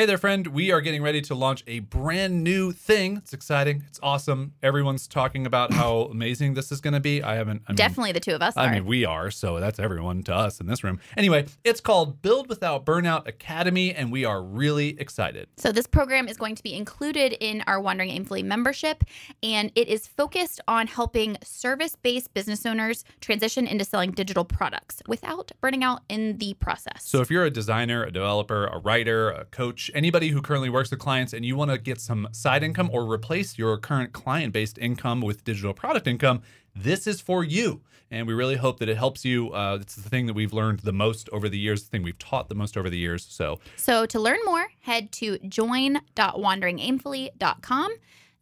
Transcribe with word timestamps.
Hey 0.00 0.06
there, 0.06 0.16
friend. 0.16 0.46
We 0.46 0.72
are 0.72 0.80
getting 0.80 1.02
ready 1.02 1.20
to 1.20 1.34
launch 1.34 1.62
a 1.66 1.80
brand 1.80 2.42
new 2.42 2.72
thing. 2.72 3.18
It's 3.18 3.34
exciting. 3.34 3.84
It's 3.86 4.00
awesome. 4.02 4.54
Everyone's 4.62 5.06
talking 5.06 5.44
about 5.44 5.74
how 5.74 6.04
amazing 6.10 6.54
this 6.54 6.72
is 6.72 6.80
going 6.80 6.94
to 6.94 7.00
be. 7.00 7.22
I 7.22 7.34
haven't. 7.34 7.64
I 7.66 7.72
mean, 7.72 7.76
Definitely 7.76 8.12
the 8.12 8.20
two 8.20 8.34
of 8.34 8.40
us 8.40 8.56
I 8.56 8.68
are. 8.68 8.72
mean, 8.72 8.86
we 8.86 9.04
are, 9.04 9.30
so 9.30 9.60
that's 9.60 9.78
everyone 9.78 10.22
to 10.22 10.34
us 10.34 10.58
in 10.58 10.68
this 10.68 10.82
room. 10.82 11.00
Anyway, 11.18 11.44
it's 11.64 11.82
called 11.82 12.22
Build 12.22 12.48
Without 12.48 12.86
Burnout 12.86 13.28
Academy, 13.28 13.94
and 13.94 14.10
we 14.10 14.24
are 14.24 14.42
really 14.42 14.98
excited. 14.98 15.48
So, 15.58 15.70
this 15.70 15.86
program 15.86 16.28
is 16.28 16.38
going 16.38 16.54
to 16.54 16.62
be 16.62 16.72
included 16.72 17.34
in 17.38 17.62
our 17.66 17.78
Wandering 17.78 18.08
Aimfully 18.08 18.42
membership, 18.42 19.04
and 19.42 19.70
it 19.74 19.86
is 19.86 20.06
focused 20.06 20.62
on 20.66 20.86
helping 20.86 21.36
service 21.44 21.94
based 21.94 22.32
business 22.32 22.64
owners 22.64 23.04
transition 23.20 23.66
into 23.66 23.84
selling 23.84 24.12
digital 24.12 24.46
products 24.46 25.02
without 25.06 25.52
burning 25.60 25.84
out 25.84 26.00
in 26.08 26.38
the 26.38 26.54
process. 26.54 27.04
So, 27.04 27.20
if 27.20 27.30
you're 27.30 27.44
a 27.44 27.50
designer, 27.50 28.02
a 28.02 28.10
developer, 28.10 28.66
a 28.66 28.78
writer, 28.78 29.28
a 29.28 29.44
coach, 29.44 29.89
anybody 29.94 30.28
who 30.28 30.42
currently 30.42 30.70
works 30.70 30.90
with 30.90 31.00
clients, 31.00 31.32
and 31.32 31.44
you 31.44 31.56
want 31.56 31.70
to 31.70 31.78
get 31.78 32.00
some 32.00 32.28
side 32.32 32.62
income 32.62 32.90
or 32.92 33.10
replace 33.10 33.58
your 33.58 33.76
current 33.78 34.12
client 34.12 34.52
based 34.52 34.78
income 34.78 35.20
with 35.20 35.44
digital 35.44 35.74
product 35.74 36.06
income, 36.06 36.42
this 36.74 37.06
is 37.06 37.20
for 37.20 37.44
you. 37.44 37.82
And 38.12 38.26
we 38.26 38.34
really 38.34 38.56
hope 38.56 38.80
that 38.80 38.88
it 38.88 38.96
helps 38.96 39.24
you. 39.24 39.52
Uh, 39.52 39.78
it's 39.80 39.94
the 39.94 40.08
thing 40.08 40.26
that 40.26 40.34
we've 40.34 40.52
learned 40.52 40.80
the 40.80 40.92
most 40.92 41.28
over 41.30 41.48
the 41.48 41.58
years, 41.58 41.84
the 41.84 41.90
thing 41.90 42.02
we've 42.02 42.18
taught 42.18 42.48
the 42.48 42.56
most 42.56 42.76
over 42.76 42.90
the 42.90 42.98
years. 42.98 43.24
So, 43.30 43.60
So 43.76 44.04
to 44.06 44.18
learn 44.18 44.38
more, 44.44 44.66
head 44.80 45.12
to 45.12 45.38
join.wanderingaimfully.com. 45.48 47.90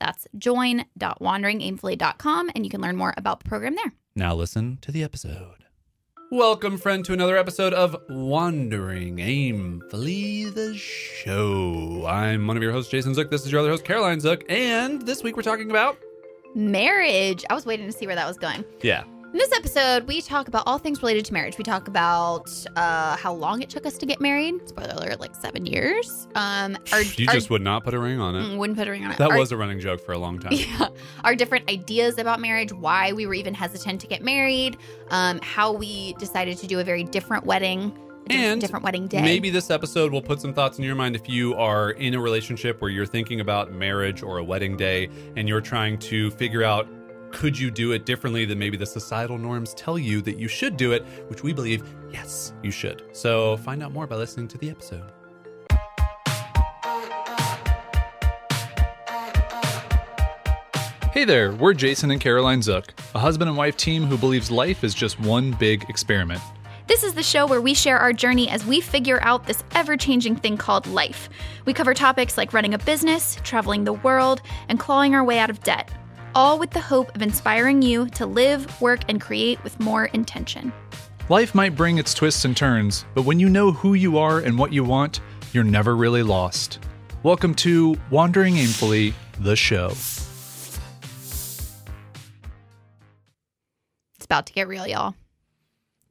That's 0.00 0.26
join.wanderingaimfully.com, 0.38 2.50
and 2.54 2.64
you 2.64 2.70
can 2.70 2.80
learn 2.80 2.96
more 2.96 3.12
about 3.16 3.40
the 3.40 3.48
program 3.48 3.74
there. 3.74 3.92
Now 4.14 4.34
listen 4.34 4.78
to 4.82 4.90
the 4.90 5.02
episode. 5.02 5.67
Welcome, 6.30 6.76
friend, 6.76 7.02
to 7.06 7.14
another 7.14 7.38
episode 7.38 7.72
of 7.72 7.96
Wandering 8.10 9.16
Aimfully, 9.16 10.52
the 10.52 10.76
show. 10.76 12.04
I'm 12.06 12.46
one 12.46 12.54
of 12.54 12.62
your 12.62 12.70
hosts, 12.70 12.90
Jason 12.90 13.14
Zook. 13.14 13.30
This 13.30 13.46
is 13.46 13.50
your 13.50 13.62
other 13.62 13.70
host, 13.70 13.82
Caroline 13.84 14.20
Zook. 14.20 14.44
And 14.50 15.00
this 15.06 15.22
week 15.22 15.38
we're 15.38 15.42
talking 15.42 15.70
about. 15.70 15.96
Marriage. 16.54 17.46
I 17.48 17.54
was 17.54 17.64
waiting 17.64 17.86
to 17.86 17.92
see 17.92 18.06
where 18.06 18.14
that 18.14 18.26
was 18.28 18.36
going. 18.36 18.62
Yeah. 18.82 19.04
In 19.30 19.36
this 19.36 19.52
episode, 19.52 20.04
we 20.06 20.22
talk 20.22 20.48
about 20.48 20.62
all 20.66 20.78
things 20.78 21.02
related 21.02 21.26
to 21.26 21.34
marriage. 21.34 21.58
We 21.58 21.64
talk 21.64 21.86
about 21.86 22.50
uh, 22.76 23.14
how 23.16 23.34
long 23.34 23.60
it 23.60 23.68
took 23.68 23.84
us 23.84 23.98
to 23.98 24.06
get 24.06 24.22
married. 24.22 24.66
Spoiler 24.66 24.94
alert, 24.94 25.20
like 25.20 25.34
seven 25.34 25.66
years. 25.66 26.26
Um, 26.34 26.78
our, 26.92 27.02
You 27.02 27.26
our- 27.28 27.34
just 27.34 27.50
would 27.50 27.60
not 27.60 27.84
put 27.84 27.92
a 27.92 27.98
ring 27.98 28.20
on 28.20 28.34
it. 28.34 28.40
Mm, 28.40 28.56
wouldn't 28.56 28.78
put 28.78 28.88
a 28.88 28.90
ring 28.90 29.04
on 29.04 29.10
it. 29.12 29.18
That 29.18 29.30
Our- 29.32 29.38
was 29.38 29.52
a 29.52 29.56
running 29.58 29.80
joke 29.80 30.00
for 30.00 30.12
a 30.12 30.18
long 30.18 30.38
time. 30.38 30.52
yeah, 30.56 30.88
our 31.24 31.34
different 31.36 31.70
ideas 31.70 32.16
about 32.16 32.40
marriage, 32.40 32.72
why 32.72 33.12
we 33.12 33.26
were 33.26 33.34
even 33.34 33.52
hesitant 33.52 34.00
to 34.00 34.06
get 34.06 34.22
married, 34.22 34.78
um, 35.10 35.40
how 35.42 35.72
we 35.72 36.14
decided 36.14 36.56
to 36.58 36.66
do 36.66 36.80
a 36.80 36.84
very 36.84 37.04
different 37.04 37.44
wedding, 37.44 37.92
And 38.30 38.62
different 38.62 38.82
wedding 38.82 39.08
day. 39.08 39.20
Maybe 39.20 39.50
this 39.50 39.70
episode 39.70 40.10
will 40.10 40.22
put 40.22 40.40
some 40.40 40.54
thoughts 40.54 40.78
in 40.78 40.84
your 40.84 40.94
mind 40.94 41.14
if 41.14 41.28
you 41.28 41.54
are 41.54 41.90
in 41.90 42.14
a 42.14 42.20
relationship 42.20 42.80
where 42.80 42.90
you're 42.90 43.04
thinking 43.06 43.40
about 43.40 43.72
marriage 43.72 44.22
or 44.22 44.38
a 44.38 44.44
wedding 44.44 44.74
day 44.78 45.10
and 45.36 45.46
you're 45.46 45.60
trying 45.60 45.98
to 45.98 46.30
figure 46.30 46.62
out 46.64 46.88
could 47.30 47.58
you 47.58 47.70
do 47.70 47.92
it 47.92 48.06
differently 48.06 48.44
than 48.44 48.58
maybe 48.58 48.76
the 48.76 48.86
societal 48.86 49.38
norms 49.38 49.74
tell 49.74 49.98
you 49.98 50.20
that 50.22 50.38
you 50.38 50.48
should 50.48 50.76
do 50.76 50.92
it, 50.92 51.04
which 51.28 51.42
we 51.42 51.52
believe, 51.52 51.82
yes, 52.10 52.52
you 52.62 52.70
should. 52.70 53.04
So 53.12 53.56
find 53.58 53.82
out 53.82 53.92
more 53.92 54.06
by 54.06 54.16
listening 54.16 54.48
to 54.48 54.58
the 54.58 54.70
episode. 54.70 55.12
Hey 61.12 61.24
there, 61.24 61.52
we're 61.52 61.74
Jason 61.74 62.12
and 62.12 62.20
Caroline 62.20 62.62
Zook, 62.62 62.94
a 63.14 63.18
husband 63.18 63.48
and 63.48 63.58
wife 63.58 63.76
team 63.76 64.04
who 64.04 64.16
believes 64.16 64.50
life 64.50 64.84
is 64.84 64.94
just 64.94 65.18
one 65.18 65.50
big 65.52 65.84
experiment. 65.88 66.40
This 66.86 67.02
is 67.02 67.12
the 67.12 67.22
show 67.22 67.46
where 67.46 67.60
we 67.60 67.74
share 67.74 67.98
our 67.98 68.12
journey 68.12 68.48
as 68.48 68.64
we 68.64 68.80
figure 68.80 69.18
out 69.22 69.46
this 69.46 69.62
ever 69.74 69.96
changing 69.96 70.36
thing 70.36 70.56
called 70.56 70.86
life. 70.86 71.28
We 71.64 71.74
cover 71.74 71.92
topics 71.92 72.38
like 72.38 72.52
running 72.52 72.72
a 72.72 72.78
business, 72.78 73.36
traveling 73.42 73.84
the 73.84 73.92
world, 73.92 74.42
and 74.68 74.78
clawing 74.78 75.14
our 75.14 75.24
way 75.24 75.38
out 75.38 75.50
of 75.50 75.62
debt, 75.62 75.90
all 76.34 76.58
with 76.58 76.70
the 76.70 76.80
hope 76.80 77.14
of 77.14 77.22
inspiring 77.22 77.82
you 77.82 78.08
to 78.10 78.26
live, 78.26 78.80
work, 78.80 79.00
and 79.08 79.20
create 79.20 79.62
with 79.64 79.78
more 79.80 80.06
intention. 80.06 80.72
Life 81.28 81.54
might 81.54 81.76
bring 81.76 81.98
its 81.98 82.14
twists 82.14 82.44
and 82.44 82.56
turns, 82.56 83.04
but 83.14 83.22
when 83.22 83.38
you 83.38 83.48
know 83.48 83.72
who 83.72 83.94
you 83.94 84.18
are 84.18 84.38
and 84.38 84.58
what 84.58 84.72
you 84.72 84.84
want, 84.84 85.20
you're 85.52 85.64
never 85.64 85.96
really 85.96 86.22
lost. 86.22 86.78
Welcome 87.22 87.54
to 87.56 87.96
Wandering 88.10 88.54
Aimfully, 88.54 89.12
the 89.40 89.56
show. 89.56 89.88
It's 94.16 94.24
about 94.24 94.46
to 94.46 94.52
get 94.52 94.68
real, 94.68 94.86
y'all. 94.86 95.14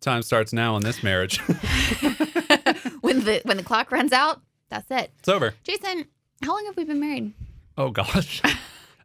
Time 0.01 0.21
starts 0.21 0.53
now 0.53 0.75
on 0.75 0.81
this 0.81 1.01
marriage. 1.03 1.39
when 3.01 3.23
the 3.23 3.41
when 3.43 3.57
the 3.57 3.63
clock 3.63 3.91
runs 3.91 4.13
out, 4.13 4.41
that's 4.69 4.89
it. 4.91 5.11
it's 5.19 5.29
over. 5.29 5.53
Jason, 5.63 6.05
how 6.43 6.53
long 6.53 6.65
have 6.65 6.77
we 6.77 6.83
been 6.83 6.99
married? 6.99 7.33
Oh 7.77 7.89
gosh. 7.89 8.41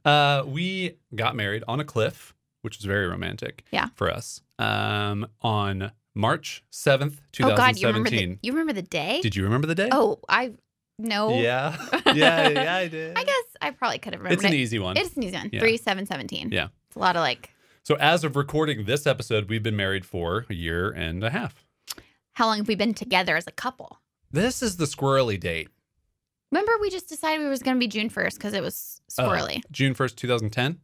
uh, 0.05 0.45
we 0.47 0.97
got 1.15 1.37
married 1.37 1.65
on 1.69 1.81
a 1.81 1.85
cliff, 1.85 2.35
which 2.63 2.79
was 2.79 2.85
very 2.85 3.07
romantic. 3.07 3.65
Yeah. 3.71 3.89
For 3.95 4.11
us. 4.11 4.41
Um, 4.59 5.27
on 5.41 5.93
March 6.15 6.63
seventh, 6.71 7.21
two 7.33 7.45
Oh 7.45 7.49
thousand 7.49 7.65
God, 7.65 7.79
you 7.79 7.87
remember 7.89 8.11
the 8.11 8.39
you 8.43 8.53
remember 8.53 8.73
the 8.73 8.83
day? 8.83 9.21
Did 9.23 9.35
you 9.35 9.45
remember 9.45 9.67
the 9.67 9.75
day? 9.75 9.89
Oh, 9.91 10.21
I 10.29 10.53
no. 10.99 11.41
Yeah. 11.41 11.77
yeah, 12.15 12.49
yeah, 12.49 12.77
I 12.77 12.89
did. 12.89 13.17
I 13.17 13.25
guess 13.25 13.45
I 13.61 13.71
probably 13.71 13.99
could 13.99 14.13
have 14.13 14.21
remembered 14.21 14.39
it's 14.39 14.45
an 14.45 14.53
it. 14.53 14.57
easy 14.57 14.79
one. 14.79 14.97
It's 14.97 15.17
an 15.17 15.23
easy 15.23 15.37
one. 15.37 15.51
Yeah. 15.53 15.61
Three 15.61 15.77
seven 15.77 16.07
seventeen. 16.07 16.51
Yeah. 16.53 16.69
It's 16.89 16.97
a 16.97 17.01
lot 17.01 17.17
of 17.17 17.21
like. 17.21 17.51
So 17.85 17.97
as 17.97 18.23
of 18.23 18.37
recording 18.37 18.85
this 18.85 19.07
episode, 19.07 19.49
we've 19.49 19.63
been 19.63 19.77
married 19.77 20.07
for 20.07 20.47
a 20.49 20.55
year 20.55 20.91
and 20.91 21.25
a 21.25 21.31
half. 21.31 21.65
How 22.35 22.47
long 22.47 22.59
have 22.59 22.69
we 22.69 22.77
been 22.77 22.95
together 22.95 23.37
as 23.37 23.47
a 23.47 23.53
couple? 23.53 23.99
This 24.31 24.63
is 24.63 24.77
the 24.77 24.85
squirrely 24.85 25.39
date. 25.39 25.69
Remember, 26.53 26.73
we 26.81 26.91
just 26.91 27.09
decided 27.09 27.43
we 27.43 27.49
was 27.49 27.63
going 27.63 27.77
to 27.77 27.81
be 27.81 27.89
June 27.89 28.09
first 28.11 28.37
because 28.39 28.53
it 28.55 28.63
was 28.63 29.01
Uh, 29.19 29.25
squirrely. 29.25 29.63
June 29.73 29.95
first, 29.95 30.17
two 30.17 30.29
thousand 30.29 30.51
ten. 30.51 30.79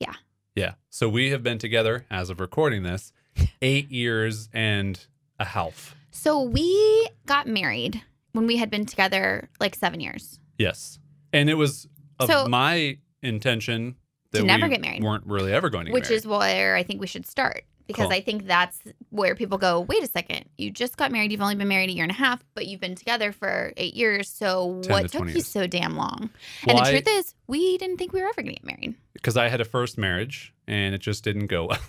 Yeah. 0.00 0.14
Yeah. 0.56 0.74
So 0.90 1.08
we 1.08 1.30
have 1.30 1.42
been 1.44 1.58
together 1.58 2.06
as 2.10 2.30
of 2.30 2.40
recording 2.40 2.82
this 2.82 3.12
eight 3.62 3.90
years 3.92 4.48
and 4.52 4.98
a 5.38 5.44
half. 5.44 5.94
so 6.10 6.42
we 6.42 7.08
got 7.26 7.46
married 7.46 8.02
when 8.32 8.46
we 8.48 8.56
had 8.56 8.70
been 8.70 8.84
together 8.86 9.48
like 9.60 9.74
seven 9.76 10.00
years. 10.00 10.40
Yes. 10.58 10.98
And 11.32 11.48
it 11.48 11.54
was 11.54 11.86
of 12.18 12.28
So- 12.28 12.48
my 12.48 12.98
intention 13.22 13.94
that 14.32 14.40
To 14.40 14.44
never 14.46 14.64
we 14.66 14.70
get 14.70 14.80
married. 14.80 15.02
weren't 15.04 15.24
really 15.26 15.52
ever 15.52 15.70
going 15.70 15.84
to 15.86 15.90
get 15.90 15.94
which 15.94 16.04
married. 16.04 16.16
is 16.16 16.26
where 16.26 16.74
I 16.74 16.82
think 16.82 17.00
we 17.00 17.06
should 17.06 17.24
start 17.26 17.64
because 17.88 18.04
Cool. 18.04 18.12
I 18.12 18.20
think 18.20 18.46
that's 18.46 18.78
where 19.10 19.34
people 19.34 19.58
go. 19.58 19.80
Wait 19.80 20.02
a 20.04 20.06
second, 20.06 20.44
you 20.56 20.70
just 20.70 20.96
got 20.96 21.10
married. 21.10 21.32
You've 21.32 21.40
only 21.40 21.56
been 21.56 21.66
married 21.66 21.90
a 21.90 21.92
year 21.92 22.04
and 22.04 22.12
a 22.12 22.14
half, 22.14 22.44
but 22.54 22.66
you've 22.66 22.80
been 22.80 22.94
together 22.94 23.32
for 23.32 23.72
eight 23.76 23.94
years. 23.94 24.28
So 24.28 24.80
what 24.86 25.02
to 25.02 25.08
took 25.08 25.12
20 25.22 25.30
you 25.32 25.34
years. 25.38 25.48
so 25.48 25.66
damn 25.66 25.96
long? 25.96 26.30
Well, 26.66 26.76
and 26.76 26.78
the 26.78 26.88
I- 26.88 26.90
truth 26.92 27.08
is, 27.08 27.34
we 27.48 27.76
didn't 27.78 27.96
think 27.96 28.12
we 28.12 28.20
were 28.20 28.28
ever 28.28 28.42
going 28.42 28.54
to 28.54 28.60
get 28.60 28.64
married. 28.64 28.94
because 29.14 29.36
I 29.36 29.48
had 29.48 29.60
a 29.60 29.64
first 29.64 29.98
marriage 29.98 30.54
and 30.68 30.94
it 30.94 31.00
just 31.00 31.24
didn't 31.24 31.46
go 31.48 31.66
well. 31.66 31.80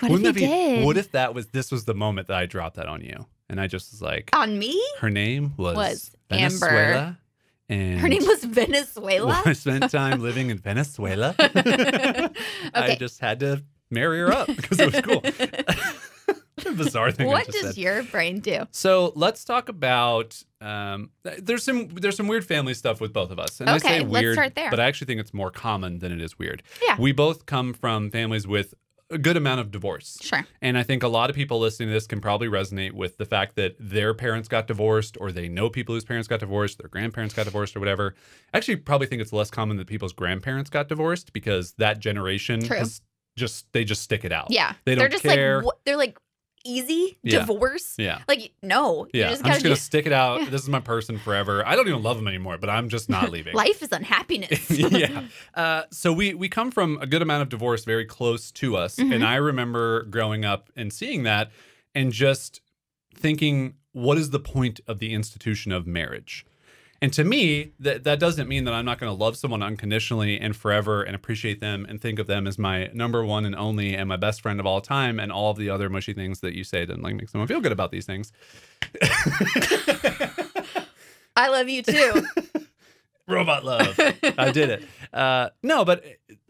What 0.00 0.10
Wouldn't 0.10 0.26
if 0.28 0.34
that 0.34 0.40
be, 0.40 0.46
did? 0.46 0.84
What 0.84 0.96
if 0.98 1.12
that 1.12 1.34
was 1.34 1.46
this 1.48 1.70
was 1.70 1.84
the 1.86 1.94
moment 1.94 2.26
that 2.28 2.36
I 2.36 2.44
dropped 2.46 2.76
that 2.76 2.86
on 2.88 3.00
you 3.02 3.24
and 3.48 3.58
I 3.60 3.66
just 3.68 3.90
was 3.92 4.02
like, 4.02 4.28
On 4.34 4.58
me? 4.58 4.78
her 4.98 5.08
name 5.08 5.54
was, 5.56 5.76
Was 5.76 6.10
Amber. 6.30 6.58
Venezuela, 6.58 7.18
and 7.70 7.98
Her 8.00 8.08
name 8.08 8.24
was 8.26 8.44
Venezuela. 8.44 9.42
I 9.46 9.52
spent 9.54 9.90
time 9.90 10.20
living 10.20 10.50
in 10.50 10.58
Venezuela. 10.58 11.34
I 12.74 12.96
just 12.98 13.20
had 13.20 13.40
to 13.40 13.62
marry 13.90 14.18
her 14.20 14.32
up 14.32 14.46
because 14.48 14.78
it 14.80 14.92
was 14.92 15.00
cool. 15.02 15.22
Bizarre 16.76 17.12
thing. 17.12 17.28
I 17.28 17.30
what 17.32 17.46
does 17.46 17.60
said. 17.68 17.76
your 17.78 18.02
brain 18.02 18.40
do? 18.40 18.66
So 18.72 19.12
let's 19.14 19.44
talk 19.44 19.68
about. 19.68 20.42
Um, 20.60 21.10
there's 21.22 21.62
some 21.62 21.88
there's 21.88 22.16
some 22.16 22.26
weird 22.26 22.44
family 22.44 22.74
stuff 22.74 23.00
with 23.00 23.12
both 23.12 23.30
of 23.30 23.38
us, 23.38 23.60
and 23.60 23.70
I 23.70 23.76
Okay, 23.76 23.88
say 23.88 24.00
let's 24.00 24.22
weird, 24.22 24.34
start 24.34 24.54
there. 24.56 24.68
but 24.70 24.80
I 24.80 24.86
actually 24.86 25.06
think 25.06 25.20
it's 25.20 25.32
more 25.32 25.50
common 25.52 26.00
than 26.00 26.10
it 26.12 26.20
is 26.20 26.38
weird. 26.38 26.62
Yeah. 26.84 26.96
we 26.98 27.12
both 27.12 27.46
come 27.46 27.72
from 27.74 28.10
families 28.10 28.46
with 28.46 28.74
a 29.10 29.16
good 29.16 29.36
amount 29.38 29.60
of 29.60 29.70
divorce. 29.70 30.18
Sure. 30.20 30.44
And 30.60 30.76
I 30.76 30.82
think 30.82 31.02
a 31.02 31.08
lot 31.08 31.30
of 31.30 31.36
people 31.36 31.58
listening 31.60 31.88
to 31.88 31.92
this 31.94 32.06
can 32.06 32.20
probably 32.20 32.48
resonate 32.48 32.92
with 32.92 33.16
the 33.16 33.24
fact 33.24 33.54
that 33.56 33.74
their 33.80 34.12
parents 34.12 34.48
got 34.48 34.66
divorced 34.66 35.16
or 35.18 35.32
they 35.32 35.48
know 35.48 35.70
people 35.70 35.94
whose 35.94 36.04
parents 36.04 36.28
got 36.28 36.40
divorced, 36.40 36.76
their 36.78 36.90
grandparents 36.90 37.34
got 37.34 37.44
divorced 37.44 37.74
or 37.74 37.80
whatever. 37.80 38.14
I 38.52 38.58
actually 38.58 38.76
probably 38.76 39.06
think 39.06 39.22
it's 39.22 39.32
less 39.32 39.50
common 39.50 39.78
that 39.78 39.86
people's 39.86 40.12
grandparents 40.12 40.68
got 40.68 40.88
divorced 40.88 41.32
because 41.32 41.72
that 41.78 42.00
generation 42.00 42.60
True. 42.60 42.76
has 42.78 43.00
just 43.38 43.72
they 43.72 43.84
just 43.84 44.02
stick 44.02 44.24
it 44.24 44.32
out. 44.32 44.48
Yeah. 44.50 44.74
They 44.84 44.94
They're 44.94 45.08
don't 45.08 45.12
just 45.22 45.24
care. 45.24 45.56
like, 45.56 45.64
what, 45.64 45.78
they're 45.84 45.96
like 45.96 46.18
easy 46.64 47.16
Yeah. 47.22 47.38
divorce. 47.38 47.94
Yeah. 47.98 48.18
Like, 48.28 48.52
no. 48.62 49.06
Yeah, 49.14 49.30
just 49.30 49.44
I'm 49.44 49.52
just 49.52 49.62
gonna 49.62 49.74
do- 49.76 49.80
stick 49.80 50.06
it 50.06 50.12
out. 50.12 50.42
Yeah. 50.42 50.50
This 50.50 50.62
is 50.62 50.68
my 50.68 50.80
person 50.80 51.16
forever. 51.18 51.66
I 51.66 51.76
don't 51.76 51.88
even 51.88 52.02
love 52.02 52.18
him 52.18 52.28
anymore, 52.28 52.58
but 52.58 52.68
I'm 52.68 52.88
just 52.88 53.08
not 53.08 53.30
leaving. 53.30 53.54
Life 53.64 53.80
is 53.82 53.90
unhappiness. 53.92 54.68
yeah. 54.70 55.22
Uh, 55.54 55.82
so 55.90 56.12
we 56.12 56.34
we 56.34 56.48
come 56.48 56.70
from 56.70 56.98
a 57.00 57.06
good 57.06 57.22
amount 57.22 57.42
of 57.42 57.48
divorce 57.48 57.84
very 57.84 58.04
close 58.04 58.50
to 58.52 58.76
us, 58.76 58.96
Mhm. 58.96 59.14
and 59.14 59.24
I 59.24 59.36
remember 59.36 60.02
growing 60.04 60.44
up 60.44 60.68
and 60.76 60.92
seeing 60.92 61.22
that, 61.22 61.50
and 61.94 62.12
just 62.12 62.60
thinking, 63.14 63.74
what 63.92 64.18
is 64.18 64.30
the 64.30 64.40
point 64.40 64.80
of 64.86 64.98
the 64.98 65.14
institution 65.14 65.72
of 65.72 65.86
marriage? 65.86 66.44
And 67.00 67.12
to 67.12 67.22
me, 67.22 67.72
that 67.78 68.02
that 68.04 68.18
doesn't 68.18 68.48
mean 68.48 68.64
that 68.64 68.74
I'm 68.74 68.84
not 68.84 68.98
going 68.98 69.08
to 69.10 69.16
love 69.16 69.36
someone 69.36 69.62
unconditionally 69.62 70.38
and 70.40 70.56
forever 70.56 71.02
and 71.02 71.14
appreciate 71.14 71.60
them 71.60 71.86
and 71.88 72.00
think 72.00 72.18
of 72.18 72.26
them 72.26 72.46
as 72.48 72.58
my 72.58 72.90
number 72.92 73.24
one 73.24 73.44
and 73.44 73.54
only 73.54 73.94
and 73.94 74.08
my 74.08 74.16
best 74.16 74.40
friend 74.42 74.58
of 74.58 74.66
all 74.66 74.80
time 74.80 75.20
and 75.20 75.30
all 75.30 75.52
of 75.52 75.58
the 75.58 75.70
other 75.70 75.88
mushy 75.88 76.12
things 76.12 76.40
that 76.40 76.54
you 76.54 76.64
say 76.64 76.84
that 76.84 77.00
like 77.00 77.14
make 77.14 77.28
someone 77.28 77.46
feel 77.46 77.60
good 77.60 77.70
about 77.70 77.92
these 77.92 78.04
things. 78.04 78.32
I 81.36 81.48
love 81.48 81.68
you 81.68 81.82
too. 81.82 82.26
Robot 83.28 83.64
love. 83.64 83.94
I 84.38 84.50
did 84.50 84.70
it. 84.70 84.84
Uh, 85.12 85.50
no, 85.62 85.84
but 85.84 86.02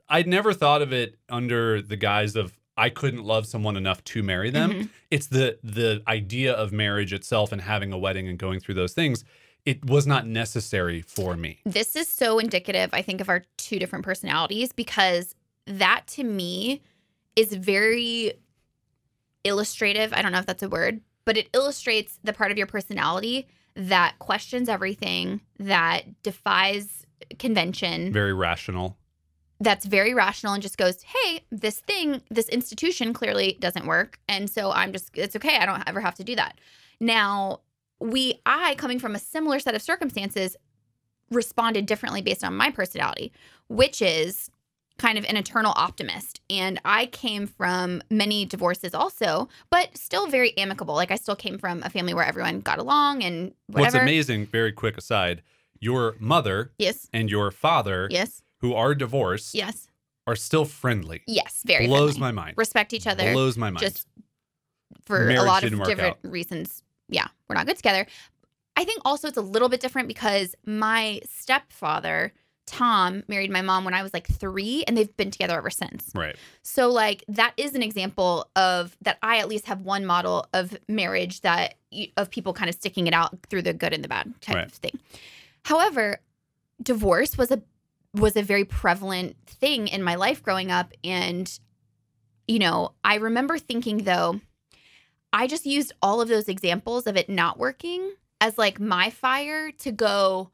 I'd 0.08 0.26
never 0.26 0.54
thought 0.54 0.80
of 0.80 0.92
it 0.92 1.16
under 1.28 1.82
the 1.82 1.96
guise 1.96 2.36
of 2.36 2.56
I 2.76 2.88
couldn't 2.88 3.24
love 3.24 3.46
someone 3.46 3.76
enough 3.76 4.02
to 4.04 4.22
marry 4.22 4.50
them. 4.50 4.70
Mhm. 4.70 4.88
It's 5.10 5.26
the 5.26 5.58
the 5.62 6.02
idea 6.06 6.52
of 6.52 6.72
marriage 6.72 7.12
itself 7.12 7.52
and 7.52 7.60
having 7.60 7.92
a 7.92 7.98
wedding 7.98 8.28
and 8.28 8.38
going 8.38 8.60
through 8.60 8.76
those 8.76 8.92
things. 8.94 9.24
It 9.68 9.84
was 9.84 10.06
not 10.06 10.26
necessary 10.26 11.02
for 11.02 11.36
me. 11.36 11.58
this 11.66 11.94
is 11.94 12.08
so 12.08 12.38
indicative, 12.38 12.90
I 12.92 13.02
think, 13.02 13.20
of 13.20 13.28
our 13.28 13.42
two 13.58 13.78
different 13.78 14.04
personalities 14.04 14.72
because 14.72 15.34
that 15.66 16.06
to 16.16 16.24
me 16.24 16.80
is 17.36 17.52
very 17.52 18.32
illustrative. 19.44 20.12
I 20.12 20.22
don't 20.22 20.32
know 20.32 20.38
if 20.38 20.46
that's 20.46 20.62
a 20.62 20.68
word, 20.68 21.00
but 21.24 21.36
it 21.36 21.48
illustrates 21.52 22.18
the 22.24 22.32
part 22.32 22.50
of 22.50 22.58
your 22.58 22.66
personality 22.66 23.46
that 23.76 24.18
questions 24.18 24.68
everything, 24.68 25.40
that 25.58 26.22
defies 26.22 27.04
convention, 27.38 28.12
Very 28.12 28.32
rational. 28.32 28.96
that's 29.60 29.84
very 29.84 30.14
rational 30.14 30.54
and 30.54 30.62
just 30.62 30.78
goes, 30.78 31.02
hey, 31.02 31.40
this 31.50 31.80
thing, 31.80 32.22
this 32.30 32.48
institution 32.48 33.12
clearly 33.12 33.56
doesn't 33.60 33.86
work. 33.86 34.18
And 34.28 34.48
so 34.48 34.70
I'm 34.72 34.92
just, 34.92 35.10
it's 35.16 35.36
okay. 35.36 35.56
I 35.58 35.66
don't 35.66 35.82
ever 35.86 36.00
have 36.00 36.14
to 36.16 36.24
do 36.24 36.34
that. 36.36 36.58
Now, 37.00 37.60
we, 38.00 38.40
I, 38.46 38.74
coming 38.76 38.98
from 38.98 39.14
a 39.14 39.18
similar 39.18 39.58
set 39.58 39.74
of 39.74 39.82
circumstances, 39.82 40.56
responded 41.30 41.86
differently 41.86 42.22
based 42.22 42.44
on 42.44 42.56
my 42.56 42.70
personality, 42.70 43.32
which 43.68 44.00
is 44.00 44.50
kind 44.98 45.16
of 45.18 45.24
an 45.26 45.36
eternal 45.36 45.72
optimist. 45.76 46.40
And 46.50 46.80
I 46.84 47.06
came 47.06 47.46
from 47.46 48.02
many 48.10 48.44
divorces 48.44 48.94
also, 48.94 49.48
but 49.70 49.96
still 49.96 50.26
very 50.26 50.56
amicable. 50.58 50.94
Like 50.94 51.10
I 51.10 51.16
still 51.16 51.36
came 51.36 51.58
from 51.58 51.82
a 51.84 51.90
family 51.90 52.14
where 52.14 52.24
everyone 52.24 52.60
got 52.60 52.78
along 52.78 53.22
and 53.22 53.52
whatever. 53.68 53.98
What's 53.98 54.02
amazing, 54.02 54.46
very 54.46 54.72
quick 54.72 54.96
aside, 54.98 55.42
your 55.78 56.16
mother 56.18 56.72
Yes. 56.78 57.08
and 57.12 57.30
your 57.30 57.50
father, 57.52 58.08
Yes. 58.10 58.42
who 58.58 58.74
are 58.74 58.94
divorced, 58.94 59.54
Yes. 59.54 59.86
are 60.26 60.34
still 60.34 60.64
friendly. 60.64 61.22
Yes. 61.28 61.62
Very 61.64 61.86
Blows 61.86 62.12
friendly. 62.16 62.20
my 62.20 62.32
mind. 62.32 62.54
Respect 62.58 62.92
each 62.92 63.06
other. 63.06 63.32
Blows 63.32 63.56
my 63.56 63.70
mind. 63.70 63.78
just 63.80 64.06
for 65.04 65.20
Marriage 65.26 65.38
a 65.38 65.42
lot 65.44 65.62
of 65.62 65.70
different 65.70 66.00
out. 66.00 66.18
reasons. 66.24 66.82
Yeah, 67.08 67.28
we're 67.48 67.54
not 67.56 67.66
good 67.66 67.76
together. 67.76 68.06
I 68.76 68.84
think 68.84 69.02
also 69.04 69.28
it's 69.28 69.36
a 69.36 69.42
little 69.42 69.68
bit 69.68 69.80
different 69.80 70.06
because 70.08 70.54
my 70.64 71.20
stepfather, 71.28 72.32
Tom, 72.66 73.22
married 73.26 73.50
my 73.50 73.62
mom 73.62 73.84
when 73.84 73.94
I 73.94 74.02
was 74.02 74.12
like 74.14 74.26
three, 74.28 74.84
and 74.86 74.96
they've 74.96 75.16
been 75.16 75.30
together 75.30 75.56
ever 75.56 75.70
since. 75.70 76.12
right. 76.14 76.36
So, 76.62 76.88
like, 76.90 77.24
that 77.28 77.54
is 77.56 77.74
an 77.74 77.82
example 77.82 78.48
of 78.54 78.96
that 79.02 79.18
I 79.22 79.38
at 79.38 79.48
least 79.48 79.66
have 79.66 79.80
one 79.80 80.04
model 80.06 80.46
of 80.52 80.76
marriage 80.86 81.40
that 81.40 81.74
of 82.16 82.30
people 82.30 82.52
kind 82.52 82.68
of 82.68 82.74
sticking 82.74 83.06
it 83.06 83.14
out 83.14 83.36
through 83.48 83.62
the 83.62 83.72
good 83.72 83.92
and 83.94 84.04
the 84.04 84.08
bad 84.08 84.32
type 84.42 84.54
Right. 84.56 84.66
of 84.66 84.72
thing. 84.72 84.98
However, 85.64 86.20
divorce 86.82 87.36
was 87.36 87.50
a 87.50 87.62
was 88.14 88.36
a 88.36 88.42
very 88.42 88.64
prevalent 88.64 89.36
thing 89.46 89.88
in 89.88 90.02
my 90.02 90.14
life 90.14 90.42
growing 90.42 90.70
up 90.70 90.92
and 91.04 91.58
you 92.46 92.58
know, 92.58 92.92
I 93.04 93.16
remember 93.16 93.58
thinking 93.58 94.04
though 94.04 94.40
I 95.32 95.46
just 95.46 95.66
used 95.66 95.92
all 96.02 96.20
of 96.20 96.28
those 96.28 96.48
examples 96.48 97.06
of 97.06 97.16
it 97.16 97.28
not 97.28 97.58
working 97.58 98.12
as 98.40 98.56
like 98.58 98.80
my 98.80 99.10
fire 99.10 99.70
to 99.72 99.92
go 99.92 100.50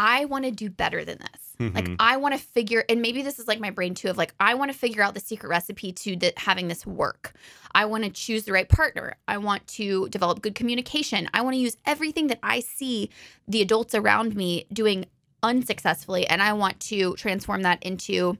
I 0.00 0.26
want 0.26 0.44
to 0.44 0.52
do 0.52 0.70
better 0.70 1.04
than 1.04 1.18
this. 1.18 1.72
Like 1.74 1.86
Mhm. 1.86 1.96
I 1.98 2.18
want 2.18 2.32
to 2.32 2.38
figure 2.40 2.84
and 2.88 3.02
maybe 3.02 3.20
this 3.22 3.40
is 3.40 3.48
like 3.48 3.58
my 3.58 3.70
brain 3.70 3.94
too 3.94 4.08
of 4.10 4.16
like 4.16 4.32
I 4.38 4.54
want 4.54 4.70
to 4.72 4.78
figure 4.78 5.02
out 5.02 5.14
the 5.14 5.20
secret 5.20 5.48
recipe 5.48 5.90
to 5.92 6.14
th- 6.14 6.34
having 6.36 6.68
this 6.68 6.86
work. 6.86 7.32
I 7.74 7.84
want 7.86 8.04
to 8.04 8.10
choose 8.10 8.44
the 8.44 8.52
right 8.52 8.68
partner. 8.68 9.16
I 9.26 9.38
want 9.38 9.66
to 9.68 10.08
develop 10.10 10.40
good 10.40 10.54
communication. 10.54 11.28
I 11.34 11.40
want 11.42 11.54
to 11.54 11.60
use 11.60 11.76
everything 11.84 12.28
that 12.28 12.38
I 12.44 12.60
see 12.60 13.10
the 13.48 13.60
adults 13.60 13.92
around 13.92 14.36
me 14.36 14.66
doing 14.72 15.06
unsuccessfully 15.42 16.28
and 16.28 16.42
I 16.42 16.52
want 16.52 16.78
to 16.80 17.14
transform 17.16 17.62
that 17.62 17.82
into 17.82 18.38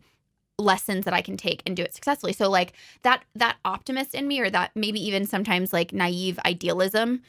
lessons 0.59 1.05
that 1.05 1.15
I 1.15 1.23
can 1.23 1.37
take 1.37 1.63
and 1.65 1.77
do 1.77 1.83
it 1.83 1.95
successfully. 1.95 2.33
So 2.33 2.51
like 2.51 2.73
that 3.03 3.23
that 3.35 3.57
optimist 3.65 4.15
in 4.15 4.27
me 4.27 4.41
or 4.41 4.51
that 4.51 4.73
maybe 4.75 5.01
even 5.07 5.27
sometimes 5.27 5.73
like 5.73 5.93
naive 5.93 6.39
idealism 6.45 7.23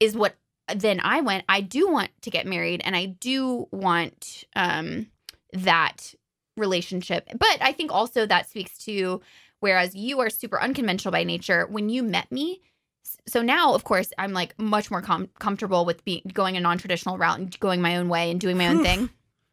is 0.00 0.16
what 0.16 0.34
then 0.74 1.00
I 1.02 1.20
went 1.20 1.44
I 1.48 1.60
do 1.60 1.88
want 1.88 2.10
to 2.22 2.30
get 2.30 2.46
married 2.46 2.82
and 2.84 2.96
I 2.96 3.06
do 3.06 3.68
want 3.70 4.44
um 4.56 5.06
that 5.52 6.14
relationship. 6.56 7.28
But 7.38 7.58
I 7.60 7.72
think 7.72 7.92
also 7.92 8.26
that 8.26 8.48
speaks 8.48 8.76
to 8.84 9.20
whereas 9.60 9.94
you 9.94 10.18
are 10.20 10.30
super 10.30 10.60
unconventional 10.60 11.12
by 11.12 11.24
nature 11.24 11.66
when 11.66 11.88
you 11.88 12.02
met 12.02 12.30
me 12.32 12.60
so 13.26 13.42
now 13.42 13.74
of 13.74 13.84
course 13.84 14.12
I'm 14.18 14.32
like 14.32 14.58
much 14.58 14.90
more 14.90 15.02
com- 15.02 15.28
comfortable 15.38 15.84
with 15.84 16.04
being 16.04 16.22
going 16.32 16.56
a 16.56 16.60
non-traditional 16.60 17.18
route 17.18 17.38
and 17.38 17.60
going 17.60 17.80
my 17.80 17.96
own 17.96 18.08
way 18.08 18.30
and 18.30 18.40
doing 18.40 18.56
my 18.56 18.68
own 18.68 18.82
thing. 18.84 19.10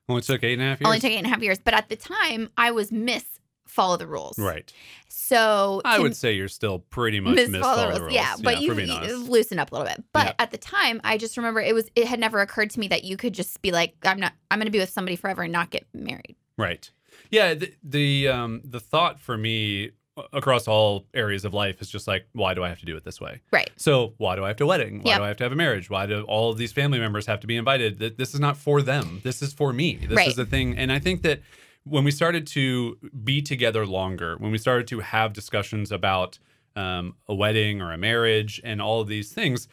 Only 0.10 0.22
took 0.24 0.44
eight 0.44 0.54
and 0.54 0.62
a 0.62 0.66
half 0.66 0.82
years. 0.82 0.88
Only 0.88 1.00
took 1.00 1.12
eight 1.12 1.18
and 1.18 1.26
a 1.28 1.30
half 1.30 1.42
years, 1.42 1.60
but 1.60 1.74
at 1.74 1.88
the 1.90 1.96
time 1.96 2.50
I 2.58 2.72
was 2.72 2.92
miss 2.92 3.24
follow 3.68 3.96
the 3.98 4.08
rules. 4.08 4.38
right. 4.40 4.74
So 5.08 5.82
I 5.86 5.98
to 5.98 6.02
would 6.04 6.16
say 6.16 6.34
you're 6.34 6.48
still 6.48 6.80
pretty 6.80 7.20
much 7.20 7.36
miss 7.36 7.50
miss 7.50 7.62
follow 7.62 7.84
the 7.84 7.90
rules. 7.90 8.00
rules. 8.02 8.14
Yeah, 8.14 8.36
but 8.44 8.56
for 8.56 8.62
you, 8.62 8.74
you 8.74 8.94
honest. 8.94 9.30
loosen 9.30 9.60
up 9.60 9.72
a 9.72 9.76
little 9.76 9.88
bit. 9.88 10.04
But 10.12 10.26
Yeah. 10.28 10.34
at 10.40 10.52
the 10.52 10.58
time, 10.58 11.00
I 11.04 11.18
just 11.18 11.38
remember 11.38 11.62
it 11.62 11.76
was 11.76 11.88
it 11.96 12.08
had 12.08 12.20
never 12.20 12.42
occurred 12.42 12.72
to 12.72 12.80
me 12.80 12.88
that 12.88 13.04
you 13.04 13.16
could 13.18 13.34
just 13.34 13.62
be 13.62 13.72
like, 13.72 13.94
I'm 14.04 14.20
not 14.20 14.34
I'm 14.50 14.60
gonna 14.60 14.72
be 14.72 14.80
with 14.80 14.90
somebody 14.90 15.16
forever 15.16 15.44
and 15.44 15.52
not 15.54 15.70
get 15.70 15.86
married. 15.94 16.36
Right. 16.58 16.90
Yeah. 17.30 17.54
The, 17.54 17.74
the 17.84 18.28
um 18.30 18.62
the 18.64 18.80
thought 18.80 19.20
for 19.20 19.38
me 19.38 19.92
across 20.34 20.68
all 20.68 21.06
areas 21.14 21.46
of 21.46 21.54
life 21.54 21.82
is 21.82 21.90
just 21.90 22.08
like, 22.08 22.26
why 22.34 22.54
do 22.54 22.64
I 22.64 22.70
have 22.70 22.80
to 22.80 22.86
do 22.86 22.96
it 22.98 23.04
this 23.06 23.22
way? 23.22 23.42
Right. 23.52 23.70
So 23.78 24.14
why 24.18 24.36
do 24.36 24.44
I 24.44 24.48
have 24.50 24.58
to 24.58 24.66
wedding? 24.66 25.02
Why 25.02 25.12
Yep. 25.12 25.18
do 25.20 25.24
I 25.24 25.28
have 25.30 25.38
to 25.38 25.44
have 25.46 25.52
a 25.54 25.56
marriage? 25.56 25.90
Why 25.90 26.06
do 26.06 26.24
all 26.24 26.52
of 26.52 26.58
these 26.58 26.74
family 26.74 27.00
members 27.00 27.26
have 27.28 27.40
to 27.42 27.48
be 27.48 27.56
invited? 27.56 28.00
Th- 28.00 28.18
This 28.18 28.34
is 28.34 28.40
not 28.40 28.58
for 28.58 28.82
them. 28.82 29.22
This 29.24 29.42
is 29.42 29.54
for 29.54 29.72
me. 29.72 29.96
This 29.96 30.18
Right. 30.18 30.28
is 30.28 30.36
the 30.36 30.46
thing. 30.46 30.78
And 30.78 30.92
I 30.92 31.00
think 31.00 31.22
that 31.22 31.42
when 31.84 32.04
we 32.04 32.12
started 32.12 32.46
to 32.48 32.98
be 33.24 33.42
together 33.42 33.86
longer, 33.86 34.36
when 34.38 34.52
we 34.52 34.58
started 34.58 34.88
to 34.88 35.00
have 35.00 35.32
discussions 35.32 35.92
about 35.92 36.38
um, 36.80 37.16
a 37.28 37.36
wedding 37.36 37.82
or 37.82 37.92
a 37.92 37.98
marriage 37.98 38.62
and 38.64 38.82
all 38.82 39.02
of 39.02 39.08
these 39.08 39.34
things, 39.34 39.68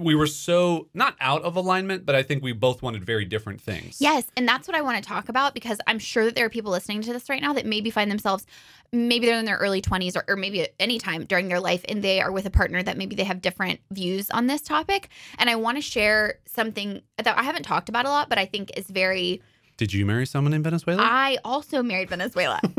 we 0.00 0.14
were 0.14 0.26
so 0.26 0.88
not 0.94 1.14
out 1.20 1.42
of 1.42 1.54
alignment, 1.54 2.06
but 2.06 2.14
I 2.14 2.22
think 2.22 2.42
we 2.42 2.52
both 2.52 2.82
wanted 2.82 3.04
very 3.04 3.26
different 3.26 3.60
things. 3.60 3.98
Yes, 4.00 4.24
and 4.36 4.48
that's 4.48 4.66
what 4.66 4.74
I 4.76 4.80
want 4.80 5.02
to 5.02 5.06
talk 5.06 5.28
about 5.28 5.52
because 5.52 5.78
I'm 5.86 5.98
sure 5.98 6.24
that 6.24 6.34
there 6.34 6.46
are 6.46 6.50
people 6.50 6.72
listening 6.72 7.02
to 7.02 7.12
this 7.12 7.28
right 7.28 7.42
now 7.42 7.52
that 7.52 7.66
maybe 7.66 7.90
find 7.90 8.10
themselves 8.10 8.46
maybe 8.92 9.26
they're 9.26 9.38
in 9.38 9.44
their 9.44 9.58
early 9.58 9.80
20s 9.80 10.16
or, 10.16 10.24
or 10.26 10.34
maybe 10.34 10.62
at 10.62 10.74
any 10.80 10.98
time 10.98 11.24
during 11.24 11.46
their 11.48 11.60
life 11.60 11.84
and 11.88 12.02
they 12.02 12.20
are 12.20 12.32
with 12.32 12.46
a 12.46 12.50
partner 12.50 12.82
that 12.82 12.96
maybe 12.96 13.14
they 13.14 13.22
have 13.22 13.40
different 13.40 13.78
views 13.92 14.30
on 14.30 14.46
this 14.46 14.62
topic. 14.62 15.10
And 15.38 15.48
I 15.48 15.56
want 15.56 15.76
to 15.76 15.82
share 15.82 16.38
something 16.46 17.02
that 17.18 17.38
I 17.38 17.42
haven't 17.42 17.62
talked 17.62 17.88
about 17.88 18.06
a 18.06 18.08
lot, 18.08 18.28
but 18.28 18.38
I 18.38 18.46
think 18.46 18.70
is 18.76 18.86
very. 18.86 19.42
Did 19.76 19.92
you 19.92 20.04
marry 20.06 20.26
someone 20.26 20.54
in 20.54 20.62
Venezuela? 20.62 21.02
I 21.02 21.38
also 21.44 21.82
married 21.82 22.08
Venezuela. 22.08 22.60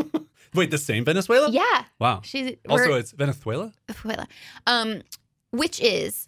Wait, 0.53 0.71
the 0.71 0.77
same 0.77 1.05
Venezuela? 1.05 1.49
yeah, 1.49 1.85
Wow. 1.99 2.21
she's 2.23 2.55
Also, 2.67 2.93
it's 2.93 3.11
Venezuela? 3.11 3.71
Venezuela. 3.87 4.27
Um, 4.67 5.01
which 5.51 5.79
is 5.79 6.27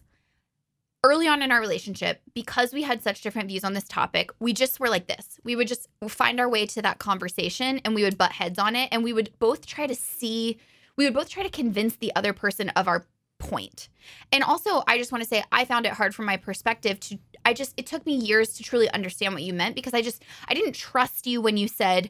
early 1.04 1.28
on 1.28 1.42
in 1.42 1.52
our 1.52 1.60
relationship, 1.60 2.22
because 2.34 2.74
we 2.74 2.84
had 2.84 3.02
such 3.04 3.22
different 3.22 3.50
views 3.50 3.64
on 3.64 3.74
this 3.74 3.84
topic, 3.84 4.32
we 4.40 4.54
just 4.54 4.80
were 4.80 4.90
like 4.90 5.08
this. 5.08 5.40
We 5.44 5.56
would 5.56 5.68
just 5.68 5.88
find 6.08 6.40
our 6.40 6.48
way 6.48 6.66
to 6.68 6.82
that 6.82 7.00
conversation 7.00 7.80
and 7.84 7.94
we 7.94 8.04
would 8.04 8.18
butt 8.18 8.32
heads 8.32 8.58
on 8.58 8.76
it. 8.76 8.88
And 8.92 9.04
we 9.04 9.12
would 9.12 9.32
both 9.40 9.66
try 9.66 9.86
to 9.86 9.96
see, 9.96 10.58
we 10.96 11.04
would 11.04 11.14
both 11.14 11.30
try 11.30 11.44
to 11.44 11.50
convince 11.50 11.98
the 11.98 12.16
other 12.16 12.32
person 12.32 12.70
of 12.70 12.88
our 12.88 13.06
point. 13.38 13.90
And 14.32 14.44
also, 14.46 14.84
I 14.88 14.98
just 14.98 15.12
want 15.12 15.24
to 15.24 15.30
say, 15.30 15.44
I 15.52 15.66
found 15.66 15.86
it 15.86 15.92
hard 15.92 16.16
from 16.16 16.26
my 16.26 16.38
perspective 16.38 17.00
to, 17.02 17.18
I 17.44 17.54
just, 17.54 17.74
it 17.76 17.86
took 17.86 18.06
me 18.06 18.16
years 18.16 18.54
to 18.54 18.64
truly 18.64 18.90
understand 18.92 19.34
what 19.34 19.44
you 19.44 19.54
meant 19.54 19.76
because 19.76 19.94
I 19.94 20.02
just, 20.02 20.24
I 20.48 20.54
didn't 20.54 20.74
trust 20.74 21.28
you 21.28 21.42
when 21.42 21.58
you 21.58 21.68
said, 21.68 22.10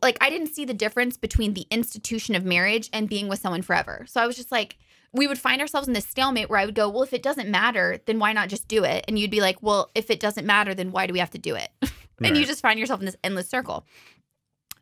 like 0.00 0.16
I 0.20 0.30
didn't 0.30 0.54
see 0.54 0.64
the 0.64 0.74
difference 0.74 1.16
between 1.16 1.54
the 1.54 1.66
institution 1.70 2.34
of 2.34 2.44
marriage 2.44 2.88
and 2.92 3.08
being 3.08 3.28
with 3.28 3.40
someone 3.40 3.62
forever. 3.62 4.04
So 4.08 4.20
I 4.20 4.26
was 4.26 4.36
just 4.36 4.52
like, 4.52 4.78
we 5.12 5.26
would 5.26 5.38
find 5.38 5.60
ourselves 5.60 5.86
in 5.86 5.92
this 5.92 6.06
stalemate 6.06 6.48
where 6.48 6.58
I 6.58 6.64
would 6.64 6.74
go, 6.74 6.88
well, 6.88 7.02
if 7.02 7.12
it 7.12 7.22
doesn't 7.22 7.50
matter, 7.50 8.00
then 8.06 8.18
why 8.18 8.32
not 8.32 8.48
just 8.48 8.66
do 8.66 8.84
it? 8.84 9.04
And 9.06 9.18
you'd 9.18 9.30
be 9.30 9.42
like, 9.42 9.62
well, 9.62 9.90
if 9.94 10.10
it 10.10 10.20
doesn't 10.20 10.46
matter, 10.46 10.74
then 10.74 10.90
why 10.90 11.06
do 11.06 11.12
we 11.12 11.18
have 11.18 11.30
to 11.30 11.38
do 11.38 11.54
it? 11.54 11.70
and 12.24 12.36
you 12.36 12.46
just 12.46 12.62
find 12.62 12.80
yourself 12.80 13.00
in 13.00 13.06
this 13.06 13.16
endless 13.22 13.48
circle. 13.48 13.84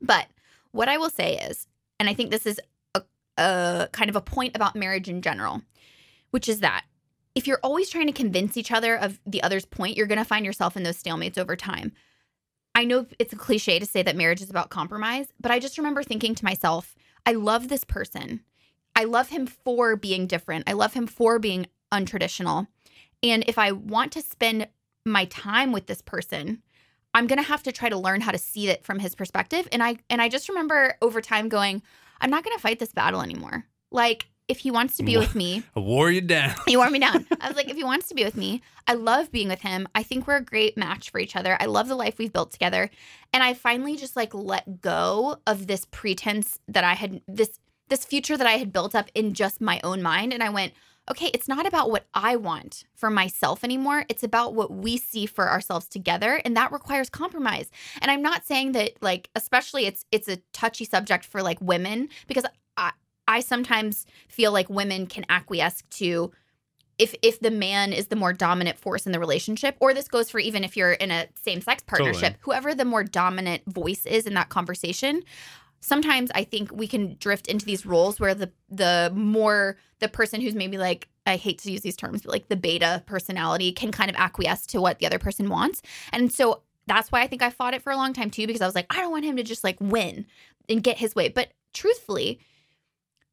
But 0.00 0.28
what 0.70 0.88
I 0.88 0.98
will 0.98 1.10
say 1.10 1.36
is, 1.38 1.66
and 1.98 2.08
I 2.08 2.14
think 2.14 2.30
this 2.30 2.46
is 2.46 2.60
a, 2.94 3.02
a 3.36 3.88
kind 3.92 4.08
of 4.08 4.16
a 4.16 4.20
point 4.20 4.54
about 4.54 4.76
marriage 4.76 5.08
in 5.08 5.20
general, 5.20 5.62
which 6.30 6.48
is 6.48 6.60
that 6.60 6.84
if 7.34 7.46
you're 7.46 7.60
always 7.62 7.90
trying 7.90 8.06
to 8.06 8.12
convince 8.12 8.56
each 8.56 8.72
other 8.72 8.96
of 8.96 9.20
the 9.26 9.42
other's 9.42 9.64
point, 9.64 9.96
you're 9.96 10.06
going 10.06 10.18
to 10.18 10.24
find 10.24 10.44
yourself 10.44 10.76
in 10.76 10.82
those 10.82 11.00
stalemates 11.00 11.38
over 11.38 11.56
time. 11.56 11.92
I 12.80 12.84
know 12.84 13.04
it's 13.18 13.34
a 13.34 13.36
cliche 13.36 13.78
to 13.78 13.84
say 13.84 14.02
that 14.02 14.16
marriage 14.16 14.40
is 14.40 14.48
about 14.48 14.70
compromise, 14.70 15.26
but 15.38 15.50
I 15.50 15.58
just 15.58 15.76
remember 15.76 16.02
thinking 16.02 16.34
to 16.34 16.44
myself, 16.46 16.94
I 17.26 17.32
love 17.32 17.68
this 17.68 17.84
person. 17.84 18.40
I 18.96 19.04
love 19.04 19.28
him 19.28 19.46
for 19.46 19.96
being 19.96 20.26
different. 20.26 20.64
I 20.66 20.72
love 20.72 20.94
him 20.94 21.06
for 21.06 21.38
being 21.38 21.66
untraditional. 21.92 22.68
And 23.22 23.44
if 23.46 23.58
I 23.58 23.72
want 23.72 24.12
to 24.12 24.22
spend 24.22 24.66
my 25.04 25.26
time 25.26 25.72
with 25.72 25.88
this 25.88 26.00
person, 26.00 26.62
I'm 27.12 27.26
going 27.26 27.38
to 27.38 27.46
have 27.46 27.62
to 27.64 27.72
try 27.72 27.90
to 27.90 27.98
learn 27.98 28.22
how 28.22 28.32
to 28.32 28.38
see 28.38 28.70
it 28.70 28.82
from 28.82 28.98
his 28.98 29.14
perspective. 29.14 29.68
And 29.72 29.82
I 29.82 29.98
and 30.08 30.22
I 30.22 30.30
just 30.30 30.48
remember 30.48 30.94
over 31.02 31.20
time 31.20 31.50
going, 31.50 31.82
I'm 32.18 32.30
not 32.30 32.44
going 32.44 32.56
to 32.56 32.62
fight 32.62 32.78
this 32.78 32.94
battle 32.94 33.20
anymore. 33.20 33.66
Like 33.90 34.30
if 34.48 34.58
he 34.58 34.70
wants 34.70 34.96
to 34.96 35.02
be 35.02 35.16
with 35.16 35.34
me, 35.34 35.62
I 35.76 35.80
wore 35.80 36.10
you 36.10 36.20
down. 36.20 36.54
he 36.66 36.76
wore 36.76 36.90
me 36.90 36.98
down. 36.98 37.26
I 37.40 37.48
was 37.48 37.56
like, 37.56 37.68
if 37.68 37.76
he 37.76 37.84
wants 37.84 38.08
to 38.08 38.14
be 38.14 38.24
with 38.24 38.36
me, 38.36 38.62
I 38.86 38.94
love 38.94 39.30
being 39.30 39.48
with 39.48 39.60
him. 39.60 39.88
I 39.94 40.02
think 40.02 40.26
we're 40.26 40.36
a 40.36 40.44
great 40.44 40.76
match 40.76 41.10
for 41.10 41.20
each 41.20 41.36
other. 41.36 41.56
I 41.60 41.66
love 41.66 41.88
the 41.88 41.94
life 41.94 42.18
we've 42.18 42.32
built 42.32 42.50
together. 42.50 42.90
And 43.32 43.42
I 43.42 43.54
finally 43.54 43.96
just 43.96 44.16
like 44.16 44.34
let 44.34 44.80
go 44.80 45.38
of 45.46 45.66
this 45.66 45.86
pretense 45.90 46.58
that 46.68 46.84
I 46.84 46.94
had 46.94 47.22
this 47.28 47.60
this 47.88 48.04
future 48.04 48.36
that 48.36 48.46
I 48.46 48.52
had 48.52 48.72
built 48.72 48.94
up 48.94 49.10
in 49.14 49.34
just 49.34 49.60
my 49.60 49.80
own 49.82 50.00
mind. 50.00 50.32
And 50.32 50.42
I 50.44 50.48
went, 50.48 50.72
okay, 51.10 51.30
it's 51.34 51.48
not 51.48 51.66
about 51.66 51.90
what 51.90 52.06
I 52.14 52.36
want 52.36 52.84
for 52.94 53.10
myself 53.10 53.64
anymore. 53.64 54.04
It's 54.08 54.22
about 54.22 54.54
what 54.54 54.70
we 54.70 54.96
see 54.96 55.26
for 55.26 55.48
ourselves 55.48 55.88
together. 55.88 56.40
And 56.44 56.56
that 56.56 56.70
requires 56.70 57.10
compromise. 57.10 57.70
And 58.00 58.10
I'm 58.10 58.22
not 58.22 58.46
saying 58.46 58.72
that 58.72 58.92
like, 59.00 59.28
especially 59.34 59.86
it's 59.86 60.04
it's 60.12 60.28
a 60.28 60.36
touchy 60.52 60.84
subject 60.84 61.24
for 61.24 61.42
like 61.42 61.60
women, 61.60 62.08
because 62.28 62.44
I 63.30 63.40
sometimes 63.40 64.06
feel 64.28 64.50
like 64.50 64.68
women 64.68 65.06
can 65.06 65.24
acquiesce 65.28 65.84
to 65.90 66.32
if 66.98 67.14
if 67.22 67.38
the 67.38 67.50
man 67.50 67.92
is 67.92 68.08
the 68.08 68.16
more 68.16 68.32
dominant 68.32 68.76
force 68.76 69.06
in 69.06 69.12
the 69.12 69.20
relationship, 69.20 69.76
or 69.78 69.94
this 69.94 70.08
goes 70.08 70.28
for 70.28 70.40
even 70.40 70.64
if 70.64 70.76
you're 70.76 70.92
in 70.92 71.12
a 71.12 71.28
same 71.40 71.60
sex 71.60 71.82
partnership, 71.86 72.34
Totally. 72.34 72.38
whoever 72.40 72.74
the 72.74 72.84
more 72.84 73.04
dominant 73.04 73.62
voice 73.66 74.04
is 74.04 74.26
in 74.26 74.34
that 74.34 74.48
conversation, 74.48 75.22
sometimes 75.80 76.30
I 76.34 76.42
think 76.42 76.72
we 76.72 76.88
can 76.88 77.16
drift 77.20 77.46
into 77.46 77.64
these 77.64 77.86
roles 77.86 78.18
where 78.18 78.34
the 78.34 78.50
the 78.68 79.12
more 79.14 79.76
the 80.00 80.08
person 80.08 80.40
who's 80.40 80.56
maybe 80.56 80.76
like 80.76 81.08
I 81.24 81.36
hate 81.36 81.58
to 81.60 81.70
use 81.70 81.82
these 81.82 81.96
terms, 81.96 82.22
but 82.22 82.32
like 82.32 82.48
the 82.48 82.56
beta 82.56 83.04
personality 83.06 83.70
can 83.70 83.92
kind 83.92 84.10
of 84.10 84.16
acquiesce 84.16 84.66
to 84.66 84.80
what 84.80 84.98
the 84.98 85.06
other 85.06 85.20
person 85.20 85.48
wants. 85.48 85.82
And 86.12 86.32
so 86.32 86.62
that's 86.88 87.12
why 87.12 87.22
I 87.22 87.28
think 87.28 87.42
I 87.42 87.50
fought 87.50 87.74
it 87.74 87.82
for 87.82 87.92
a 87.92 87.96
long 87.96 88.12
time 88.12 88.30
too, 88.30 88.46
because 88.48 88.60
I 88.60 88.66
was 88.66 88.74
like, 88.74 88.86
I 88.90 88.96
don't 88.96 89.12
want 89.12 89.24
him 89.24 89.36
to 89.36 89.44
just 89.44 89.62
like 89.62 89.76
win 89.80 90.26
and 90.68 90.82
get 90.82 90.98
his 90.98 91.14
way. 91.14 91.28
But 91.28 91.52
truthfully, 91.72 92.40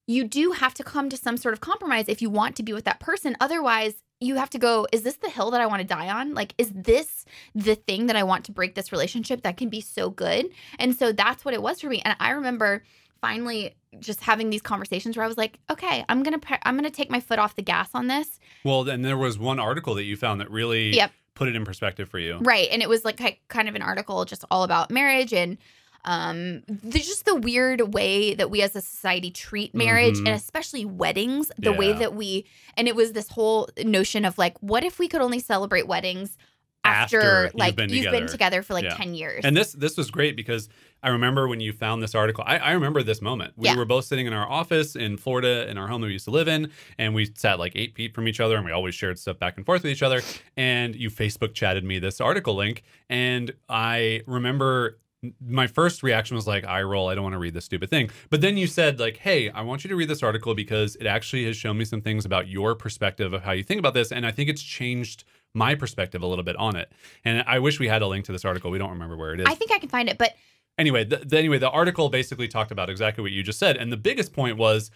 you 0.07 0.23
do 0.23 0.53
have 0.53 0.73
to 0.75 0.83
come 0.83 1.09
to 1.09 1.17
some 1.17 1.37
sort 1.37 1.53
of 1.53 1.59
compromise 1.59 2.05
if 2.07 2.21
you 2.21 2.29
want 2.29 2.55
to 2.55 2.63
be 2.63 2.73
with 2.73 2.85
that 2.85 2.99
person. 2.99 3.35
Otherwise, 3.39 3.95
you 4.19 4.35
have 4.35 4.49
to 4.49 4.57
go, 4.57 4.87
is 4.91 5.03
this 5.03 5.17
the 5.17 5.29
hill 5.29 5.51
that 5.51 5.61
I 5.61 5.67
want 5.67 5.81
to 5.81 5.87
die 5.87 6.09
on? 6.09 6.33
Like, 6.33 6.55
is 6.57 6.71
this 6.73 7.25
the 7.53 7.75
thing 7.75 8.07
that 8.07 8.15
I 8.15 8.23
want 8.23 8.45
to 8.45 8.51
break 8.51 8.73
this 8.73 8.91
relationship 8.91 9.43
that 9.43 9.57
can 9.57 9.69
be 9.69 9.81
so 9.81 10.09
good? 10.09 10.47
And 10.79 10.95
so 10.95 11.11
that's 11.11 11.45
what 11.45 11.53
it 11.53 11.61
was 11.61 11.81
for 11.81 11.87
me. 11.89 12.01
And 12.03 12.15
I 12.19 12.31
remember 12.31 12.83
finally 13.21 13.75
just 13.99 14.21
having 14.21 14.49
these 14.49 14.61
conversations 14.61 15.17
where 15.17 15.23
I 15.23 15.27
was 15.27 15.37
like, 15.37 15.59
okay, 15.69 16.05
I'm 16.07 16.23
going 16.23 16.39
to 16.39 16.67
I'm 16.67 16.75
going 16.75 16.89
to 16.89 16.95
take 16.95 17.11
my 17.11 17.19
foot 17.19 17.37
off 17.37 17.55
the 17.55 17.61
gas 17.61 17.89
on 17.93 18.07
this. 18.07 18.39
Well, 18.63 18.83
then 18.83 19.01
there 19.01 19.17
was 19.17 19.37
one 19.37 19.59
article 19.59 19.93
that 19.95 20.03
you 20.03 20.15
found 20.15 20.39
that 20.41 20.49
really 20.49 20.95
Yep. 20.95 21.11
put 21.35 21.47
it 21.47 21.55
in 21.55 21.65
perspective 21.65 22.09
for 22.09 22.19
you. 22.19 22.37
Right. 22.39 22.69
And 22.71 22.81
it 22.81 22.89
was 22.89 23.03
like 23.05 23.41
kind 23.49 23.67
of 23.67 23.75
an 23.75 23.81
article 23.81 24.23
just 24.25 24.45
all 24.49 24.63
about 24.63 24.89
marriage 24.89 25.33
and 25.33 25.57
um 26.05 26.61
there's 26.67 27.07
just 27.07 27.25
the 27.25 27.35
weird 27.35 27.93
way 27.93 28.33
that 28.33 28.49
we 28.49 28.61
as 28.61 28.75
a 28.75 28.81
society 28.81 29.31
treat 29.31 29.73
marriage 29.75 30.15
Mhm. 30.15 30.27
and 30.27 30.29
especially 30.29 30.85
weddings 30.85 31.51
the 31.57 31.73
way 31.73 31.93
that 31.93 32.13
we 32.15 32.45
and 32.75 32.87
it 32.87 32.95
was 32.95 33.13
this 33.13 33.29
whole 33.29 33.67
notion 33.83 34.25
of 34.25 34.37
like 34.37 34.57
what 34.59 34.83
if 34.83 34.99
we 34.99 35.07
could 35.07 35.21
only 35.21 35.39
celebrate 35.39 35.87
weddings 35.87 36.37
after, 36.83 37.17
After 37.19 37.43
you've 37.45 37.55
like 37.55 37.75
been 37.75 37.89
you've 37.89 38.03
been 38.05 38.27
together. 38.27 38.27
together 38.31 38.61
for 38.61 38.73
like 38.73 38.85
Yeah. 38.85 38.93
10 38.95 39.13
years 39.13 39.43
And 39.43 39.57
this 39.57 39.73
this 39.73 39.97
was 39.97 40.09
great 40.09 40.37
because 40.37 40.69
I 41.03 41.09
remember 41.09 41.47
when 41.47 41.59
you 41.59 41.73
found 41.73 42.01
this 42.01 42.15
article. 42.15 42.43
I, 42.47 42.57
I 42.57 42.71
remember 42.71 43.03
this 43.03 43.21
moment. 43.21 43.53
We 43.57 43.65
Yeah. 43.67 43.75
were 43.75 43.85
both 43.85 44.05
sitting 44.05 44.25
in 44.25 44.31
our 44.33 44.49
office 44.49 44.95
in 44.95 45.17
Florida 45.17 45.69
in 45.69 45.77
our 45.77 45.87
home 45.87 46.01
that 46.01 46.07
we 46.07 46.13
used 46.13 46.25
to 46.25 46.31
live 46.31 46.47
in, 46.47 46.71
and 46.97 47.13
we 47.13 47.29
sat 47.35 47.59
like 47.59 47.73
eight 47.75 47.93
feet 47.93 48.15
from 48.15 48.27
each 48.27 48.39
other, 48.39 48.55
and 48.55 48.65
we 48.65 48.71
always 48.71 48.95
shared 48.95 49.19
stuff 49.19 49.37
back 49.37 49.57
and 49.57 49.65
forth 49.65 49.83
with 49.83 49.91
each 49.91 50.01
other. 50.01 50.21
And 50.55 50.95
you 50.95 51.09
Facebook 51.11 51.53
chatted 51.53 51.83
me 51.83 51.99
this 51.99 52.19
article 52.21 52.55
link, 52.55 52.83
and 53.09 53.53
I 53.69 54.21
remember 54.25 54.97
my 55.41 55.67
first 55.67 56.03
reaction 56.03 56.35
was 56.35 56.47
like, 56.47 56.65
"I 56.65 56.81
roll. 56.83 57.07
I 57.09 57.15
don't 57.15 57.23
want 57.23 57.33
to 57.33 57.39
read 57.39 57.53
this 57.53 57.65
stupid 57.65 57.89
thing." 57.89 58.09
But 58.29 58.41
then 58.41 58.57
you 58.57 58.67
said 58.67 58.99
like, 58.99 59.17
"Hey, 59.17 59.49
I 59.49 59.61
want 59.61 59.83
you 59.83 59.89
to 59.89 59.95
read 59.95 60.09
this 60.09 60.23
article 60.23 60.53
because 60.53 60.95
it 60.97 61.07
actually 61.07 61.45
has 61.45 61.57
shown 61.57 61.77
me 61.77 61.85
some 61.85 62.01
things 62.01 62.25
about 62.25 62.47
your 62.47 62.75
perspective 62.75 63.33
of 63.33 63.43
how 63.43 63.51
you 63.51 63.63
think 63.63 63.79
about 63.79 63.93
this, 63.93 64.11
and 64.11 64.25
I 64.25 64.31
think 64.31 64.49
it's 64.49 64.61
changed." 64.61 65.23
My 65.53 65.73
perspective 65.73 66.21
a 66.21 66.27
little 66.27 66.43
bit 66.43 66.55
on 66.57 66.75
it, 66.75 66.91
and 67.25 67.43
I 67.47 67.57
wish 67.59 67.79
we 67.79 67.87
had 67.87 68.03
a 68.03 68.07
link 68.07 68.25
to 68.25 68.31
this 68.31 68.45
article. 68.45 68.69
We 68.69 68.77
don't 68.77 68.91
remember 68.91 69.17
where 69.17 69.33
it 69.33 69.39
is 69.39 69.47
I 69.49 69.55
think 69.55 69.71
I 69.71 69.79
can 69.79 69.89
find 69.89 70.07
it 70.07 70.17
but 70.17 70.35
anyway, 70.77 71.03
the, 71.03 71.17
the, 71.17 71.37
anyway, 71.37 71.57
the 71.57 71.69
article 71.69 72.09
basically 72.09 72.47
talked 72.47 72.71
about 72.71 72.89
exactly 72.89 73.21
what 73.21 73.31
you 73.31 73.43
just 73.43 73.57
said, 73.57 73.77
and 73.77 73.91
the 73.91 73.97
biggest 73.97 74.33
point 74.33 74.57
was 74.57 74.91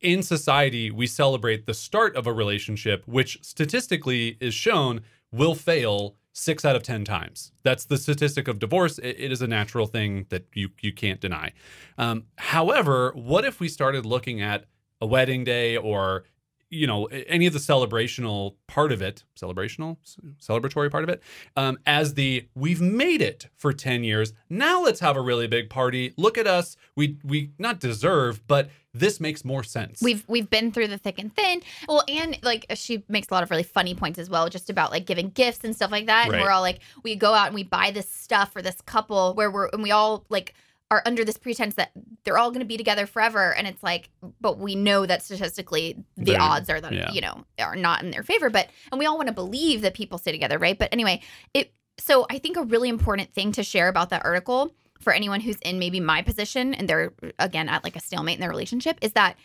in 0.00 0.22
society 0.22 0.90
we 0.90 1.06
celebrate 1.06 1.66
the 1.66 1.74
start 1.74 2.16
of 2.16 2.26
a 2.26 2.32
relationship, 2.32 3.06
which 3.06 3.38
statistically 3.42 4.36
is 4.40 4.54
shown 4.54 5.00
will 5.32 5.54
fail 5.54 6.16
six 6.34 6.64
out 6.64 6.76
of 6.76 6.82
ten 6.82 7.04
times. 7.04 7.52
That's 7.62 7.86
the 7.86 7.96
statistic 7.96 8.48
of 8.48 8.58
divorce. 8.58 8.98
It, 8.98 9.16
it 9.18 9.32
is 9.32 9.40
a 9.40 9.46
natural 9.46 9.86
thing 9.86 10.26
that 10.28 10.44
you 10.52 10.68
you 10.82 10.92
can't 10.92 11.20
deny. 11.20 11.52
Um, 11.96 12.24
however, 12.36 13.12
what 13.14 13.46
if 13.46 13.60
we 13.60 13.68
started 13.68 14.04
looking 14.04 14.42
at 14.42 14.66
a 15.00 15.06
wedding 15.06 15.44
day 15.44 15.76
or 15.76 16.24
you 16.70 16.86
know 16.86 17.06
any 17.06 17.46
of 17.46 17.52
the 17.52 17.58
celebrational 17.58 18.56
part 18.66 18.92
of 18.92 19.02
it 19.02 19.24
celebrational 19.38 19.96
celebratory 20.40 20.90
part 20.90 21.04
of 21.04 21.10
it 21.10 21.22
um, 21.56 21.78
as 21.86 22.14
the 22.14 22.46
we've 22.54 22.80
made 22.80 23.22
it 23.22 23.48
for 23.56 23.72
10 23.72 24.04
years. 24.04 24.32
Now 24.48 24.82
let's 24.82 25.00
have 25.00 25.16
a 25.16 25.20
really 25.20 25.46
big 25.46 25.70
party. 25.70 26.14
Look 26.16 26.38
at 26.38 26.46
us. 26.46 26.76
We 26.96 27.18
we 27.24 27.50
not 27.58 27.80
deserve 27.80 28.46
but 28.46 28.70
this 28.94 29.18
makes 29.20 29.44
more 29.44 29.64
sense. 29.64 30.00
We've 30.00 30.24
we've 30.28 30.48
been 30.48 30.70
through 30.70 30.86
the 30.88 30.98
thick 30.98 31.18
and 31.18 31.34
thin. 31.34 31.62
Well, 31.88 32.04
and 32.08 32.38
like 32.42 32.66
she 32.74 33.04
makes 33.08 33.28
a 33.28 33.34
lot 33.34 33.42
of 33.42 33.50
really 33.50 33.64
funny 33.64 33.94
points 33.94 34.18
as 34.18 34.30
well, 34.30 34.48
just 34.48 34.70
about 34.70 34.92
like 34.92 35.04
giving 35.04 35.30
gifts 35.30 35.64
and 35.64 35.74
stuff 35.74 35.90
like 35.90 36.06
that. 36.06 36.28
And 36.28 36.40
we're 36.40 36.50
all 36.50 36.62
like, 36.62 36.78
we 37.02 37.16
go 37.16 37.34
out 37.34 37.46
and 37.46 37.54
we 37.56 37.64
buy 37.64 37.90
this 37.90 38.08
stuff 38.08 38.52
for 38.52 38.62
this 38.62 38.80
couple 38.82 39.34
where 39.34 39.50
we're 39.50 39.68
and 39.72 39.82
we 39.82 39.90
all 39.90 40.24
like 40.28 40.54
are 40.90 41.02
under 41.06 41.24
this 41.24 41.38
pretense 41.38 41.74
that 41.76 41.90
they're 42.24 42.38
all 42.38 42.50
going 42.50 42.60
to 42.60 42.66
be 42.66 42.76
together 42.76 43.06
forever, 43.06 43.54
and 43.54 43.66
it's 43.66 43.82
like, 43.82 44.10
but 44.40 44.58
we 44.58 44.74
know 44.74 45.06
that 45.06 45.22
statistically 45.22 46.04
the 46.16 46.32
They're- 46.32 46.40
odds 46.40 46.68
are 46.70 46.80
that 46.80 46.92
yeah. 46.92 47.10
you 47.12 47.20
know 47.20 47.44
are 47.58 47.76
not 47.76 48.02
in 48.02 48.10
their 48.10 48.22
favor. 48.22 48.50
But 48.50 48.68
and 48.92 48.98
we 48.98 49.06
all 49.06 49.16
want 49.16 49.28
to 49.28 49.34
believe 49.34 49.80
that 49.82 49.94
people 49.94 50.18
stay 50.18 50.32
together, 50.32 50.58
right? 50.58 50.78
But 50.78 50.90
anyway, 50.92 51.20
it. 51.52 51.72
So 51.98 52.26
I 52.28 52.38
think 52.38 52.56
a 52.56 52.62
really 52.62 52.88
important 52.88 53.32
thing 53.32 53.52
to 53.52 53.62
share 53.62 53.88
about 53.88 54.10
that 54.10 54.24
article 54.24 54.74
for 55.00 55.12
anyone 55.12 55.40
who's 55.40 55.58
in 55.58 55.78
maybe 55.78 56.00
my 56.00 56.22
position 56.22 56.74
and 56.74 56.88
they're 56.88 57.12
again 57.38 57.68
at 57.68 57.84
like 57.84 57.94
a 57.94 58.00
stalemate 58.00 58.34
in 58.34 58.40
their 58.40 58.50
relationship 58.50 58.98
is 59.00 59.12
that 59.12 59.36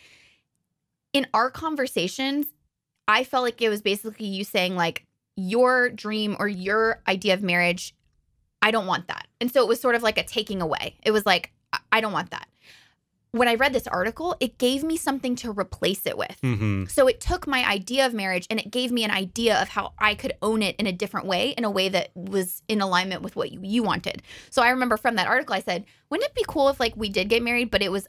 in 1.12 1.26
our 1.34 1.50
conversations, 1.50 2.46
I 3.06 3.24
felt 3.24 3.44
like 3.44 3.60
it 3.62 3.68
was 3.68 3.82
basically 3.82 4.26
you 4.26 4.44
saying 4.44 4.74
like 4.74 5.06
your 5.36 5.90
dream 5.90 6.36
or 6.38 6.48
your 6.48 7.02
idea 7.06 7.34
of 7.34 7.42
marriage, 7.42 7.94
I 8.62 8.70
don't 8.70 8.86
want 8.86 9.08
that. 9.08 9.26
And 9.40 9.52
so 9.52 9.62
it 9.62 9.68
was 9.68 9.80
sort 9.80 9.94
of 9.94 10.02
like 10.02 10.18
a 10.18 10.24
taking 10.24 10.60
away. 10.60 10.96
It 11.02 11.10
was 11.12 11.26
like 11.26 11.52
I- 11.92 12.00
don't 12.00 12.12
want 12.12 12.30
that. 12.30 12.48
When 13.32 13.46
I 13.46 13.54
read 13.54 13.72
this 13.72 13.86
article, 13.86 14.36
it 14.40 14.58
gave 14.58 14.82
me 14.82 14.96
something 14.96 15.36
to 15.36 15.52
replace 15.52 16.04
it 16.04 16.18
with. 16.18 16.36
hmm 16.40 16.86
So 16.86 17.06
it 17.06 17.20
took 17.20 17.46
my 17.46 17.64
idea 17.64 18.04
of 18.04 18.12
marriage 18.12 18.46
and 18.50 18.58
it 18.58 18.72
gave 18.72 18.90
me 18.90 19.04
an 19.04 19.12
idea 19.12 19.60
of 19.62 19.68
how 19.68 19.92
I 19.98 20.16
could 20.16 20.32
own 20.42 20.62
it 20.62 20.74
in 20.76 20.88
a 20.88 20.92
different 20.92 21.26
way, 21.26 21.50
in 21.50 21.64
a 21.64 21.70
way 21.70 21.88
that 21.90 22.10
was 22.16 22.62
in 22.66 22.80
alignment 22.80 23.22
with 23.22 23.36
what 23.36 23.52
you, 23.52 23.60
you 23.62 23.84
wanted. 23.84 24.22
So 24.50 24.62
I 24.62 24.70
remember 24.70 24.96
from 24.96 25.14
that 25.14 25.28
article, 25.28 25.54
I 25.54 25.60
said, 25.60 25.84
wouldn't 26.10 26.28
it 26.28 26.34
be 26.34 26.44
cool 26.48 26.68
if 26.70 26.80
like 26.80 26.96
we 26.96 27.08
did 27.08 27.28
get 27.28 27.42
married, 27.42 27.70
but 27.70 27.82
it 27.82 27.92
was 27.92 28.08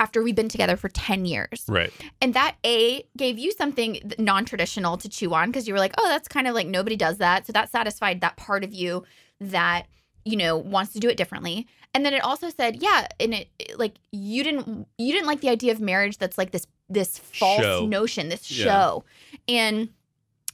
after 0.00 0.22
we've 0.22 0.34
been 0.34 0.48
together 0.48 0.76
for 0.76 0.88
10 0.88 1.26
years? 1.26 1.66
right 1.68 1.92
And 2.22 2.32
that 2.32 2.56
A 2.64 3.06
gave 3.18 3.38
you 3.38 3.52
something 3.52 4.14
non 4.18 4.46
traditional 4.46 4.96
to 4.96 5.10
chew 5.10 5.34
on 5.34 5.50
because 5.50 5.68
you 5.68 5.74
were 5.74 5.80
like, 5.80 5.94
oh, 5.98 6.08
that's 6.08 6.26
kind 6.26 6.46
of 6.46 6.54
like 6.54 6.66
nobody 6.66 6.96
does 6.96 7.18
that. 7.18 7.46
So 7.46 7.52
that 7.52 7.70
satisfied 7.70 8.22
that 8.22 8.38
part 8.38 8.64
of 8.64 8.72
you 8.72 9.04
that, 9.40 9.86
you 10.24 10.36
know, 10.36 10.56
wants 10.56 10.92
to 10.94 11.00
do 11.00 11.08
it 11.08 11.16
differently. 11.16 11.66
And 11.92 12.04
then 12.04 12.12
it 12.14 12.22
also 12.24 12.48
said, 12.50 12.82
yeah, 12.82 13.06
and 13.20 13.34
it 13.34 13.48
like 13.76 13.94
you 14.10 14.42
didn't 14.42 14.86
you 14.98 15.12
didn't 15.12 15.26
like 15.26 15.40
the 15.40 15.48
idea 15.50 15.72
of 15.72 15.80
marriage 15.80 16.18
that's 16.18 16.36
like 16.38 16.50
this 16.50 16.66
this 16.88 17.18
false 17.18 17.62
Show. 17.62 17.86
notion, 17.86 18.28
this 18.28 18.50
Yeah. 18.50 18.64
show. 18.64 19.04
And 19.48 19.88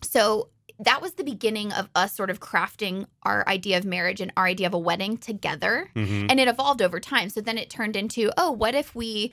so 0.02 0.48
that 0.78 1.02
was 1.02 1.12
the 1.12 1.24
beginning 1.24 1.72
of 1.72 1.90
us 1.94 2.14
sort 2.14 2.30
of 2.30 2.40
crafting 2.40 3.06
our 3.22 3.46
idea 3.46 3.76
of 3.76 3.84
marriage 3.84 4.20
and 4.20 4.32
our 4.36 4.46
idea 4.46 4.66
of 4.66 4.72
a 4.74 4.78
wedding 4.78 5.18
together 5.18 5.90
hmm 5.94 6.26
and 6.30 6.40
it 6.40 6.48
evolved 6.48 6.80
over 6.80 6.98
time 6.98 7.28
so 7.28 7.40
then 7.42 7.58
it 7.58 7.68
turned 7.68 7.96
into 7.96 8.30
oh 8.38 8.50
what 8.50 8.74
if 8.74 8.94
we 8.94 9.30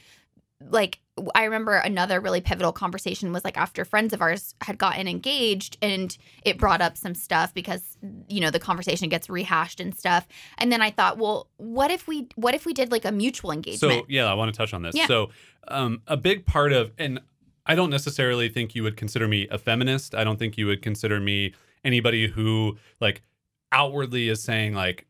like 0.70 1.00
i 1.36 1.44
remember 1.44 1.76
another 1.76 2.20
really 2.20 2.42
pivotal 2.42 2.72
conversation 2.72 3.32
was 3.32 3.44
like 3.44 3.58
after 3.58 3.86
friends 3.86 4.14
of 4.14 4.22
ours 4.22 4.56
had 4.62 4.78
gotten 4.78 5.08
engaged 5.08 5.78
and 5.82 6.18
it 6.44 6.58
brought 6.58 6.82
up 6.82 6.98
some 6.98 7.14
stuff 7.14 7.54
because 7.54 7.98
you 8.28 8.40
know 8.40 8.50
the 8.50 8.60
conversation 8.60 9.08
gets 9.08 9.30
rehashed 9.30 9.80
and 9.80 9.96
stuff 9.96 10.28
and 10.58 10.72
then 10.72 10.82
i 10.82 10.90
thought 10.90 11.18
well 11.18 11.48
what 11.58 11.92
if 11.92 12.08
we 12.08 12.28
what 12.36 12.56
if 12.56 12.66
we 12.66 12.74
did 12.74 12.92
like 12.92 13.06
a 13.06 13.12
mutual 13.12 13.52
engagement 13.52 13.94
So 13.94 14.06
yeah, 14.08 14.26
I 14.26 14.34
want 14.34 14.54
to 14.54 14.58
touch 14.58 14.74
on 14.74 14.82
this. 14.82 14.96
Yeah. 14.96 15.08
So 15.08 15.30
um, 15.68 16.02
a 16.08 16.18
big 16.18 16.46
part 16.46 16.72
of, 16.72 16.92
and 16.98 17.20
I 17.66 17.76
don't 17.76 17.90
necessarily 17.90 18.50
think 18.50 18.76
you 18.76 18.84
would 18.84 18.98
consider 18.98 19.28
me 19.28 19.48
a 19.50 19.58
feminist. 19.58 20.16
I 20.16 20.24
don't 20.24 20.38
think 20.38 20.58
you 20.58 20.68
would 20.68 20.82
consider 20.82 21.20
me 21.20 21.54
anybody 21.84 22.28
who 22.28 22.78
like 23.00 23.22
outwardly 23.72 24.30
is 24.30 24.42
saying 24.42 24.74
like, 24.74 25.06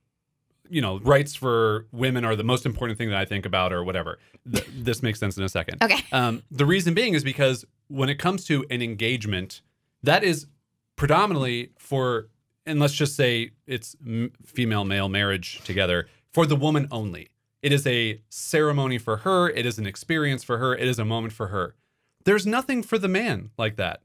you 0.70 0.82
know, 0.82 1.00
rights 1.00 1.36
for 1.36 1.86
women 1.92 2.26
are 2.26 2.36
the 2.36 2.44
most 2.44 2.66
important 2.66 2.98
thing 2.98 3.10
that 3.10 3.18
I 3.18 3.26
think 3.26 3.46
about 3.46 3.74
or 3.74 3.84
whatever. 3.84 4.20
Th- 4.52 4.68
this 4.78 5.02
makes 5.04 5.20
sense 5.20 5.38
in 5.38 5.44
a 5.44 5.50
second. 5.50 5.84
okay 5.84 6.04
Um, 6.12 6.44
the 6.52 6.66
reason 6.66 6.94
being 6.94 7.14
is 7.14 7.24
because 7.24 7.66
when 7.88 8.10
it 8.10 8.16
comes 8.16 8.46
to 8.46 8.66
an 8.70 8.82
engagement, 8.82 9.62
that 10.04 10.24
is 10.24 10.48
predominantly 10.96 11.72
for, 11.78 12.28
and 12.66 12.80
let's 12.80 12.94
just 12.94 13.16
say 13.16 13.52
it's 13.66 13.96
m- 14.06 14.32
female 14.46 14.84
male 14.86 15.10
marriage 15.10 15.62
together 15.64 16.08
for 16.34 16.46
the 16.46 16.56
woman 16.56 16.88
only. 16.92 17.30
It 17.62 17.72
is 17.72 17.88
a 17.88 18.22
ceremony 18.30 18.98
for 18.98 19.18
her. 19.18 19.50
It 19.50 19.66
is 19.66 19.78
an 19.80 19.88
experience 19.88 20.44
for 20.44 20.58
her. 20.60 20.76
It 20.76 20.88
is 20.88 21.00
a 21.00 21.06
moment 21.06 21.34
for 21.34 21.48
her. 21.48 21.76
There's 22.24 22.46
nothing 22.46 22.84
for 22.84 22.98
the 22.98 23.08
man 23.08 23.52
like 23.58 23.78
that. 23.78 24.02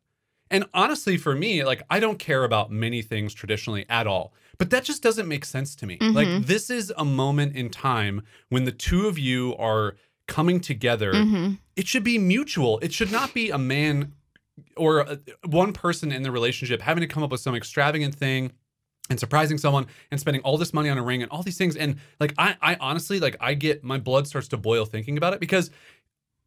And 0.53 0.67
honestly, 0.73 1.17
for 1.17 1.35
me, 1.35 1.65
like 1.65 1.83
I 1.91 1.99
don't 1.99 2.19
care 2.19 2.45
about 2.45 2.71
many 2.71 3.03
things 3.03 3.35
traditionally 3.35 3.85
at 3.89 4.07
all. 4.07 4.33
But 4.59 4.71
that 4.71 4.85
just 4.85 5.03
doesn't 5.03 5.27
make 5.27 5.45
sense 5.45 5.75
to 5.77 5.87
me. 5.87 5.99
Mhm. 5.99 6.15
Like 6.15 6.47
this 6.47 6.71
is 6.71 6.93
a 6.97 7.05
moment 7.05 7.57
in 7.57 7.71
time 7.71 8.23
when 8.51 8.65
the 8.65 8.71
two 8.71 9.09
of 9.09 9.19
you 9.19 9.57
are 9.57 9.97
coming 10.29 10.61
together. 10.61 11.13
hmm 11.25 11.55
It 11.75 11.89
should 11.89 12.05
be 12.05 12.19
mutual. 12.19 12.79
It 12.81 12.93
should 12.93 13.11
not 13.11 13.33
be 13.35 13.51
a 13.51 13.59
man 13.59 14.13
or 14.77 15.01
a, 15.01 15.19
one 15.47 15.73
person 15.73 16.13
in 16.13 16.23
the 16.23 16.31
relationship 16.31 16.83
having 16.83 17.01
to 17.01 17.09
come 17.09 17.23
up 17.23 17.31
with 17.33 17.41
some 17.41 17.55
extravagant 17.55 18.15
thing 18.15 18.53
and 19.11 19.19
surprising 19.19 19.59
someone 19.59 19.87
and 20.11 20.21
spending 20.21 20.43
all 20.43 20.59
this 20.59 20.73
money 20.75 20.89
on 20.91 20.99
a 20.99 21.03
ring 21.03 21.23
and 21.23 21.31
all 21.33 21.43
these 21.43 21.57
things 21.57 21.75
and 21.77 21.97
like 22.21 22.35
I 22.39 22.57
I 22.61 22.77
honestly 22.79 23.19
like 23.19 23.37
I 23.41 23.55
get 23.55 23.83
my 23.83 23.99
blood 23.99 24.29
starts 24.29 24.49
to 24.49 24.57
boil 24.59 24.85
thinking 24.85 25.17
about 25.17 25.33
it 25.33 25.41
because 25.41 25.71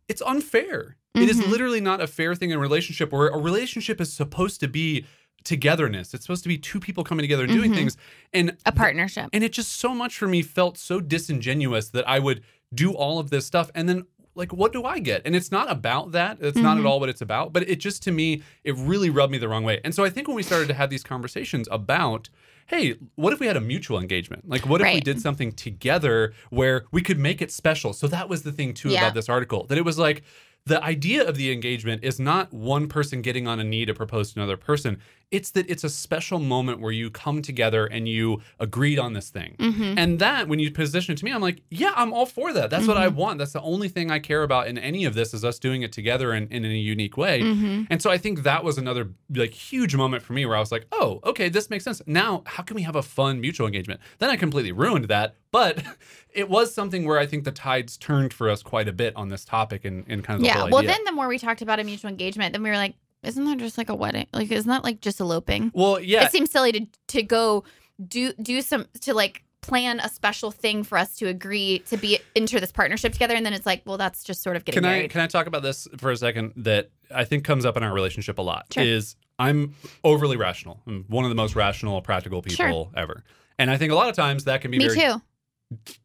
it's 0.07 0.21
unfair. 0.21 0.97
It 1.15 1.29
is 1.29 1.39
Mhm. 1.39 1.49
literally 1.49 1.81
not 1.81 2.01
a 2.01 2.07
fair 2.07 2.35
thing 2.35 2.51
in 2.51 2.57
a 2.57 2.61
relationship 2.61 3.11
where 3.11 3.27
a 3.29 3.37
relationship 3.37 4.01
is 4.01 4.11
supposed 4.11 4.59
to 4.59 4.67
be 4.67 5.05
togetherness. 5.43 6.13
It's 6.13 6.23
supposed 6.25 6.43
to 6.43 6.49
be 6.49 6.57
two 6.57 6.79
people 6.79 7.03
coming 7.03 7.23
together 7.23 7.43
and 7.43 7.53
doing 7.53 7.71
Mhm. 7.71 7.75
things. 7.75 7.97
And 8.33 8.57
A 8.65 8.71
partnership. 8.71 9.29
and 9.31 9.43
it 9.43 9.53
just 9.53 9.73
so 9.73 9.93
much 9.93 10.17
for 10.17 10.27
me 10.27 10.41
felt 10.41 10.77
so 10.77 10.99
disingenuous 10.99 11.89
that 11.89 12.07
I 12.07 12.19
would 12.19 12.41
do 12.73 12.91
all 12.93 13.19
of 13.19 13.29
this 13.29 13.45
stuff 13.45 13.69
and 13.75 13.87
then 13.87 14.03
like 14.37 14.51
what 14.51 14.73
do 14.73 14.83
I 14.83 14.99
get? 14.99 15.21
And 15.23 15.33
it's 15.33 15.49
not 15.51 15.71
about 15.71 16.11
that. 16.11 16.39
It's 16.41 16.57
not 16.57 16.77
at 16.77 16.83
Mhm. 16.83 16.87
all 16.89 16.99
what 16.99 17.07
it's 17.07 17.21
about, 17.21 17.53
but 17.53 17.69
it 17.69 17.77
just 17.79 18.03
to 18.03 18.11
me 18.11 18.41
it 18.65 18.75
really 18.75 19.09
rubbed 19.09 19.31
me 19.31 19.37
the 19.37 19.47
wrong 19.47 19.63
way. 19.63 19.79
And 19.85 19.95
so 19.95 20.03
I 20.03 20.09
think 20.09 20.27
when 20.27 20.35
we 20.35 20.43
started 20.43 20.67
to 20.67 20.73
have 20.73 20.89
these 20.89 21.03
conversations 21.03 21.69
about 21.71 22.27
hey, 22.67 22.95
what 23.15 23.31
if 23.33 23.39
we 23.39 23.47
had 23.47 23.55
a 23.57 23.61
mutual 23.61 23.99
engagement? 23.99 24.47
Like 24.49 24.65
what 24.67 24.81
if 24.81 24.93
we 24.93 24.99
did 24.99 25.21
something 25.21 25.51
together 25.51 26.33
where 26.49 26.85
we 26.91 27.01
could 27.01 27.19
make 27.19 27.41
it 27.41 27.51
special? 27.51 27.93
So 27.93 28.07
that 28.07 28.27
was 28.29 28.43
the 28.43 28.51
thing 28.51 28.73
too 28.73 28.89
Yeah. 28.89 28.99
about 29.01 29.13
this 29.13 29.29
article. 29.29 29.65
That 29.67 29.77
it 29.77 29.85
was 29.85 29.99
like 29.99 30.23
the 30.65 30.83
idea 30.83 31.23
of 31.27 31.35
the 31.37 31.51
engagement 31.51 32.03
is 32.03 32.19
not 32.19 32.51
one 32.51 32.87
person 32.87 33.21
getting 33.21 33.47
on 33.47 33.59
a 33.59 33.63
knee 33.63 33.85
to 33.85 33.93
propose 33.93 34.33
to 34.33 34.39
another 34.39 34.57
person. 34.57 34.97
It's 35.31 35.51
that 35.51 35.69
it's 35.69 35.83
a 35.83 35.89
special 35.89 36.39
moment 36.39 36.79
where 36.79 36.91
you 36.91 37.09
come 37.09 37.41
together 37.41 37.85
and 37.85 38.07
you 38.07 38.41
agreed 38.59 38.99
on 38.99 39.13
this 39.13 39.29
thing. 39.29 39.55
hmm 39.59 39.93
And 39.97 40.19
that, 40.19 40.47
when 40.47 40.59
you 40.59 40.71
position 40.71 41.13
it 41.13 41.17
to 41.17 41.25
me, 41.25 41.31
I'm 41.31 41.41
like, 41.41 41.61
yeah, 41.69 41.91
I'm 41.95 42.13
all 42.13 42.25
for 42.25 42.53
that. 42.53 42.69
That's 42.69 42.87
what 42.87 42.97
I 42.97 43.07
Mm-hmm. 43.07 43.15
want. 43.17 43.39
That's 43.39 43.53
the 43.53 43.61
only 43.61 43.89
thing 43.89 44.11
I 44.11 44.19
care 44.19 44.43
about 44.43 44.67
in 44.67 44.77
any 44.77 45.03
of 45.05 45.13
this 45.13 45.33
is 45.33 45.43
us 45.43 45.57
doing 45.59 45.81
it 45.81 45.91
together 45.91 46.31
and 46.31 46.51
in 46.51 46.63
a 46.63 46.69
unique 46.69 47.17
way. 47.17 47.41
hmm 47.41 47.83
And 47.89 48.01
so 48.01 48.09
I 48.11 48.17
think 48.17 48.43
that 48.43 48.63
was 48.63 48.77
another 48.77 49.09
like 49.33 49.53
huge 49.53 49.95
moment 49.95 50.23
for 50.23 50.33
me 50.33 50.45
where 50.45 50.55
I 50.55 50.59
was 50.59 50.71
like, 50.71 50.85
oh, 50.91 51.19
okay, 51.23 51.49
this 51.49 51.69
makes 51.69 51.83
sense. 51.83 52.01
Now, 52.05 52.43
how 52.45 52.63
can 52.63 52.75
we 52.75 52.83
have 52.83 52.95
a 52.95 53.03
fun 53.03 53.41
mutual 53.41 53.65
engagement? 53.67 53.99
Then 54.19 54.29
I 54.29 54.35
completely 54.35 54.71
ruined 54.71 55.05
that. 55.05 55.35
But 55.51 55.83
it 56.33 56.49
was 56.49 56.73
something 56.73 57.05
where 57.05 57.17
I 57.17 57.25
think 57.25 57.43
the 57.45 57.51
tides 57.51 57.97
turned 57.97 58.33
for 58.33 58.49
us 58.49 58.61
quite 58.61 58.87
a 58.87 58.93
bit 58.93 59.15
on 59.15 59.29
this 59.29 59.43
topic 59.45 59.85
and, 59.85 60.05
and 60.07 60.23
kind 60.23 60.35
of 60.37 60.41
the 60.41 60.47
Yeah. 60.47 60.65
Well, 60.69 60.83
then 60.83 61.03
the 61.05 61.11
more 61.13 61.27
we 61.27 61.39
talked 61.39 61.61
about 61.61 61.79
a 61.79 61.83
mutual 61.83 62.09
engagement, 62.09 62.53
then 62.53 62.61
we 62.63 62.69
were 62.69 62.75
like, 62.77 62.95
isn't 63.25 63.45
that 63.45 63.57
just 63.57 63.77
like 63.77 63.89
a 63.89 63.95
wedding? 63.95 64.27
Like, 64.33 64.51
isn't 64.51 64.69
that 64.69 64.83
like 64.83 65.01
just 65.01 65.19
eloping? 65.19 65.71
well, 65.73 65.99
yeah. 65.99 66.23
It 66.25 66.31
seems 66.31 66.51
silly 66.51 66.71
to 66.73 66.85
to 67.09 67.23
go 67.23 67.63
do 68.07 68.33
do 68.33 68.61
some 68.61 68.85
to 69.01 69.13
like 69.13 69.43
plan 69.61 69.99
a 69.99 70.07
special 70.09 70.51
thing 70.51 70.83
for 70.83 70.95
us 70.97 71.15
to 71.15 71.25
agree 71.27 71.79
to 71.87 71.97
be 71.97 72.19
enter 72.35 72.59
this 72.59 72.71
partnership 72.71 73.13
together, 73.13 73.33
and 73.33 73.43
then 73.45 73.53
it's 73.53 73.65
like, 73.65 73.81
well, 73.85 73.97
that's 73.97 74.23
just 74.23 74.43
sort 74.43 74.55
of 74.55 74.63
getting 74.65 74.83
Can 74.83 74.89
I 74.91 75.07
can 75.07 75.21
I 75.21 75.27
talk 75.27 75.47
about 75.47 75.63
this 75.63 75.87
for 75.97 76.11
a 76.11 76.17
second 76.17 76.53
that 76.57 76.91
I 77.13 77.23
think 77.23 77.43
comes 77.43 77.65
up 77.65 77.75
in 77.77 77.81
our 77.83 77.93
relationship 77.93 78.37
a 78.37 78.41
lot 78.43 78.67
Sure. 78.71 78.83
is 78.83 79.15
I'm 79.39 79.73
overly 80.03 80.37
rational. 80.37 80.81
I'm 80.87 81.05
one 81.07 81.25
of 81.25 81.29
the 81.29 81.35
most 81.35 81.55
rational, 81.55 82.01
practical 82.01 82.41
people 82.41 82.65
Sure. 82.65 82.91
ever. 82.95 83.23
And 83.57 83.71
I 83.71 83.77
think 83.77 83.91
a 83.91 83.95
lot 83.95 84.07
of 84.09 84.15
times 84.15 84.43
that 84.43 84.61
can 84.61 84.69
be 84.71 84.77
Me 84.77 84.87
very 84.87 84.99
too. 84.99 85.21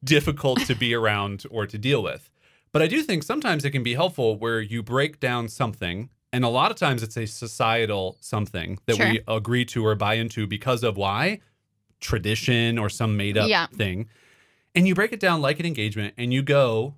difficult 0.05 0.61
to 0.67 0.75
be 0.75 0.95
around 1.01 1.45
or 1.51 1.67
to 1.67 1.79
deal 1.79 2.03
with. 2.03 2.31
But 2.73 2.83
I 2.83 2.87
do 2.87 3.03
think 3.03 3.23
sometimes 3.25 3.65
it 3.65 3.71
can 3.73 3.83
be 3.83 3.95
helpful 3.95 4.39
where 4.39 4.61
you 4.61 4.83
break 4.83 5.19
down 5.21 5.49
something, 5.49 6.11
and 6.33 6.45
a 6.45 6.49
lot 6.49 6.71
of 6.71 6.77
times 6.77 7.03
it's 7.03 7.17
a 7.17 7.27
societal 7.27 8.17
something 8.21 8.79
that 8.87 8.99
we 8.99 9.21
agree 9.29 9.65
to 9.67 9.85
or 9.85 9.95
buy 9.95 10.15
into 10.15 10.47
because 10.47 10.83
of 10.85 10.97
why 10.97 11.41
tradition 12.01 12.79
or 12.79 12.89
some 12.89 13.17
made 13.17 13.37
up 13.37 13.49
Yeah. 13.49 13.67
thing. 13.67 14.09
And 14.75 14.87
you 14.87 14.95
break 14.95 15.13
it 15.13 15.21
down 15.21 15.41
like 15.43 15.59
an 15.61 15.67
engagement 15.67 16.15
and 16.17 16.33
you 16.33 16.43
go, 16.43 16.95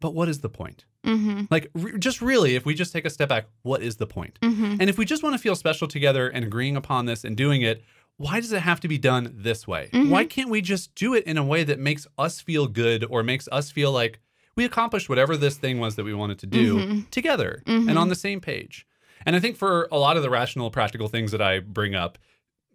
but 0.00 0.14
what 0.14 0.28
is 0.28 0.40
the 0.40 0.48
point? 0.48 0.84
hmm 1.04 1.42
Like, 1.50 1.68
re- 1.74 1.98
just 1.98 2.20
really, 2.20 2.54
if 2.54 2.64
we 2.64 2.74
just 2.74 2.92
take 2.92 3.04
a 3.04 3.10
step 3.10 3.28
back, 3.28 3.46
what 3.62 3.82
is 3.82 3.96
the 3.96 4.06
point? 4.06 4.38
hmm 4.42 4.76
And 4.80 4.90
if 4.90 4.98
we 4.98 5.04
just 5.04 5.22
want 5.22 5.34
to 5.34 5.38
feel 5.38 5.54
special 5.56 5.88
together 5.88 6.28
and 6.28 6.44
agreeing 6.44 6.76
upon 6.76 7.06
this 7.06 7.24
and 7.24 7.36
doing 7.36 7.62
it, 7.62 7.82
why 8.18 8.40
does 8.40 8.52
it 8.52 8.60
have 8.62 8.78
to 8.80 8.88
be 8.88 8.98
done 8.98 9.32
this 9.36 9.66
way? 9.66 9.88
Mhm. 9.92 10.10
Why 10.10 10.24
can't 10.24 10.50
we 10.50 10.60
just 10.60 10.94
do 10.94 11.14
it 11.14 11.24
in 11.24 11.38
a 11.38 11.44
way 11.44 11.64
that 11.64 11.78
makes 11.80 12.06
us 12.18 12.40
feel 12.40 12.66
good 12.66 13.04
or 13.08 13.22
makes 13.22 13.48
us 13.50 13.70
feel 13.70 13.90
like 13.90 14.20
we 14.56 14.64
accomplished 14.64 15.08
whatever 15.08 15.36
this 15.36 15.56
thing 15.56 15.78
was 15.78 15.96
that 15.96 16.04
we 16.04 16.14
wanted 16.14 16.38
to 16.40 16.46
do 16.46 16.76
Mhm. 16.76 17.10
together 17.10 17.62
Mhm. 17.66 17.88
and 17.88 17.98
on 17.98 18.08
the 18.08 18.14
same 18.14 18.40
page? 18.40 18.86
And 19.24 19.36
I 19.36 19.40
think 19.40 19.56
for 19.56 19.88
a 19.92 19.98
lot 19.98 20.16
of 20.16 20.22
the 20.22 20.30
rational, 20.30 20.70
practical 20.70 21.08
things 21.08 21.30
that 21.32 21.40
I 21.42 21.60
bring 21.60 21.94
up, 21.94 22.18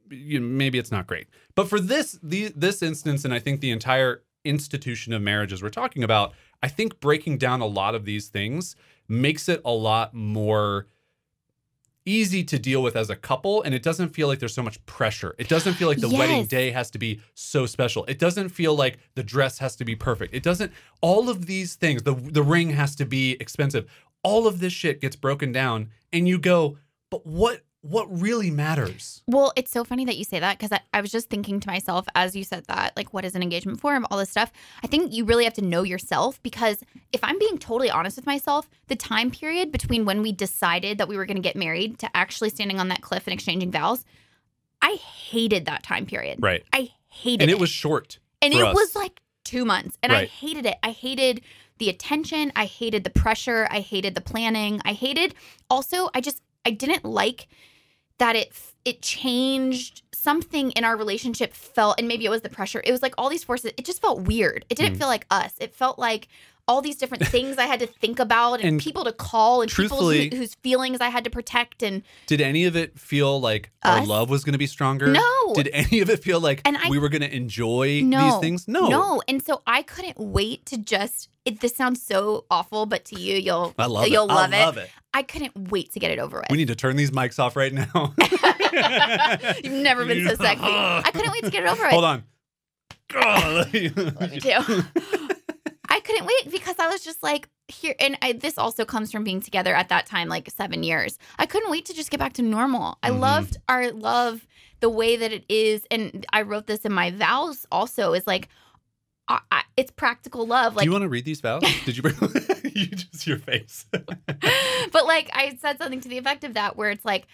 you 0.10 0.40
know, 0.40 0.46
maybe 0.48 0.78
it's 0.78 0.92
not 0.92 1.06
great. 1.08 1.28
But 1.56 1.68
for 1.70 1.80
this 1.80 2.18
the, 2.24 2.52
this 2.56 2.82
instance, 2.82 3.26
and 3.26 3.34
I 3.34 3.40
think 3.40 3.60
the 3.62 3.72
entire 3.72 4.24
institution 4.46 5.12
of 5.14 5.22
marriages 5.22 5.62
we're 5.62 5.70
talking 5.70 6.04
about, 6.04 6.34
I 6.64 6.70
think 6.70 7.00
breaking 7.00 7.38
down 7.38 7.60
a 7.62 7.66
lot 7.68 7.94
of 7.96 8.06
these 8.06 8.30
things 8.30 8.76
makes 9.10 9.50
it 9.50 9.62
a 9.66 9.72
lot 9.72 10.14
more 10.14 10.88
easy 12.08 12.44
to 12.46 12.58
deal 12.58 12.82
with 12.82 12.96
as 12.96 13.10
a 13.10 13.16
couple 13.16 13.62
and 13.64 13.76
it 13.76 13.84
doesn't 13.84 14.10
feel 14.10 14.28
like 14.28 14.40
there's 14.40 14.54
so 14.54 14.64
much 14.64 14.84
pressure. 14.86 15.36
It 15.38 15.50
doesn't 15.50 15.74
feel 15.74 15.88
like 15.88 16.00
the 16.00 16.10
wedding 16.10 16.46
day 16.46 16.72
has 16.72 16.90
to 16.92 16.98
be 16.98 17.20
so 17.36 17.66
special. 17.66 18.06
It 18.06 18.18
doesn't 18.18 18.50
feel 18.50 18.76
like 18.76 18.98
the 19.16 19.24
dress 19.24 19.58
has 19.60 19.76
to 19.76 19.86
be 19.86 19.96
perfect. 19.96 20.34
It 20.34 20.42
doesn't 20.42 20.72
all 21.02 21.30
of 21.30 21.46
these 21.46 21.76
things, 21.76 22.04
the 22.04 22.14
the 22.16 22.44
ring 22.44 22.72
has 22.72 22.96
to 22.96 23.06
be 23.06 23.34
expensive. 23.40 23.86
All 24.24 24.48
of 24.48 24.60
this 24.60 24.74
shit 24.74 25.02
gets 25.02 25.16
broken 25.16 25.52
down 25.52 25.90
and 26.12 26.28
you 26.28 26.40
go, 26.40 26.78
"But 27.12 27.26
what 27.28 27.64
what 27.90 28.06
really 28.22 28.52
matters?" 28.52 29.24
Well, 29.28 29.54
it's 29.56 29.72
so 29.72 29.84
funny 29.84 30.06
that 30.06 30.18
you 30.18 30.24
say 30.24 30.40
that 30.40 30.58
because 30.58 30.72
I, 30.72 30.82
I 30.94 31.02
was 31.02 31.12
just 31.12 31.30
thinking 31.30 31.60
to 31.60 31.68
myself 31.68 32.06
as 32.16 32.36
you 32.36 32.44
said 32.44 32.66
that, 32.66 32.96
like, 32.96 33.14
what 33.14 33.26
is 33.26 33.36
an 33.36 33.42
engagement 33.42 33.80
form? 33.80 34.06
All 34.10 34.18
this 34.18 34.30
stuff. 34.30 34.52
I 34.84 34.88
think 34.88 35.14
you 35.14 35.26
really 35.26 35.44
have 35.44 35.54
to 35.56 35.62
know 35.62 35.84
yourself 35.84 36.42
because 36.44 36.84
if 37.12 37.24
I'm 37.24 37.40
being 37.40 37.58
totally 37.58 37.90
honest 37.90 38.18
with 38.18 38.26
myself, 38.26 38.70
the 38.88 38.96
time 38.96 39.32
period 39.32 39.72
between 39.72 40.06
when 40.06 40.22
we 40.22 40.32
decided 40.32 40.98
that 40.98 41.08
we 41.08 41.18
were 41.18 41.26
going 41.26 41.38
to 41.38 41.42
get 41.42 41.56
married 41.56 42.00
to 42.00 42.10
actually 42.16 42.50
standing 42.50 42.80
on 42.80 42.90
that 42.90 43.02
cliff 43.02 43.26
and 43.28 43.34
exchanging 43.34 43.72
vows, 43.72 44.06
I 44.82 44.94
hated 44.96 45.66
that 45.66 45.84
time 45.84 46.06
period. 46.06 46.40
Right. 46.42 46.64
I 46.72 46.92
hated 47.08 47.42
it. 47.42 47.44
And 47.44 47.52
it. 47.52 47.60
was 47.60 47.70
short. 47.70 48.20
and 48.42 48.54
it 48.54 48.64
us. 48.64 48.76
was 48.76 48.96
like 48.96 49.22
two 49.44 49.64
months 49.64 49.98
and 50.04 50.12
i 50.12 50.26
hated 50.26 50.66
it 50.66 50.76
i 50.84 50.92
hated 50.92 51.40
the 51.78 51.88
attention 51.88 52.52
i 52.58 52.66
hated 52.66 53.06
the 53.06 53.10
pressure 53.10 53.66
i 53.72 53.80
hated 53.80 54.14
the 54.14 54.20
planning 54.20 54.82
i 54.84 54.92
hated 54.92 55.34
also 55.70 56.10
i 56.14 56.20
just 56.20 56.42
i 56.66 56.70
didn't 56.70 57.06
like 57.06 57.48
that 58.20 58.36
it 58.36 58.52
it 58.86 59.02
changed 59.02 60.02
something 60.14 60.72
in 60.72 60.84
our 60.84 60.96
relationship 60.98 61.54
felt 61.54 61.96
and 62.00 62.08
maybe 62.08 62.26
it 62.26 62.30
was 62.30 62.42
the 62.42 62.50
pressure 62.50 62.82
it 62.86 62.92
was 62.92 63.02
like 63.02 63.14
all 63.18 63.30
these 63.30 63.44
forces 63.44 63.72
it 63.78 63.86
just 63.86 64.02
felt 64.02 64.22
weird 64.22 64.66
it 64.70 64.76
didn't 64.78 64.96
Mm. 64.96 65.00
feel 65.00 65.08
like 65.08 65.26
us 65.30 65.54
it 65.60 65.74
felt 65.76 66.00
like 66.00 66.28
all 66.70 66.82
these 66.82 66.96
different 66.98 67.26
things 67.36 67.58
i 67.58 67.66
had 67.66 67.80
to 67.80 67.88
think 67.88 68.20
about 68.20 68.56
and, 68.56 68.64
And 68.70 68.82
people 68.82 69.04
to 69.06 69.12
call 69.14 69.62
and 69.62 69.72
people 69.72 70.10
who, 70.10 70.30
whose 70.36 70.56
feelings 70.56 71.00
i 71.02 71.10
had 71.10 71.24
to 71.26 71.30
protect 71.30 71.84
and 71.84 72.02
Did 72.28 72.42
any 72.42 72.66
of 72.66 72.76
it 72.76 72.98
feel 73.00 73.40
like 73.40 73.72
our 73.84 74.06
love 74.06 74.30
was 74.30 74.44
going 74.44 74.54
to 74.54 74.58
be 74.60 74.68
stronger? 74.68 75.08
no 75.08 75.54
Did 75.54 75.70
any 75.74 76.00
of 76.02 76.10
it 76.10 76.24
feel 76.24 76.40
like 76.42 76.62
And 76.66 76.78
I- 76.78 76.90
we 76.90 77.00
were 77.00 77.10
going 77.10 77.22
to 77.22 77.34
enjoy 77.34 78.02
no 78.04 78.24
these 78.32 78.40
things? 78.40 78.68
No. 78.68 78.88
no 78.88 79.22
and 79.28 79.42
so 79.44 79.62
i 79.68 79.82
couldn't 79.82 80.18
wait 80.20 80.66
to 80.68 80.78
just 80.78 81.30
it, 81.46 81.62
this 81.62 81.74
sounds 81.76 82.02
so 82.02 82.44
awful 82.52 82.86
but 82.86 83.06
to 83.06 83.20
you 83.20 83.36
you'll 83.38 83.74
I 83.78 83.86
love 83.86 84.08
you'll 84.10 84.26
it. 84.26 84.34
love 84.34 84.54
it 84.54 84.60
love 84.66 84.78
it. 84.78 84.90
I 85.18 85.24
couldn't 85.24 85.72
wait 85.72 85.92
to 85.94 86.00
get 86.00 86.12
it 86.12 86.20
over 86.20 86.38
with. 86.38 86.46
We 86.52 86.58
need 86.58 86.68
to 86.68 86.76
turn 86.76 86.96
these 86.96 87.10
mics 87.10 87.40
off 87.40 87.56
right 87.56 87.74
now. 87.74 88.14
You've 89.64 89.74
never 89.84 90.06
been 90.06 90.28
so 90.28 90.36
sexy. 90.36 90.62
I 90.64 91.10
couldn't 91.12 91.32
wait 91.32 91.44
to 91.46 91.50
get 91.50 91.64
it 91.64 91.70
over 91.70 91.82
with. 91.82 91.92
Hold 91.92 92.04
on. 92.04 92.24
Love 93.16 93.74
you 93.74 93.90
too. 93.90 94.84
I 95.90 96.00
couldn't 96.02 96.26
wait 96.28 96.52
because 96.52 96.76
I 96.78 96.88
was 96.90 97.04
just 97.04 97.24
like 97.24 97.50
here, 97.68 97.96
and 98.00 98.16
I, 98.22 98.34
this 98.34 98.60
also 98.60 98.86
comes 98.86 99.12
from 99.12 99.24
being 99.24 99.42
together 99.42 99.74
at 99.74 99.90
that 99.90 100.06
time, 100.06 100.30
like 100.30 100.52
seven 100.52 100.84
years. 100.84 101.18
I 101.40 101.48
couldn't 101.48 101.72
wait 101.72 101.86
to 101.86 101.94
just 101.96 102.12
get 102.12 102.20
back 102.20 102.34
to 102.34 102.44
normal. 102.44 103.00
I 103.02 103.10
Mhm. 103.10 103.20
loved 103.20 103.58
our 103.68 103.92
love 103.92 104.46
the 104.82 104.90
way 104.90 105.16
that 105.16 105.32
it 105.32 105.46
is, 105.50 105.84
and 105.90 106.28
I 106.32 106.44
wrote 106.44 106.68
this 106.68 106.82
in 106.82 106.94
my 106.94 107.10
vows. 107.10 107.66
Also, 107.72 108.14
is 108.14 108.28
like, 108.28 108.50
I, 109.28 109.40
I, 109.52 109.64
it's 109.78 109.90
practical 109.92 110.46
love. 110.46 110.74
Do 110.74 110.78
Like 110.78 110.86
you 110.86 110.92
want 110.92 111.02
to 111.04 111.10
read 111.10 111.26
these 111.26 111.42
vows? 111.42 111.64
Did 111.86 111.98
you 111.98 112.04
bring 112.04 112.16
you 112.82 112.86
just 112.86 113.26
your 113.26 113.40
face? 113.40 113.86
but 113.92 115.06
like 115.06 115.30
I 115.34 115.58
said 115.60 115.78
something 115.80 116.02
to 116.02 116.10
the 116.10 116.18
effect 116.18 116.44
of 116.44 116.54
that, 116.54 116.78
where 116.78 116.92
it's 116.92 117.06
like 117.06 117.28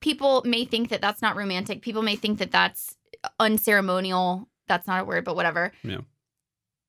people 0.00 0.42
may 0.44 0.64
think 0.64 0.90
that 0.90 1.00
that's 1.00 1.22
not 1.22 1.36
romantic. 1.36 1.82
People 1.82 2.02
may 2.02 2.16
think 2.16 2.38
that 2.38 2.50
that's 2.50 2.96
unceremonial. 3.38 4.48
That's 4.68 4.86
not 4.86 5.00
a 5.00 5.04
word, 5.04 5.24
but 5.24 5.36
whatever. 5.36 5.72
Yeah. 5.82 6.00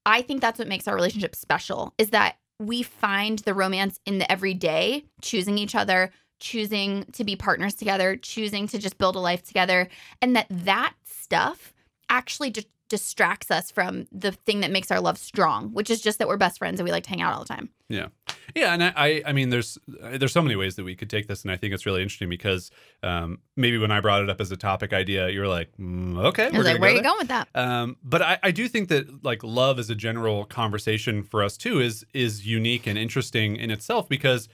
I 0.06 0.22
think 0.24 0.42
that's 0.42 0.60
what 0.60 0.68
makes 0.68 0.88
our 0.88 0.96
relationship 0.96 1.36
special 1.36 1.94
is 1.98 2.10
that 2.10 2.38
we 2.60 2.84
find 2.84 3.40
the 3.40 3.54
romance 3.54 4.00
in 4.06 4.18
the 4.18 4.32
everyday, 4.32 5.06
choosing 5.22 5.58
each 5.58 5.76
other, 5.76 6.12
choosing 6.40 7.06
to 7.14 7.24
be 7.24 7.36
partners 7.36 7.76
together, 7.76 8.16
choosing 8.18 8.68
to 8.68 8.78
just 8.78 8.98
build 8.98 9.16
a 9.16 9.20
life 9.20 9.44
together, 9.44 9.88
and 10.22 10.36
that 10.36 10.48
that 10.50 10.96
stuff 11.06 11.74
actually 12.10 12.52
just 12.52 12.68
distracts 12.92 13.50
us 13.50 13.72
from 13.72 14.06
the 14.12 14.34
thing 14.34 14.60
that 14.60 14.70
makes 14.70 14.92
our 14.92 15.00
love 15.00 15.18
strong, 15.18 15.70
which 15.70 15.90
is 15.90 16.02
just 16.02 16.20
that 16.20 16.28
we're 16.28 16.36
best 16.36 16.58
friends 16.58 16.78
and 16.78 16.86
we 16.86 16.92
like 16.92 17.06
to 17.06 17.10
hang 17.10 17.22
out 17.22 17.34
all 17.34 17.40
the 17.40 17.48
time. 17.48 17.70
Yeah, 17.88 18.08
yeah, 18.54 18.74
and 18.74 18.84
I, 18.84 19.24
I, 19.26 19.32
mean, 19.32 19.50
there's 19.50 19.78
there's 19.88 20.34
so 20.34 20.42
many 20.42 20.58
ways 20.58 20.76
that 20.76 20.84
we 20.84 20.94
could 20.94 21.10
take 21.10 21.28
this, 21.28 21.44
and 21.44 21.52
I 21.52 21.56
think 21.56 21.74
it's 21.74 21.86
really 21.86 22.02
interesting 22.02 22.28
because 22.28 22.70
um, 23.02 23.40
maybe 23.56 23.78
when 23.78 23.92
I 23.92 24.02
brought 24.02 24.24
it 24.24 24.30
up 24.30 24.42
as 24.42 24.52
a 24.52 24.58
topic 24.58 24.92
idea, 24.92 25.30
you 25.30 25.40
were 25.40 25.48
like, 25.48 25.70
mm, 25.80 26.22
okay, 26.26 26.50
we're 26.52 26.64
like, 26.64 26.80
where 26.80 26.80
go 26.80 26.86
are 26.86 26.90
you 26.90 26.96
there. 26.96 27.04
going 27.04 27.20
with 27.20 27.28
that? 27.30 27.48
Um, 27.56 27.96
but 28.04 28.22
I, 28.22 28.40
I 28.44 28.52
do 28.52 28.68
think 28.68 28.90
that 28.90 29.24
like 29.24 29.42
love 29.42 29.80
as 29.80 29.90
a 29.90 29.96
general 29.96 30.44
conversation 30.44 31.24
for 31.24 31.44
us 31.44 31.56
too 31.56 31.80
is 31.80 32.06
is 32.14 32.46
unique 32.46 32.88
and 32.88 32.98
interesting 32.98 33.56
in 33.56 33.72
itself 33.72 34.10
because 34.10 34.50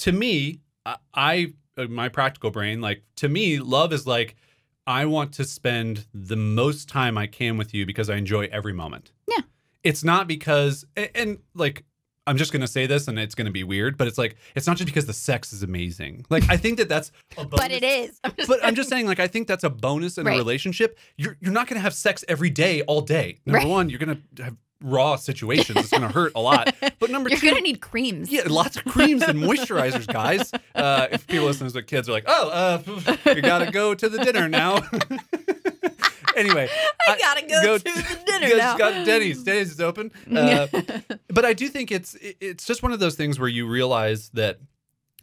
to 0.00 0.12
me, 0.12 0.60
I, 0.84 0.96
I 1.14 1.52
uh, 1.78 1.86
my 1.86 2.10
practical 2.10 2.50
brain 2.50 2.82
like 2.82 3.04
to 3.16 3.28
me, 3.30 3.58
love 3.58 3.94
is 3.94 4.06
like 4.06 4.36
I 4.90 5.04
want 5.06 5.32
to 5.34 5.44
spend 5.44 6.04
the 6.12 6.36
most 6.36 6.88
time 6.88 7.16
I 7.16 7.26
can 7.28 7.56
with 7.56 7.72
you 7.72 7.86
because 7.86 8.10
I 8.10 8.16
enjoy 8.16 8.48
every 8.50 8.72
moment. 8.72 9.12
Yeah. 9.28 9.42
It's 9.84 10.02
not 10.02 10.26
because 10.26 10.84
and, 10.96 11.10
and 11.14 11.38
like 11.54 11.84
I'm 12.26 12.36
just 12.36 12.52
going 12.52 12.60
to 12.60 12.68
say 12.68 12.86
this 12.86 13.08
and 13.08 13.18
it's 13.18 13.34
going 13.34 13.46
to 13.46 13.50
be 13.52 13.64
weird, 13.64 13.96
but 13.96 14.06
it's 14.08 14.18
like 14.18 14.36
it's 14.56 14.66
not 14.66 14.76
just 14.76 14.86
because 14.86 15.06
the 15.06 15.12
sex 15.12 15.52
is 15.52 15.62
amazing. 15.62 16.26
Like 16.28 16.44
I 16.50 16.56
think 16.56 16.78
that 16.78 16.88
that's 16.88 17.12
a 17.38 17.44
bonus 17.44 17.60
But 17.60 17.70
it 17.72 17.82
is. 17.84 18.20
I'm 18.24 18.32
but 18.48 18.64
I'm 18.64 18.74
just 18.74 18.88
saying, 18.88 19.06
like, 19.06 19.20
I 19.20 19.26
think 19.28 19.46
that's 19.48 19.64
a 19.64 19.70
bonus 19.70 20.18
in 20.18 20.26
Right. 20.26 20.34
a 20.34 20.38
relationship. 20.38 20.98
You're 21.16 21.36
you're 21.40 21.52
not 21.52 21.66
gonna 21.68 21.80
have 21.80 21.94
sex 21.94 22.24
every 22.28 22.50
day, 22.50 22.82
all 22.82 23.00
day. 23.00 23.38
Number 23.46 23.58
Right. 23.58 23.68
one, 23.68 23.88
you're 23.90 23.98
gonna 23.98 24.20
have 24.38 24.56
raw 24.82 25.16
situations. 25.16 25.78
It's 25.78 25.90
gonna 25.90 26.10
hurt 26.12 26.32
a 26.34 26.40
lot. 26.40 26.74
But 26.98 27.10
number 27.10 27.30
You're 27.30 27.38
two, 27.38 27.50
gonna 27.50 27.60
need 27.60 27.80
creams. 27.80 28.30
yeah, 28.30 28.42
lots 28.46 28.76
of 28.76 28.84
creams 28.84 29.22
and 29.22 29.38
moisturizers, 29.38 30.06
guys. 30.06 30.52
Uh, 30.74 31.08
if 31.12 31.26
people 31.26 31.46
listening 31.46 31.70
to 31.72 31.82
kids 31.82 32.08
are 32.08 32.12
like, 32.12 32.24
oh, 32.26 32.48
uh, 32.50 33.16
you 33.34 33.42
gotta 33.42 33.70
go 33.70 33.94
to 33.94 34.08
the 34.08 34.18
dinner 34.18 34.48
now. 34.48 34.76
anyway, 36.36 36.68
I 37.08 37.18
gotta 37.18 37.46
go 37.46 37.78
to 37.78 37.84
the 37.84 38.18
dinner 38.26 38.46
you 38.46 38.52
guys 38.52 38.58
now. 38.58 38.76
Got 38.76 39.06
Denny's. 39.06 39.42
Denny's 39.42 39.72
is 39.72 39.80
open. 39.80 40.12
Uh, 40.34 40.66
but 41.28 41.44
I 41.44 41.52
do 41.52 41.68
think 41.68 41.90
it's 41.92 42.16
it's 42.20 42.66
just 42.66 42.82
one 42.82 42.92
of 42.92 43.00
those 43.00 43.14
things 43.16 43.38
where 43.38 43.48
you 43.48 43.66
realize 43.66 44.30
that 44.30 44.58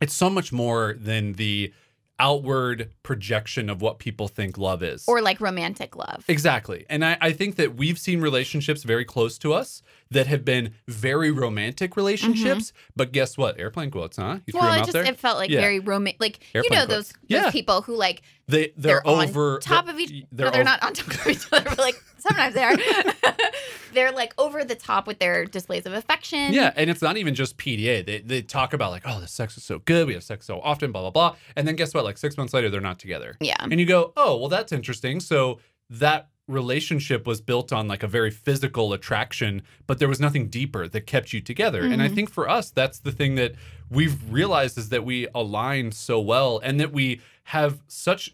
it's 0.02 0.14
so 0.14 0.30
much 0.30 0.52
more 0.52 0.96
than 1.00 1.34
the 1.34 1.74
outward 2.20 2.92
projection 3.04 3.70
of 3.70 3.82
what 3.82 4.00
people 4.00 4.28
think 4.28 4.58
love 4.58 4.84
is. 4.84 5.06
Or 5.08 5.22
like 5.22 5.40
romantic 5.40 5.96
love. 5.96 6.24
Exactly. 6.28 6.86
And 6.90 7.06
I, 7.06 7.18
I 7.22 7.32
think 7.32 7.56
that 7.56 7.76
we've 7.76 8.00
seen 8.00 8.22
relationships 8.22 8.84
very 8.84 9.06
close 9.06 9.38
to 9.40 9.54
us 9.54 9.82
that 10.12 10.28
have 10.28 10.46
been 10.46 10.74
very 10.88 11.32
romantic 11.32 11.96
relationships. 11.98 12.74
But 12.96 13.12
guess 13.12 13.38
what? 13.38 13.60
Airplane 13.60 13.92
quotes, 13.92 14.18
huh? 14.18 14.40
You 14.46 14.52
threw 14.54 14.60
Mm-hmm. 14.62 14.66
Well, 14.66 14.66
them 14.72 14.78
it 14.78 14.80
out 14.80 14.86
just 14.86 14.94
there? 14.94 15.06
it 15.06 15.20
felt 15.20 15.38
like 15.38 15.50
Yeah. 15.50 15.62
very 15.62 15.80
romantic. 15.80 16.20
Like 16.22 16.40
you 16.54 16.62
know 16.70 16.86
quotes. 16.86 16.88
those 16.88 17.08
those 17.10 17.14
Yeah. 17.28 17.52
people 17.52 17.82
who 17.82 17.96
like 17.96 18.22
they, 18.48 18.72
they're, 18.78 19.02
they're, 19.04 19.08
over 19.08 19.60
top 19.60 19.90
of 19.90 20.00
each. 20.00 20.24
They're 20.32 20.46
no, 20.46 20.52
they're 20.52 20.62
over- 20.62 20.64
not 20.64 20.82
on 20.84 20.94
top 20.94 21.08
of 21.08 21.28
each 21.28 21.46
other. 21.52 21.66
But 21.70 21.78
like 21.80 22.02
sometimes 22.18 22.54
they 22.56 22.64
are. 22.64 22.76
they're 23.94 24.12
like 24.12 24.34
over 24.38 24.64
the 24.64 24.76
top 24.76 25.08
with 25.08 25.20
their 25.20 25.46
displays 25.46 25.86
of 25.86 25.94
affection. 25.94 26.54
Yeah, 26.54 26.72
and 26.76 26.90
it's 26.90 27.02
not 27.02 27.18
even 27.18 27.36
just 27.36 27.58
PDA. 27.58 28.06
They 28.06 28.20
they 28.20 28.42
talk 28.42 28.74
about 28.74 28.92
like, 28.92 29.04
oh, 29.06 29.20
the 29.20 29.28
sex 29.28 29.58
is 29.58 29.64
so 29.64 29.80
good, 29.80 30.08
we 30.08 30.14
have 30.14 30.24
sex 30.24 30.46
so 30.46 30.60
often, 30.62 30.92
blah 30.92 31.02
blah 31.02 31.12
blah, 31.12 31.36
and 31.56 31.68
then 31.68 31.76
guess 31.76 31.94
what? 31.94 32.04
Like 32.04 32.18
six 32.18 32.38
months 32.38 32.54
later, 32.54 32.70
they're 32.70 32.82
not 32.82 33.00
together. 33.00 33.36
Yeah. 33.42 33.56
and 33.62 33.80
you 33.80 33.86
go, 33.86 34.14
oh, 34.16 34.38
well, 34.38 34.50
that's 34.50 34.72
interesting. 34.72 35.20
So 35.20 35.60
that 35.90 36.30
relationship 36.48 37.28
was 37.28 37.42
built 37.42 37.74
on 37.74 37.88
like 37.88 38.04
a 38.04 38.08
very 38.08 38.32
physical 38.32 38.94
attraction, 38.94 39.62
but 39.86 40.00
there 40.00 40.08
was 40.08 40.20
nothing 40.20 40.48
deeper 40.48 40.88
that 40.88 41.02
kept 41.02 41.34
you 41.34 41.42
together. 41.42 41.86
And 41.86 42.02
I 42.02 42.08
Mhm. 42.08 42.16
think 42.16 42.30
for 42.32 42.50
us, 42.50 42.72
that's 42.72 43.00
the 43.00 43.12
thing 43.12 43.36
that 43.36 43.54
we've 43.90 44.18
realized 44.32 44.78
is 44.78 44.90
that 44.90 45.04
we 45.06 45.28
align 45.36 45.92
so 45.92 46.20
well, 46.20 46.60
and 46.64 46.80
that 46.80 46.92
we 46.94 47.20
have 47.46 47.82
such 47.88 48.34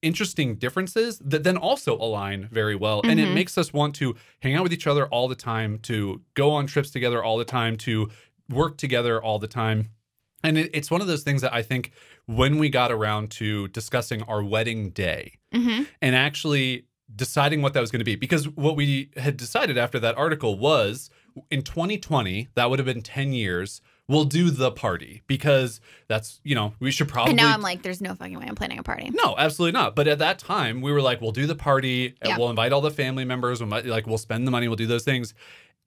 interesting 0.00 0.56
differences 0.56 1.18
that 1.24 1.44
then 1.44 1.56
also 1.56 1.96
align 1.96 2.48
very 2.50 2.74
well 2.74 3.02
and 3.04 3.20
it 3.20 3.28
Mhm. 3.28 3.34
makes 3.34 3.56
us 3.56 3.72
want 3.72 3.94
to 3.94 4.16
hang 4.40 4.56
out 4.56 4.64
with 4.64 4.72
each 4.72 4.88
other 4.88 5.06
all 5.06 5.28
the 5.28 5.36
time 5.36 5.78
to 5.78 6.20
go 6.34 6.50
on 6.50 6.66
trips 6.66 6.90
together 6.90 7.22
all 7.22 7.38
the 7.38 7.44
time 7.44 7.76
to 7.76 8.10
work 8.50 8.76
together 8.76 9.22
all 9.22 9.38
the 9.38 9.46
time 9.46 9.90
and 10.42 10.58
it, 10.58 10.68
it's 10.74 10.90
one 10.90 11.00
of 11.00 11.06
those 11.06 11.22
things 11.22 11.40
that 11.40 11.54
i 11.54 11.62
think 11.62 11.92
when 12.26 12.58
we 12.58 12.68
got 12.68 12.90
around 12.90 13.30
to 13.30 13.68
discussing 13.68 14.24
our 14.24 14.42
wedding 14.42 14.90
day 14.90 15.34
hmm 15.54 15.82
and 16.00 16.16
actually 16.16 16.84
deciding 17.14 17.62
what 17.62 17.74
that 17.74 17.80
was 17.80 17.90
going 17.90 18.00
to 18.00 18.04
be 18.04 18.16
because 18.16 18.48
what 18.48 18.76
we 18.76 19.10
had 19.16 19.36
decided 19.36 19.76
after 19.78 19.98
that 20.00 20.16
article 20.16 20.58
was 20.58 21.10
in 21.50 21.62
2020 21.62 22.48
that 22.54 22.70
would 22.70 22.78
have 22.78 22.86
been 22.86 23.02
10 23.02 23.32
years 23.32 23.80
we'll 24.08 24.24
do 24.24 24.50
the 24.50 24.70
party 24.70 25.22
because 25.26 25.80
that's 26.08 26.40
you 26.44 26.54
know 26.54 26.74
we 26.80 26.90
should 26.90 27.08
probably 27.08 27.30
And 27.30 27.36
now 27.38 27.52
I'm 27.54 27.62
like, 27.62 27.82
there's 27.82 28.00
no 28.00 28.14
fucking 28.14 28.38
way 28.38 28.46
I'm 28.48 28.54
planning 28.56 28.78
a 28.78 28.82
party. 28.82 29.10
no, 29.10 29.34
absolutely 29.38 29.72
not. 29.78 29.94
But 29.94 30.08
at 30.08 30.18
that 30.18 30.38
time, 30.38 30.80
we 30.82 30.90
were 30.92 31.00
like, 31.00 31.20
we'll 31.20 31.30
do 31.32 31.46
the 31.46 31.54
party. 31.54 32.06
and 32.20 32.30
Yeah. 32.30 32.36
We'll 32.38 32.50
invite 32.50 32.72
all 32.72 32.80
the 32.80 32.90
family 32.90 33.24
members. 33.24 33.62
We'll, 33.62 33.70
mi- 33.70 33.88
like, 33.88 34.06
we'll 34.06 34.18
spend 34.18 34.46
the 34.46 34.50
money. 34.50 34.66
We'll 34.68 34.76
do 34.76 34.88
those 34.88 35.04
things. 35.04 35.34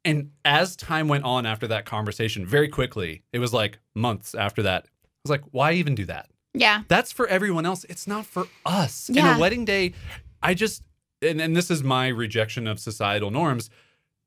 And 0.06 0.32
as 0.46 0.76
time 0.78 1.08
went 1.10 1.24
on 1.26 1.46
after 1.46 1.68
that 1.68 1.86
conversation, 1.86 2.46
very 2.48 2.70
quickly, 2.70 3.24
it 3.34 3.40
was 3.40 3.54
like 3.54 3.80
months 3.94 4.34
after 4.34 4.64
that. 4.64 4.86
I 4.86 4.90
was 5.26 5.30
like, 5.32 5.44
why 5.52 5.74
even 5.74 5.94
do 5.94 6.06
that? 6.06 6.30
Yeah. 6.54 6.84
That's 6.88 7.12
for 7.12 7.28
everyone 7.28 7.66
else. 7.66 7.84
It's 7.90 8.08
not 8.08 8.26
for 8.26 8.48
us. 8.66 9.10
And 9.10 9.18
Yeah. 9.18 9.36
a 9.36 9.40
wedding 9.40 9.66
day, 9.66 9.94
I 10.42 10.54
just, 10.54 10.84
and, 11.22 11.42
and 11.42 11.56
this 11.56 11.70
is 11.72 11.84
my 11.84 12.08
rejection 12.08 12.68
of 12.68 12.80
societal 12.80 13.32
norms. 13.32 13.70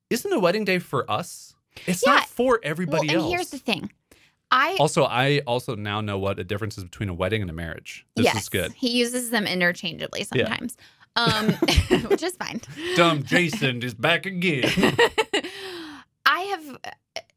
Isn't 0.09 0.31
a 0.33 0.39
wedding 0.39 0.65
day 0.65 0.79
for 0.79 1.09
us? 1.09 1.55
It's 1.85 2.03
Yeah. 2.05 2.13
not 2.13 2.27
for 2.27 2.45
Well, 2.53 2.59
everybody 2.63 3.07
and 3.09 3.17
else. 3.17 3.29
here's 3.31 3.49
the 3.49 3.57
thing. 3.59 3.91
I 4.51 4.75
also, 4.79 5.03
I 5.03 5.39
also 5.45 5.75
now 5.75 6.01
know 6.01 6.17
what 6.17 6.39
a 6.39 6.43
difference 6.43 6.77
is 6.77 6.83
between 6.83 7.07
a 7.09 7.13
wedding 7.13 7.41
and 7.41 7.49
a 7.51 7.53
marriage. 7.53 8.05
This 8.15 8.25
yes, 8.25 8.41
is 8.43 8.49
good. 8.49 8.73
He 8.73 8.89
uses 8.97 9.29
them 9.29 9.45
interchangeably 9.45 10.25
Yeah. 10.33 10.45
sometimes. 10.47 10.77
Um, 11.15 11.49
which 12.09 12.23
is 12.23 12.35
fine. 12.35 12.61
Dumb 12.95 13.23
Jason 13.23 13.83
is 13.83 13.93
back 13.93 14.25
again. 14.25 14.69
I 16.25 16.39
have, 16.41 16.77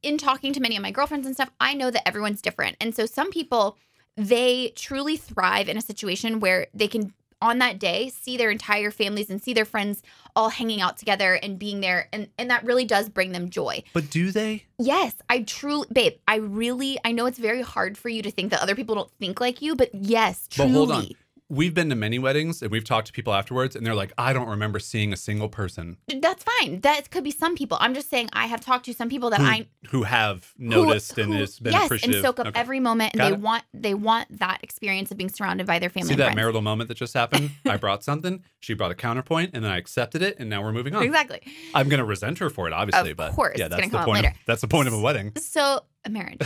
in 0.03 0.19
talking 0.19 0.53
to 0.53 0.61
many 0.61 0.77
of 0.77 0.83
my 0.83 0.91
girlfriends 0.91 1.27
and 1.27 1.35
stuff, 1.35 1.51
I 1.61 1.75
know 1.75 1.91
that 1.91 2.07
everyone's 2.07 2.43
different. 2.43 2.77
And 2.81 2.95
so 2.95 3.07
some 3.07 3.31
people, 3.31 3.77
they 4.17 4.73
truly 4.77 5.17
thrive 5.17 5.69
in 5.69 5.77
a 5.77 5.81
situation 5.81 6.41
where 6.41 6.67
they 6.75 6.89
can, 6.89 7.13
on 7.43 7.59
that 7.59 7.79
day, 7.79 8.09
see 8.09 8.37
their 8.37 8.51
entire 8.51 8.91
families 8.91 9.29
and 9.29 9.43
see 9.43 9.53
their 9.53 9.65
friends 9.65 10.03
all 10.35 10.49
hanging 10.49 10.81
out 10.81 10.97
together 10.97 11.35
and 11.43 11.59
being 11.59 11.81
there. 11.81 12.09
And, 12.13 12.29
and 12.39 12.49
that 12.51 12.65
really 12.65 12.85
does 12.87 13.09
bring 13.09 13.33
them 13.33 13.51
joy. 13.51 13.83
But 13.93 14.09
do 14.11 14.31
they? 14.31 14.65
Yes, 14.79 15.15
I 15.29 15.43
truly, 15.43 15.89
babe, 15.93 16.15
I 16.27 16.37
really, 16.37 16.99
I 17.05 17.13
know 17.13 17.27
it's 17.27 17.39
very 17.39 17.63
hard 17.63 17.99
for 17.99 18.09
you 18.09 18.23
to 18.23 18.31
think 18.31 18.51
that 18.53 18.63
other 18.63 18.75
people 18.75 18.95
don't 18.95 19.11
think 19.19 19.41
like 19.41 19.61
you, 19.61 19.75
but 19.77 19.91
yes, 19.93 20.49
But 20.49 20.55
truly. 20.65 20.73
hold 20.73 20.91
on. 20.93 21.07
We've 21.55 21.75
been 21.75 21.91
to 21.91 21.95
many 21.95 22.19
weddings 22.19 22.63
and 22.63 22.71
we've 22.71 22.83
talked 22.85 23.09
to 23.09 23.13
people 23.13 23.35
afterwards, 23.35 23.77
and 23.77 23.85
they're 23.85 23.95
like, 23.95 24.11
I 24.17 24.33
don't 24.33 24.49
remember 24.49 24.79
seeing 24.79 25.13
a 25.13 25.17
single 25.19 25.51
person 25.51 25.99
That's 26.21 26.43
fine. 26.45 26.81
That 26.81 27.11
could 27.11 27.25
be 27.25 27.31
some 27.31 27.55
people. 27.57 27.77
I'm 27.79 27.93
just 27.93 28.09
saying 28.09 28.31
I 28.33 28.47
have 28.47 28.63
talked 28.63 28.87
to 28.87 28.95
some 28.95 29.11
people 29.11 29.29
that 29.31 29.41
who, 29.41 29.47
I 29.47 29.67
who 29.91 30.03
have 30.05 30.55
who- 30.57 30.65
noticed 30.65 31.19
and 31.19 31.31
who- 31.35 31.41
has 31.41 31.59
been 31.59 31.75
yes, 31.75 31.85
appreciative. 31.85 32.17
and 32.17 32.25
soak 32.25 32.41
up 32.41 32.47
Okay. 32.47 32.59
every 32.59 32.81
moment, 32.81 33.13
and 33.13 33.19
Got 33.21 33.29
they 33.29 33.35
it. 33.35 33.41
want 33.41 33.65
they 33.75 33.93
want 33.93 34.39
that 34.39 34.61
experience 34.63 35.11
of 35.11 35.19
being 35.19 35.29
surrounded 35.29 35.67
by 35.67 35.79
their 35.79 35.91
family. 35.91 36.07
See 36.09 36.13
and 36.15 36.21
that 36.21 36.25
friends. 36.29 36.37
marital 36.37 36.63
moment 36.63 36.89
that 36.89 36.97
just 36.97 37.13
happened? 37.13 37.51
I 37.67 37.77
brought 37.77 38.03
something, 38.03 38.43
she 38.61 38.73
brought 38.73 38.91
a 38.91 38.95
counterpoint, 38.95 39.51
and 39.53 39.63
then 39.63 39.71
I 39.73 39.77
accepted 39.77 40.23
it, 40.23 40.37
and 40.39 40.49
now 40.49 40.63
we're 40.63 40.73
moving 40.73 40.95
on. 40.95 41.03
Exactly. 41.03 41.43
I'm 41.75 41.91
going 41.91 41.99
to 41.99 42.05
resent 42.07 42.39
her 42.39 42.49
for 42.49 42.67
it, 42.67 42.73
obviously, 42.73 43.11
Of 43.11 43.19
but 43.19 43.33
course, 43.35 43.59
yeah, 43.59 43.69
that's 43.69 43.91
the 43.91 43.99
point. 44.05 44.25
Of, 44.27 44.33
that's 44.47 44.63
the 44.63 44.69
point 44.69 44.89
of 44.89 44.95
a 44.95 45.01
wedding. 45.01 45.33
So 45.37 45.85
a 46.07 46.09
marriage. 46.09 46.41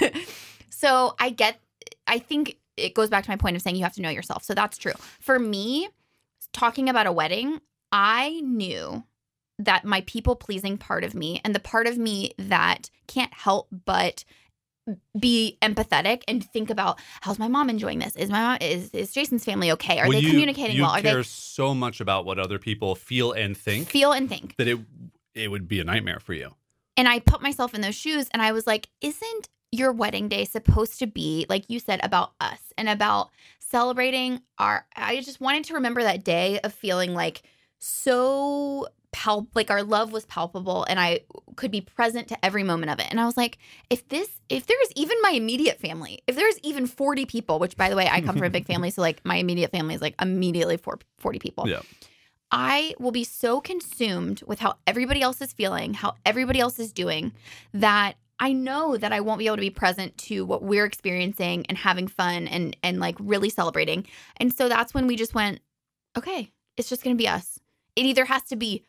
so 0.70 1.14
I 1.20 1.30
get. 1.30 1.60
I 2.08 2.18
think 2.18 2.56
it 2.78 2.94
goes 2.94 3.08
back 3.10 3.24
to 3.24 3.30
my 3.30 3.36
point 3.36 3.56
of 3.56 3.62
saying 3.62 3.76
you 3.76 3.82
have 3.84 3.94
to 3.94 4.02
know 4.02 4.10
yourself. 4.10 4.42
So 4.44 4.54
that's 4.54 4.78
true. 4.78 4.92
For 5.20 5.38
me, 5.38 5.88
talking 6.52 6.88
about 6.88 7.06
a 7.06 7.12
wedding, 7.12 7.60
I 7.92 8.40
knew 8.44 9.04
that 9.58 9.84
my 9.84 10.02
people 10.02 10.36
pleasing 10.36 10.78
part 10.78 11.02
of 11.04 11.14
me 11.14 11.40
and 11.44 11.54
the 11.54 11.60
part 11.60 11.86
of 11.86 11.98
me 11.98 12.32
that 12.38 12.90
can't 13.08 13.32
help 13.34 13.68
but 13.84 14.24
be 15.18 15.58
empathetic 15.60 16.22
and 16.26 16.42
think 16.50 16.70
about 16.70 16.98
how's 17.20 17.38
my 17.38 17.48
mom 17.48 17.68
enjoying 17.68 17.98
this? 17.98 18.16
Is 18.16 18.30
my 18.30 18.40
mom 18.40 18.58
is 18.60 18.90
is 18.94 19.12
Jason's 19.12 19.44
family 19.44 19.70
okay? 19.72 19.98
Are 19.98 20.04
Well, 20.08 20.12
they 20.12 20.20
you- 20.20 20.30
communicating 20.30 20.76
you 20.76 20.82
well? 20.82 20.92
Are 20.92 21.02
care 21.02 21.16
they 21.16 21.22
so 21.24 21.74
much 21.74 22.00
about 22.00 22.24
what 22.24 22.38
other 22.38 22.58
people 22.58 22.94
feel 22.94 23.32
and 23.32 23.56
think 23.56 23.88
feel 23.88 24.12
and 24.12 24.28
think? 24.28 24.56
that 24.56 24.66
it 24.68 24.78
it 25.34 25.50
would 25.50 25.68
be 25.68 25.80
a 25.80 25.84
nightmare 25.84 26.20
for 26.20 26.32
you. 26.32 26.54
And 26.96 27.06
I 27.06 27.18
put 27.20 27.42
myself 27.42 27.74
in 27.74 27.80
those 27.80 27.94
shoes 27.94 28.28
and 28.32 28.40
I 28.42 28.52
was 28.52 28.66
like, 28.66 28.88
isn't 29.00 29.48
your 29.70 29.92
wedding 29.92 30.28
day 30.28 30.44
supposed 30.44 30.98
to 30.98 31.06
be, 31.06 31.46
like 31.48 31.64
you 31.68 31.78
said, 31.78 32.00
about 32.02 32.32
us 32.40 32.60
and 32.76 32.88
about 32.88 33.30
celebrating 33.58 34.40
our. 34.58 34.86
I 34.96 35.20
just 35.20 35.40
wanted 35.40 35.64
to 35.64 35.74
remember 35.74 36.02
that 36.02 36.24
day 36.24 36.58
of 36.60 36.72
feeling 36.72 37.14
like 37.14 37.42
so 37.78 38.88
pal 39.10 39.48
like 39.54 39.70
our 39.70 39.82
love 39.82 40.12
was 40.12 40.26
palpable 40.26 40.84
and 40.84 41.00
I 41.00 41.20
could 41.56 41.70
be 41.70 41.80
present 41.80 42.28
to 42.28 42.44
every 42.44 42.62
moment 42.62 42.90
of 42.90 42.98
it. 42.98 43.06
And 43.10 43.20
I 43.20 43.24
was 43.26 43.36
like, 43.36 43.58
if 43.90 44.06
this 44.08 44.28
if 44.48 44.66
there's 44.66 44.92
even 44.96 45.16
my 45.22 45.30
immediate 45.30 45.80
family, 45.80 46.22
if 46.26 46.36
there's 46.36 46.58
even 46.62 46.86
40 46.86 47.26
people, 47.26 47.58
which 47.58 47.76
by 47.76 47.88
the 47.88 47.96
way, 47.96 48.08
I 48.10 48.20
come 48.20 48.36
from 48.36 48.46
a 48.46 48.50
big 48.50 48.66
family, 48.66 48.90
so 48.90 49.02
like 49.02 49.24
my 49.24 49.36
immediate 49.36 49.70
family 49.70 49.94
is 49.94 50.02
like 50.02 50.14
immediately 50.20 50.76
four- 50.76 51.00
40 51.18 51.38
people. 51.38 51.68
Yeah. 51.68 51.80
I 52.50 52.94
will 52.98 53.10
be 53.10 53.24
so 53.24 53.60
consumed 53.60 54.42
with 54.46 54.58
how 54.58 54.76
everybody 54.86 55.20
else 55.20 55.42
is 55.42 55.52
feeling, 55.52 55.92
how 55.92 56.14
everybody 56.24 56.60
else 56.60 56.78
is 56.78 56.92
doing, 56.92 57.32
that 57.74 58.14
I 58.40 58.52
know 58.52 58.96
that 58.96 59.12
I 59.12 59.20
won't 59.20 59.38
be 59.38 59.46
able 59.46 59.56
to 59.56 59.60
be 59.62 59.70
present 59.70 60.16
to 60.18 60.44
what 60.44 60.62
we're 60.62 60.84
experiencing 60.84 61.66
and 61.68 61.76
having 61.78 62.06
fun 62.08 62.46
and 62.48 62.76
and 62.82 63.00
like 63.00 63.16
really 63.18 63.50
celebrating. 63.50 64.06
And 64.38 64.52
so 64.52 64.68
that's 64.68 64.94
when 64.94 65.06
we 65.06 65.16
just 65.16 65.34
went, 65.34 65.60
okay, 66.16 66.50
it's 66.76 66.88
just 66.88 67.02
going 67.02 67.16
to 67.16 67.20
be 67.20 67.28
us. 67.28 67.58
It 67.96 68.06
either 68.06 68.24
has 68.26 68.42
to 68.44 68.56
be 68.56 68.84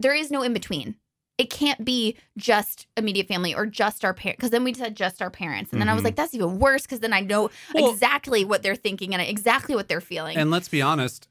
there 0.00 0.14
is 0.14 0.30
no 0.30 0.42
in 0.42 0.52
between. 0.52 0.96
it 1.38 1.50
can't 1.50 1.84
be 1.84 2.16
just 2.36 2.88
immediate 2.96 3.28
family 3.28 3.54
or 3.54 3.64
just 3.64 4.04
our 4.04 4.12
parents 4.12 4.38
because 4.38 4.50
then 4.50 4.64
we 4.64 4.74
said 4.74 4.96
just 4.96 5.22
our 5.22 5.30
parents 5.30 5.70
and 5.70 5.80
then 5.80 5.88
i 5.88 5.92
was 5.94 6.00
Mhm. 6.02 6.06
like 6.06 6.16
that's 6.16 6.34
even 6.34 6.58
worse 6.58 6.82
because 6.82 6.98
then 6.98 7.12
i 7.12 7.20
know 7.20 7.48
Well- 7.72 7.92
exactly 7.92 8.44
what 8.44 8.64
they're 8.64 8.74
thinking 8.74 9.14
and 9.14 9.22
exactly 9.22 9.76
what 9.76 9.86
they're 9.86 10.00
feeling 10.00 10.36
And 10.36 10.50
let's 10.50 10.68
be 10.68 10.82
honest, 10.82 11.28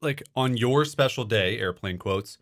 like 0.00 0.22
on 0.36 0.56
your 0.56 0.84
special 0.84 1.24
day, 1.24 1.58
airplane 1.58 1.98
quotes, 1.98 2.38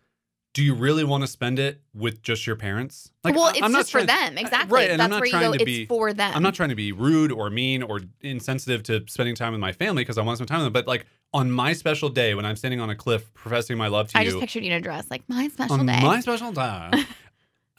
do 0.53 0.63
you 0.63 0.73
really 0.73 1.03
want 1.03 1.23
to 1.23 1.27
spend 1.27 1.59
it 1.59 1.81
with 1.93 2.21
just 2.21 2.45
your 2.45 2.55
parents? 2.55 3.11
Like, 3.23 3.35
well 3.35 3.49
it's 3.49 3.61
I'm 3.61 3.71
not 3.71 3.79
just 3.79 3.91
for 3.91 4.03
them 4.03 4.37
exactly 4.37 4.73
right, 4.75 4.89
and 4.91 4.99
that's 4.99 5.05
I'm 5.05 5.09
not 5.11 5.19
where 5.21 5.25
you 5.25 5.31
trying 5.31 5.51
go 5.51 5.57
to 5.57 5.61
it's 5.63 5.65
be- 5.65 5.85
for 5.85 6.13
them 6.13 6.31
I'm 6.35 6.43
not 6.43 6.53
trying 6.55 6.69
to 6.69 6.75
be 6.75 6.91
rude 6.91 7.31
or 7.31 7.49
mean 7.49 7.83
or 7.83 8.01
insensitive 8.21 8.83
to 8.83 9.03
spending 9.07 9.35
time 9.35 9.53
with 9.53 9.61
my 9.61 9.71
family 9.71 10.03
because 10.03 10.17
I 10.17 10.21
want 10.21 10.37
to 10.37 10.43
spend 10.43 10.49
time 10.49 10.59
with 10.59 10.65
them. 10.65 10.73
But 10.73 10.87
like 10.87 11.05
on 11.33 11.51
my 11.51 11.73
special 11.73 12.09
day 12.09 12.35
when 12.35 12.45
I'm 12.45 12.55
standing 12.55 12.79
on 12.81 12.89
a 12.89 12.95
cliff 12.95 13.33
professing 13.33 13.77
my 13.77 13.87
love 13.87 14.09
to 14.09 14.17
i 14.17 14.21
you, 14.21 14.27
I 14.27 14.29
just 14.31 14.41
pictured 14.41 14.63
you 14.63 14.71
in 14.71 14.77
a 14.77 14.81
dress 14.81 15.09
like 15.09 15.23
my 15.29 15.47
special 15.47 15.79
on 15.79 15.85
day 15.85 15.99
my 16.01 16.19
special 16.19 16.51
day, 16.51 17.05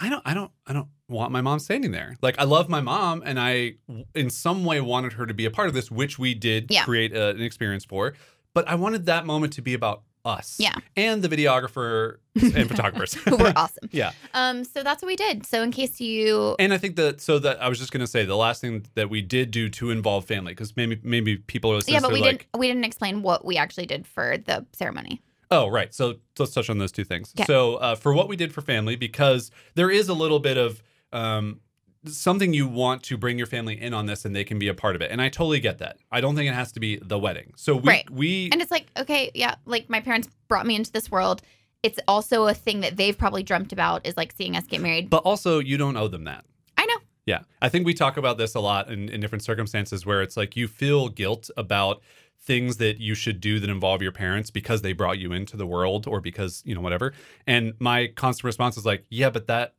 I 0.03 0.09
don't, 0.09 0.23
I 0.25 0.35
don't, 0.35 0.51
I 0.67 0.73
don't 0.73 0.89
want 1.09 1.31
my 1.31 1.41
mom 1.43 1.61
standing 1.61 1.93
there. 1.93 2.17
Like 2.23 2.37
I 2.41 2.45
love 2.45 2.69
my 2.69 2.81
mom, 2.81 3.23
and 3.25 3.39
I, 3.39 3.75
in 4.17 4.31
some 4.31 4.65
way, 4.65 4.81
wanted 4.81 5.13
her 5.13 5.27
to 5.27 5.35
be 5.35 5.45
a 5.45 5.51
part 5.51 5.69
of 5.69 5.75
this, 5.75 5.93
which 5.93 6.19
we 6.19 6.35
did 6.35 6.71
Yeah. 6.71 6.83
create 6.85 7.15
a, 7.15 7.29
an 7.31 7.41
experience 7.43 7.85
for. 7.85 8.15
But 8.53 8.67
I 8.67 8.75
wanted 8.75 9.07
that 9.07 9.27
moment 9.27 9.53
to 9.55 9.63
be 9.63 9.75
about 9.75 10.03
us, 10.25 10.57
Yeah. 10.59 10.75
and 10.97 11.23
the 11.23 11.29
videographer 11.29 12.17
and 12.41 12.69
photographers. 12.69 13.15
who 13.15 13.37
were 13.37 13.53
awesome 13.57 13.89
yeah, 13.93 14.13
um 14.35 14.65
so 14.65 14.83
that's 14.83 15.03
what 15.03 15.09
we 15.09 15.17
did 15.17 15.45
so 15.45 15.63
in 15.63 15.71
case 15.73 16.01
you 16.01 16.57
and 16.59 16.73
I 16.73 16.79
think 16.79 16.97
that 16.97 17.21
so 17.21 17.39
that 17.41 17.61
I 17.63 17.69
was 17.69 17.79
just 17.79 17.93
gonna 17.93 18.07
say 18.07 18.25
the 18.25 18.37
last 18.37 18.61
thing 18.61 18.87
that 18.95 19.11
we 19.11 19.21
did 19.21 19.51
do 19.51 19.69
to 19.71 19.91
involve 19.91 20.25
family 20.25 20.53
because 20.53 20.77
maybe 20.77 21.01
maybe 21.03 21.37
people 21.39 21.73
are 21.73 21.77
listening. 21.77 21.95
yeah 21.95 22.01
but 22.01 22.13
we 22.13 22.21
like, 22.21 22.47
didn't 22.53 22.61
we 22.61 22.69
didn't 22.69 22.85
explain 22.85 23.23
what 23.23 23.45
we 23.45 23.57
actually 23.57 23.87
did 23.87 24.07
for 24.07 24.39
the 24.39 24.65
ceremony 24.73 25.21
Oh, 25.55 25.69
right. 25.69 25.93
So 25.93 26.15
let's 26.39 26.55
touch 26.55 26.71
on 26.71 26.79
those 26.79 26.93
two 26.93 27.05
things. 27.05 27.35
Okay. 27.37 27.45
So 27.45 27.75
uh, 27.75 27.95
for 27.95 28.15
what 28.15 28.27
we 28.27 28.37
did 28.37 28.55
for 28.55 28.63
family, 28.63 28.97
because 28.97 29.51
there 29.75 29.91
is 29.91 30.09
a 30.09 30.15
little 30.15 30.39
bit 30.39 30.57
of 30.57 30.83
um, 31.13 31.61
something 32.07 32.53
you 32.53 32.67
want 32.67 33.03
to 33.05 33.17
bring 33.17 33.39
your 33.39 33.47
family 33.47 33.81
in 33.81 33.95
on 33.95 34.07
this, 34.07 34.25
and 34.25 34.35
they 34.35 34.45
can 34.45 34.59
be 34.59 34.69
a 34.69 34.75
part 34.75 34.97
of 34.97 35.03
it. 35.03 35.11
And 35.11 35.21
I 35.21 35.29
totally 35.29 35.61
get 35.61 35.79
that. 35.79 35.99
I 36.11 36.21
don't 36.21 36.35
think 36.35 36.49
it 36.51 36.55
has 36.55 36.73
to 36.73 36.81
be 36.81 36.99
the 37.01 37.19
wedding. 37.19 37.53
So 37.57 37.77
we 37.77 37.89
Right. 37.89 38.11
we 38.11 38.51
And 38.53 38.61
it's 38.61 38.71
like, 38.71 38.87
okay, 38.99 39.31
yeah, 39.35 39.55
like 39.67 39.89
my 39.89 40.01
parents 40.01 40.29
brought 40.49 40.67
me 40.67 40.75
into 40.75 40.91
this 40.93 41.11
world. 41.11 41.43
It's 41.83 41.99
also 42.07 42.47
a 42.47 42.55
thing 42.55 42.81
that 42.81 42.97
they've 42.97 43.17
probably 43.17 43.43
dreamt 43.43 43.73
about 43.73 44.07
is 44.07 44.17
like 44.17 44.33
seeing 44.37 44.57
us 44.57 44.65
get 44.65 44.81
married. 44.81 45.11
but 45.11 45.23
also 45.25 45.59
you 45.59 45.77
don't 45.77 45.97
owe 45.97 46.09
them 46.09 46.25
that. 46.25 46.45
I 46.77 46.87
know. 46.87 46.97
Yeah. 47.27 47.41
I 47.61 47.69
think 47.69 47.87
we 47.87 47.95
talk 47.95 48.17
about 48.17 48.39
this 48.39 48.55
a 48.55 48.61
lot 48.61 48.89
in, 48.91 49.09
in 49.09 49.21
different 49.21 49.45
circumstances 49.45 50.05
where 50.07 50.23
it's 50.23 50.37
like 50.37 50.57
you 50.57 50.69
feel 50.69 51.09
guilt 51.09 51.51
about 51.57 52.01
things 52.41 52.79
that 52.79 52.99
you 53.01 53.15
should 53.15 53.41
do 53.41 53.61
that 53.61 53.71
involve 53.71 54.03
your 54.03 54.11
parents 54.11 54.51
because 54.51 54.83
they 54.83 54.93
brought 54.93 55.19
you 55.19 55.33
into 55.33 55.57
the 55.57 55.67
world 55.67 56.09
or 56.09 56.21
because, 56.21 56.63
you 56.65 56.75
know, 56.75 56.81
whatever. 56.81 57.13
And 57.47 57.75
my 57.79 58.09
constant 58.09 58.45
response 58.45 58.77
is 58.77 58.85
like, 58.85 59.05
yeah, 59.11 59.31
but 59.31 59.47
that 59.47 59.75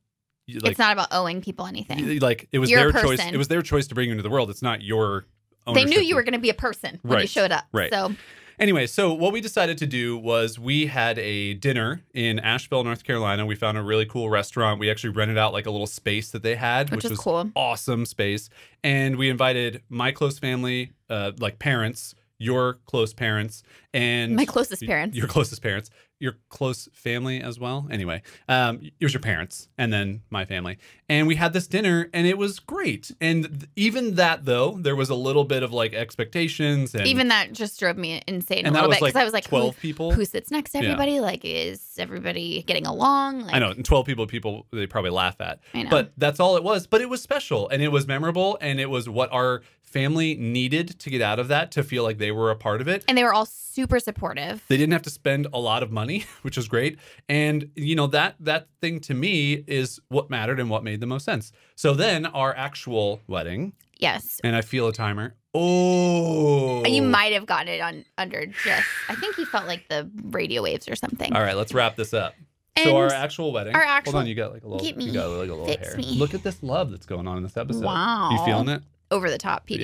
like 0.47 0.71
it's 0.71 0.79
not 0.79 0.93
about 0.93 1.07
owing 1.11 1.41
people 1.41 1.65
anything. 1.65 2.19
like 2.19 2.47
it 2.51 2.59
was 2.59 2.69
You're 2.69 2.91
their 2.91 3.01
choice 3.01 3.19
it 3.25 3.37
was 3.37 3.47
their 3.47 3.61
choice 3.61 3.87
to 3.87 3.95
bring 3.95 4.07
you 4.07 4.11
into 4.11 4.23
the 4.23 4.29
world 4.29 4.49
it's 4.49 4.61
not 4.61 4.81
your 4.81 5.25
They 5.73 5.85
knew 5.85 5.99
you 5.99 6.15
were 6.15 6.23
going 6.23 6.33
to 6.33 6.39
be 6.39 6.49
a 6.49 6.53
person 6.53 6.99
when 7.03 7.21
you 7.21 7.27
showed 7.27 7.51
up. 7.51 7.65
Right. 7.71 7.91
So 7.91 8.15
anyway 8.59 8.85
so 8.85 9.13
what 9.13 9.33
we 9.33 9.41
decided 9.41 9.77
to 9.79 9.87
do 9.87 10.17
was 10.17 10.59
we 10.59 10.85
had 10.85 11.17
a 11.17 11.55
dinner 11.55 12.01
in 12.13 12.37
asheville 12.39 12.83
north 12.83 13.03
carolina 13.03 13.45
we 13.47 13.55
found 13.55 13.79
a 13.79 13.81
really 13.81 14.05
cool 14.05 14.29
restaurant 14.29 14.79
we 14.79 14.91
actually 14.91 15.09
rented 15.09 15.39
out 15.39 15.53
like 15.53 15.65
a 15.65 15.71
little 15.71 15.87
space 15.87 16.29
that 16.29 16.43
they 16.43 16.55
had 16.55 16.91
Which 16.91 16.97
which, 16.97 17.05
is 17.05 17.11
was 17.11 17.19
cool. 17.19 17.49
awesome 17.55 18.05
space 18.05 18.49
and 18.83 19.15
we 19.15 19.29
invited 19.31 19.81
my 19.89 20.11
close 20.11 20.37
family 20.37 20.91
uh, 21.09 21.31
like 21.39 21.57
parents 21.57 22.13
your 22.37 22.79
close 22.85 23.13
parents 23.13 23.63
and 23.93 24.35
my 24.35 24.45
closest 24.45 24.85
parents. 24.85 25.15
your 25.15 25.27
closest 25.27 25.61
parents, 25.61 25.89
your 26.23 26.37
close 26.47 26.87
family 26.93 27.41
as 27.41 27.59
well. 27.59 27.85
Anyway, 27.91 28.21
um, 28.47 28.79
it 28.81 29.03
was 29.03 29.13
your 29.13 29.19
parents 29.21 29.67
and 29.77 29.91
then 29.91 30.21
my 30.29 30.45
family. 30.45 30.77
And 31.09 31.27
we 31.27 31.35
had 31.35 31.51
this 31.51 31.67
dinner 31.67 32.09
and 32.13 32.25
it 32.25 32.37
was 32.37 32.59
great. 32.59 33.11
And 33.19 33.43
th- 33.43 33.69
even 33.75 34.15
that, 34.15 34.45
though, 34.45 34.77
there 34.79 34.95
was 34.95 35.09
a 35.09 35.15
little 35.15 35.43
bit 35.43 35.63
of 35.63 35.73
like 35.73 35.93
expectations 35.93 36.95
and 36.95 37.05
Even 37.05 37.27
that 37.27 37.51
just 37.51 37.77
drove 37.77 37.97
me 37.97 38.21
insane 38.25 38.65
a 38.65 38.71
little 38.71 38.87
bit 38.89 39.01
like, 39.01 39.11
because 39.13 39.21
I 39.21 39.25
was 39.25 39.33
like, 39.33 39.43
12 39.43 39.75
who, 39.75 39.81
people. 39.81 40.11
who 40.13 40.23
sits 40.23 40.49
next 40.49 40.71
to 40.71 40.77
Yeah. 40.79 40.85
everybody? 40.85 41.19
Like, 41.19 41.41
is 41.43 41.81
everybody 41.99 42.63
getting 42.63 42.87
along? 42.87 43.41
Like, 43.41 43.55
I 43.55 43.59
know, 43.59 43.71
and 43.71 43.83
12 43.83 44.05
people, 44.05 44.25
people 44.25 44.65
they 44.71 44.87
probably 44.87 45.11
laugh 45.11 45.39
at. 45.41 45.59
I 45.73 45.83
know. 45.83 45.89
But 45.89 46.13
that's 46.17 46.39
all 46.39 46.55
it 46.55 46.63
was. 46.63 46.87
But 46.87 47.01
it 47.01 47.09
was 47.09 47.21
special 47.21 47.67
and 47.67 47.81
it 47.83 47.89
was 47.89 48.07
memorable 48.07 48.57
and 48.61 48.79
it 48.79 48.89
was 48.89 49.09
what 49.09 49.29
our 49.33 49.61
family 49.93 50.35
needed 50.35 50.99
to 50.99 51.09
get 51.09 51.21
out 51.21 51.39
of 51.39 51.47
that 51.49 51.71
to 51.71 51.83
feel 51.83 52.03
like 52.03 52.17
they 52.17 52.31
were 52.31 52.49
a 52.51 52.55
part 52.55 52.81
of 52.81 52.87
it. 52.87 53.05
and 53.07 53.17
they 53.17 53.23
were 53.23 53.33
all 53.33 53.45
super 53.45 53.99
supportive. 53.99 54.63
They 54.67 54.77
didn't 54.77 54.93
have 54.93 55.03
to 55.03 55.09
spend 55.09 55.47
a 55.53 55.59
lot 55.59 55.83
of 55.83 55.91
money, 55.91 56.25
which 56.41 56.57
was 56.57 56.67
great. 56.67 56.97
And 57.29 57.69
you 57.75 57.95
know 57.95 58.07
that 58.07 58.35
that 58.39 58.67
thing 58.81 58.99
to 59.01 59.13
me 59.13 59.63
is 59.67 59.99
what 60.09 60.29
mattered 60.29 60.59
and 60.59 60.69
what 60.69 60.83
made 60.83 60.99
the 60.99 61.07
most 61.07 61.23
sense. 61.25 61.51
So 61.75 61.93
then 61.93 62.25
our 62.25 62.55
actual 62.55 63.21
wedding, 63.27 63.73
Yes. 63.99 64.41
and 64.43 64.55
I 64.55 64.61
feel 64.61 64.87
a 64.87 64.93
timer. 64.93 65.35
Oh, 65.55 66.83
You 66.85 67.01
might 67.03 67.33
have 67.33 67.45
gotten 67.45 67.67
it 67.67 67.79
on 67.81 68.05
under 68.17 68.45
just. 68.47 68.87
I 69.09 69.15
think 69.15 69.35
he 69.35 69.45
felt 69.45 69.67
like 69.67 69.87
the 69.89 70.09
radio 70.23 70.61
waves 70.63 70.87
or 70.89 70.95
something. 70.95 71.31
All 71.33 71.41
right, 71.41 71.55
let's 71.55 71.73
wrap 71.73 71.95
this 71.95 72.13
up. 72.13 72.33
And 72.75 72.85
so 72.85 72.97
our 72.97 73.07
actual 73.13 73.51
wedding. 73.53 73.75
our 73.75 73.83
actual. 73.83 74.13
Hold 74.13 74.23
on, 74.23 74.27
you 74.27 74.33
got 74.35 74.51
like 74.51 74.63
a 74.63 74.67
little. 74.67 74.83
Get 74.83 74.97
me. 74.97 75.05
You 75.05 75.13
got 75.13 75.27
like 75.29 75.49
a 75.49 75.53
little 75.53 75.65
Fix 75.67 75.89
hair. 75.89 75.97
me. 75.97 76.15
Look 76.17 76.33
at 76.33 76.41
this 76.43 76.63
love 76.63 76.89
that's 76.89 77.05
going 77.05 77.27
on 77.27 77.37
in 77.37 77.43
this 77.43 77.55
episode. 77.55 77.83
Wow. 77.83 78.31
You 78.31 78.43
feeling 78.45 78.67
it? 78.69 78.81
Over 79.13 79.29
the 79.29 79.37
top 79.37 79.67
PDA. 79.67 79.81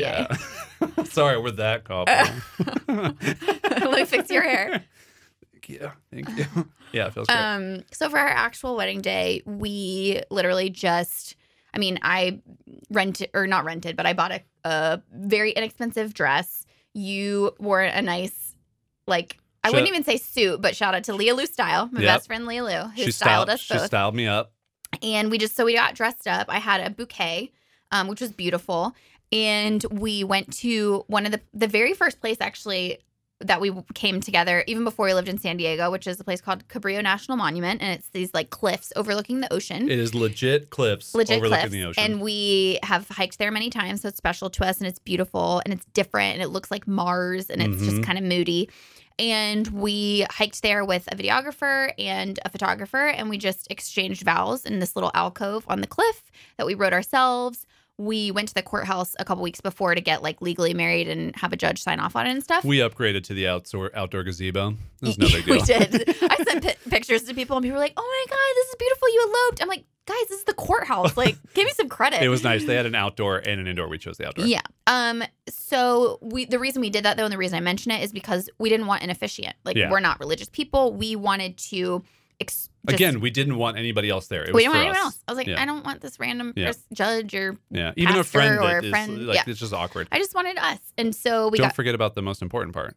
Yeah. 0.97 1.03
Sorry, 1.05 1.39
we're 1.39 1.51
that 1.51 1.83
couple. 1.83 2.13
Let 2.87 3.91
me 3.91 4.05
fix 4.05 4.29
your 4.29 4.41
hair. 4.43 4.83
Thank 5.51 5.69
you. 5.69 5.91
Thank 6.11 6.29
you. 6.37 6.67
Yeah, 6.91 7.07
it 7.07 7.13
feels 7.13 7.27
great. 7.27 7.37
Um, 7.37 7.83
so 7.91 8.09
for 8.09 8.17
our 8.17 8.27
actual 8.27 8.75
wedding 8.75 9.01
day, 9.01 9.41
we 9.45 10.21
literally 10.31 10.69
just, 10.69 11.35
I 11.73 11.77
mean, 11.77 11.99
I 12.01 12.41
rented 12.89 13.29
or 13.33 13.45
not 13.47 13.65
rented, 13.65 13.95
but 13.95 14.05
I 14.05 14.13
bought 14.13 14.31
a, 14.31 14.41
a 14.63 15.01
very 15.13 15.51
inexpensive 15.51 16.13
dress. 16.13 16.65
You 16.93 17.53
wore 17.59 17.81
a 17.81 18.01
nice, 18.01 18.55
like, 19.07 19.37
I 19.63 19.67
Shout- 19.67 19.73
wouldn't 19.73 19.89
even 19.89 20.03
say 20.03 20.17
suit, 20.17 20.61
but 20.61 20.75
shout 20.75 20.95
out 20.95 21.03
to 21.05 21.13
Leah 21.13 21.35
Lou 21.35 21.45
Style, 21.45 21.89
my 21.91 22.01
Yep. 22.01 22.15
best 22.17 22.27
friend 22.27 22.45
Leah 22.47 22.63
Lou, 22.63 22.71
who 22.89 23.03
she 23.03 23.11
styled, 23.11 23.49
us 23.49 23.59
She 23.59 23.77
styled 23.77 24.15
me 24.15 24.25
up. 24.25 24.53
and 25.03 25.29
we 25.29 25.37
just 25.37 25.55
so 25.55 25.65
we 25.65 25.75
got 25.75 25.93
dressed 25.95 26.27
up. 26.27 26.47
I 26.49 26.57
had 26.59 26.81
a 26.81 26.89
bouquet, 26.89 27.51
um, 27.91 28.07
which 28.07 28.21
was 28.21 28.31
beautiful, 28.31 28.95
and 29.31 29.83
we 29.91 30.23
went 30.23 30.51
to 30.57 31.03
one 31.07 31.25
of 31.25 31.31
the 31.31 31.41
the 31.53 31.67
very 31.67 31.93
first 31.93 32.19
place 32.19 32.37
actually 32.41 32.99
that 33.41 33.61
we 33.61 33.71
came 33.93 34.19
together, 34.19 34.65
even 34.67 34.83
before 34.83 35.05
we 35.05 35.13
lived 35.13 35.29
in 35.29 35.37
San 35.37 35.55
Diego, 35.55 35.89
which 35.89 36.07
is 36.07 36.19
a 36.19 36.25
place 36.25 36.41
called 36.41 36.67
Cabrillo 36.67 37.01
National 37.01 37.37
Monument, 37.37 37.81
and 37.81 37.97
it's 37.97 38.09
these 38.09 38.33
like 38.33 38.49
cliffs 38.49 38.91
overlooking 38.97 39.39
the 39.39 39.51
ocean. 39.53 39.89
It 39.89 39.97
is 39.97 40.13
legit 40.13 40.69
cliffs 40.71 41.15
Legit 41.15 41.37
overlooking 41.37 41.61
cliffs, 41.61 41.71
the 41.71 41.83
ocean. 41.85 42.03
and 42.03 42.21
we 42.21 42.79
have 42.83 43.07
hiked 43.07 43.37
there 43.39 43.49
many 43.49 43.69
times, 43.69 44.01
so 44.01 44.09
it's 44.09 44.17
special 44.17 44.49
to 44.49 44.67
us, 44.67 44.79
and 44.79 44.87
it's 44.87 44.99
beautiful, 44.99 45.61
and 45.63 45.73
it's 45.73 45.85
different, 45.93 46.33
and 46.33 46.41
it 46.43 46.49
looks 46.49 46.69
like 46.69 46.85
Mars, 46.85 47.49
and 47.49 47.61
it's 47.61 47.81
just 47.81 47.97
Mhm. 47.97 48.03
kind 48.03 48.17
of 48.17 48.25
moody. 48.25 48.69
And 49.17 49.67
we 49.69 50.25
hiked 50.29 50.61
there 50.61 50.83
with 50.83 51.07
a 51.09 51.15
videographer 51.15 51.93
and 51.97 52.39
a 52.43 52.49
photographer, 52.49 53.07
and 53.07 53.29
we 53.29 53.37
just 53.37 53.67
exchanged 53.71 54.23
vows 54.23 54.65
in 54.65 54.79
this 54.79 54.97
little 54.97 55.11
alcove 55.13 55.63
on 55.69 55.79
the 55.79 55.87
cliff 55.87 56.23
that 56.57 56.65
we 56.65 56.73
wrote 56.73 56.91
ourselves. 56.93 57.65
We 57.99 58.31
went 58.31 58.47
to 58.47 58.53
the 58.53 58.61
courthouse 58.63 59.13
a 59.19 59.25
couple 59.25 59.43
weeks 59.43 59.59
before 59.59 59.93
to 59.93 59.99
get 59.99 60.23
like 60.23 60.41
legally 60.41 60.73
married 60.73 61.09
and 61.09 61.35
have 61.35 61.51
a 61.51 61.57
judge 61.57 61.83
sign 61.83 61.99
off 61.99 62.15
on 62.15 62.25
it 62.25 62.31
and 62.31 62.41
stuff. 62.41 62.63
we 62.63 62.77
upgraded 62.77 63.23
to 63.25 63.33
the 63.33 63.47
outdoor 63.49 63.91
outdoor 63.93 64.23
gazebo. 64.23 64.75
It 65.01 65.05
was 65.05 65.17
no 65.19 65.27
big 65.27 65.45
deal. 65.45 65.55
we 65.55 65.61
did. 65.61 66.15
I 66.23 66.35
sent 66.43 66.63
pi- 66.63 66.75
pictures 66.89 67.23
to 67.23 67.33
people, 67.33 67.57
and 67.57 67.63
people 67.63 67.75
were 67.75 67.83
like, 67.83 67.93
"Oh 67.97 68.25
my 68.27 68.35
god, 68.35 68.55
this 68.55 68.67
is 68.69 68.75
beautiful! 68.79 69.09
You 69.09 69.21
eloped." 69.47 69.61
I'm 69.61 69.67
like, 69.67 69.83
"Guys, 70.05 70.27
this 70.29 70.39
is 70.39 70.45
the 70.45 70.53
courthouse. 70.53 71.17
Like, 71.17 71.35
give 71.53 71.65
me 71.65 71.71
some 71.75 71.89
credit." 71.89 72.21
It 72.23 72.29
was 72.29 72.41
nice. 72.43 72.63
They 72.65 72.75
had 72.75 72.85
an 72.85 72.95
outdoor 72.95 73.37
and 73.39 73.59
an 73.59 73.67
indoor. 73.67 73.89
We 73.89 73.97
chose 73.97 74.17
the 74.17 74.27
outdoor. 74.27 74.45
Yeah. 74.45 74.61
Um. 74.87 75.21
So 75.49 76.19
we 76.21 76.45
the 76.45 76.57
reason 76.59 76.81
we 76.81 76.89
did 76.89 77.03
that 77.05 77.17
though, 77.17 77.25
and 77.25 77.33
the 77.33 77.37
reason 77.37 77.57
I 77.57 77.61
mention 77.61 77.91
it 77.91 78.01
is 78.01 78.11
because 78.13 78.49
we 78.59 78.69
didn't 78.69 78.87
want 78.87 79.03
an 79.03 79.09
officiant. 79.09 79.55
Like 79.65 79.75
Yeah. 79.75 79.91
we're 79.91 79.99
not 79.99 80.19
religious 80.21 80.47
people. 80.49 80.93
We 80.93 81.15
wanted 81.17 81.57
to. 81.69 82.03
Ex- 82.41 82.69
just- 82.87 82.95
Again, 82.99 83.19
we 83.19 83.29
didn't 83.29 83.57
want 83.57 83.77
anybody 83.77 84.09
else 84.09 84.27
there. 84.27 84.43
It 84.43 84.53
we 84.53 84.61
didn't 84.61 84.73
want 84.73 84.79
anyone 84.87 84.97
else. 84.97 85.21
I 85.27 85.31
was 85.31 85.37
like, 85.37 85.47
Yeah. 85.47 85.61
I 85.61 85.65
don't 85.65 85.83
want 85.83 86.01
this 86.01 86.19
random 86.19 86.53
Yeah. 86.55 86.71
judge 86.93 87.35
or 87.35 87.57
Yeah, 87.69 87.91
even 87.97 88.15
a 88.15 88.23
friend 88.23 88.57
or 88.59 88.79
a 88.79 88.83
is 88.83 88.89
friend. 88.89 89.27
like 89.27 89.35
Yeah. 89.35 89.43
it's 89.47 89.59
just 89.59 89.73
awkward. 89.73 90.07
I 90.11 90.17
just 90.19 90.33
wanted 90.33 90.57
us, 90.57 90.79
and 90.97 91.13
so 91.15 91.49
we 91.49 91.57
don't 91.57 91.67
got. 91.67 91.75
forget 91.75 91.95
about 91.95 92.15
the 92.15 92.21
most 92.21 92.41
important 92.41 92.73
part 92.73 92.95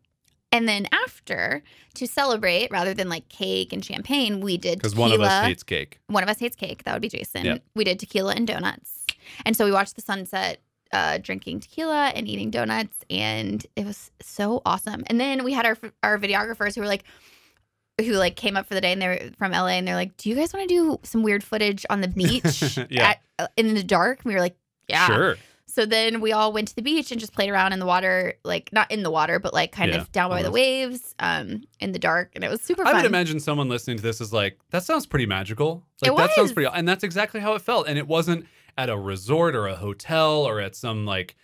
and 0.54 0.68
then 0.68 0.86
after 0.92 1.62
to 1.94 2.06
celebrate, 2.06 2.70
rather 2.70 2.92
than 2.94 3.08
like 3.08 3.28
cake 3.30 3.72
and 3.72 3.82
champagne, 3.84 4.40
we 4.40 4.58
did 4.58 4.78
because 4.78 4.94
one 4.94 5.10
of 5.10 5.20
us 5.20 5.46
hates 5.46 5.62
cake. 5.62 5.98
one 6.08 6.22
of 6.22 6.28
us 6.28 6.38
hates 6.38 6.54
cake. 6.56 6.84
That 6.84 6.92
would 6.92 7.02
be 7.02 7.08
Jason. 7.08 7.44
Yep. 7.46 7.62
We 7.74 7.84
did 7.84 7.98
tequila 7.98 8.34
and 8.34 8.46
donuts. 8.46 9.06
And 9.46 9.56
so 9.56 9.64
we 9.64 9.72
watched 9.72 9.96
the 9.96 10.02
sunset, 10.02 10.60
uh, 10.92 11.16
drinking 11.18 11.60
tequila 11.60 12.08
and 12.14 12.28
eating 12.28 12.50
donuts, 12.50 12.98
and 13.08 13.64
it 13.76 13.86
was 13.86 14.10
so 14.20 14.60
awesome. 14.66 15.04
And 15.06 15.18
then 15.18 15.42
we 15.42 15.52
had 15.54 15.64
our 15.64 15.78
our 16.02 16.18
videographers 16.18 16.74
who 16.74 16.82
were 16.82 16.86
like, 16.86 17.04
who 18.00 18.12
like 18.12 18.36
came 18.36 18.56
up 18.56 18.66
for 18.66 18.74
the 18.74 18.80
day 18.80 18.92
and 18.92 19.00
they're 19.02 19.30
from 19.38 19.52
LA 19.52 19.68
and 19.78 19.86
they're 19.86 19.94
like, 19.94 20.16
"Do 20.16 20.28
you 20.28 20.34
guys 20.34 20.52
want 20.52 20.68
to 20.68 20.74
do 20.74 20.98
some 21.02 21.22
weird 21.22 21.44
footage 21.44 21.84
on 21.90 22.00
the 22.00 22.08
beach 22.22 22.78
Yeah. 22.90 23.10
at, 23.10 23.20
uh, 23.38 23.46
in 23.56 23.74
the 23.74 23.82
dark?" 23.82 24.20
And 24.20 24.26
we 24.26 24.34
were 24.34 24.40
like, 24.40 24.56
"Yeah." 24.88 25.06
Sure. 25.06 25.36
So 25.66 25.86
then 25.86 26.20
we 26.20 26.32
all 26.32 26.52
went 26.52 26.68
to 26.68 26.76
the 26.76 26.82
beach 26.82 27.10
and 27.12 27.18
just 27.20 27.32
played 27.32 27.48
around 27.48 27.72
in 27.72 27.78
the 27.78 27.86
water, 27.86 28.34
like 28.44 28.70
not 28.74 28.90
in 28.90 29.02
the 29.02 29.10
water, 29.10 29.38
but 29.38 29.54
like 29.54 29.72
kind 29.72 29.90
Yeah, 29.90 30.02
of 30.02 30.12
down 30.12 30.28
by 30.28 30.42
the 30.42 30.50
waves, 30.50 31.14
um, 31.18 31.62
in 31.80 31.92
the 31.92 31.98
dark, 31.98 32.30
and 32.34 32.44
it 32.44 32.50
was 32.50 32.60
super 32.60 32.82
fun. 32.82 32.88
I 32.88 32.92
fun. 32.98 33.02
would 33.04 33.08
imagine 33.08 33.40
someone 33.40 33.70
listening 33.70 33.96
to 33.96 34.02
this 34.02 34.20
is 34.20 34.34
like, 34.34 34.58
that 34.70 34.82
sounds 34.82 35.06
pretty 35.06 35.24
magical. 35.24 35.82
Like 36.02 36.12
It 36.12 36.16
that 36.18 36.32
sounds 36.32 36.52
pretty 36.52 36.68
and 36.74 36.86
that's 36.86 37.04
exactly 37.04 37.40
how 37.40 37.54
it 37.54 37.62
felt. 37.62 37.88
And 37.88 37.96
it 37.96 38.06
wasn't 38.06 38.46
at 38.76 38.90
a 38.90 38.98
resort 38.98 39.54
or 39.56 39.66
a 39.66 39.74
hotel 39.74 40.42
or 40.46 40.60
at 40.60 40.76
some 40.76 41.06
like 41.06 41.36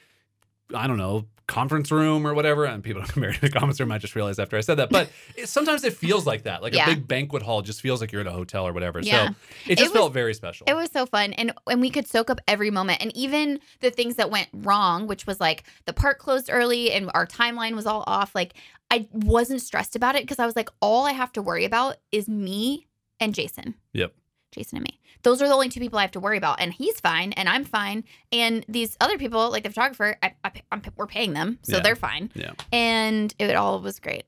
I 0.75 0.87
don't 0.87 0.99
know, 0.99 1.27
conference 1.47 1.91
room 1.91 2.27
or 2.27 2.35
whatever. 2.35 2.65
And 2.67 2.83
people 2.85 3.01
don't 3.03 3.11
compare 3.11 3.33
to 3.33 3.41
the 3.41 3.49
conference 3.51 3.81
room. 3.81 3.91
I 3.91 3.99
just 3.99 4.15
realized 4.15 4.39
after 4.39 4.57
I 4.57 4.61
said 4.61 4.75
that. 4.77 4.91
But 4.91 5.11
it, 5.37 5.49
sometimes 5.49 5.83
it 5.85 5.95
feels 5.95 6.27
like 6.27 6.43
that. 6.43 6.63
Like 6.63 6.75
Yeah. 6.75 6.91
a 6.91 6.95
big 6.95 7.09
banquet 7.09 7.43
hall 7.43 7.63
just 7.63 7.81
feels 7.81 8.01
like 8.01 8.13
you're 8.13 8.21
at 8.21 8.27
a 8.27 8.33
hotel 8.33 8.67
or 8.67 8.73
whatever. 8.73 9.01
Yeah. 9.01 9.29
So 9.31 9.35
it 9.67 9.79
just 9.79 9.91
was- 9.93 9.99
felt 9.99 10.13
very 10.13 10.35
special. 10.35 10.67
It 10.69 10.75
was 10.75 10.91
so 10.91 11.07
fun, 11.07 11.33
and 11.35 11.53
and 11.67 11.81
we 11.81 11.91
could 11.91 12.07
soak 12.07 12.29
up 12.31 12.41
every 12.47 12.71
moment, 12.71 13.01
and 13.03 13.17
even 13.17 13.61
the 13.81 13.91
things 13.91 14.17
that 14.17 14.31
went 14.31 14.49
wrong, 14.53 15.07
which 15.07 15.27
was 15.27 15.41
like 15.41 15.65
the 15.87 15.93
park 15.93 16.19
closed 16.19 16.51
early 16.53 16.93
and 16.93 17.11
our 17.15 17.27
timeline 17.27 17.75
was 17.75 17.87
all 17.87 18.05
off. 18.07 18.35
Like 18.35 18.53
I 18.91 19.07
wasn't 19.13 19.63
stressed 19.63 19.97
about 19.97 20.17
it 20.17 20.23
because 20.23 20.39
I 20.39 20.47
was 20.47 20.55
like, 20.57 20.69
all 20.81 21.07
I 21.07 21.13
have 21.13 21.33
to 21.33 21.43
worry 21.43 21.65
about 21.65 21.97
is 22.13 22.29
me 22.29 22.87
and 23.21 23.35
Jason. 23.35 23.75
Yep. 23.95 24.13
Jason 24.51 24.79
and 24.79 24.85
me. 24.85 25.01
Those 25.23 25.43
are 25.43 25.49
the 25.49 25.55
only 25.55 25.69
two 25.69 25.81
people 25.81 25.99
I 25.99 26.03
have 26.03 26.13
to 26.13 26.21
worry 26.21 26.39
about, 26.39 26.61
and 26.61 26.73
he's 26.73 27.01
fine, 27.01 27.33
and 27.33 27.49
I'm 27.49 27.65
fine, 27.65 28.05
and 28.33 28.65
these 28.69 28.97
other 29.01 29.19
people, 29.19 29.51
like 29.51 29.65
the 29.65 29.69
photographer, 29.71 30.17
I, 30.23 30.35
I, 30.45 30.53
I'm, 30.71 30.81
we're 30.97 31.07
paying 31.07 31.33
them, 31.33 31.59
so 31.63 31.77
Yeah. 31.77 31.83
they're 31.83 31.97
fine, 31.97 32.31
Yeah. 32.35 32.53
and 32.73 33.35
it 33.39 33.55
all 33.57 33.81
was 33.81 33.99
great. 33.99 34.25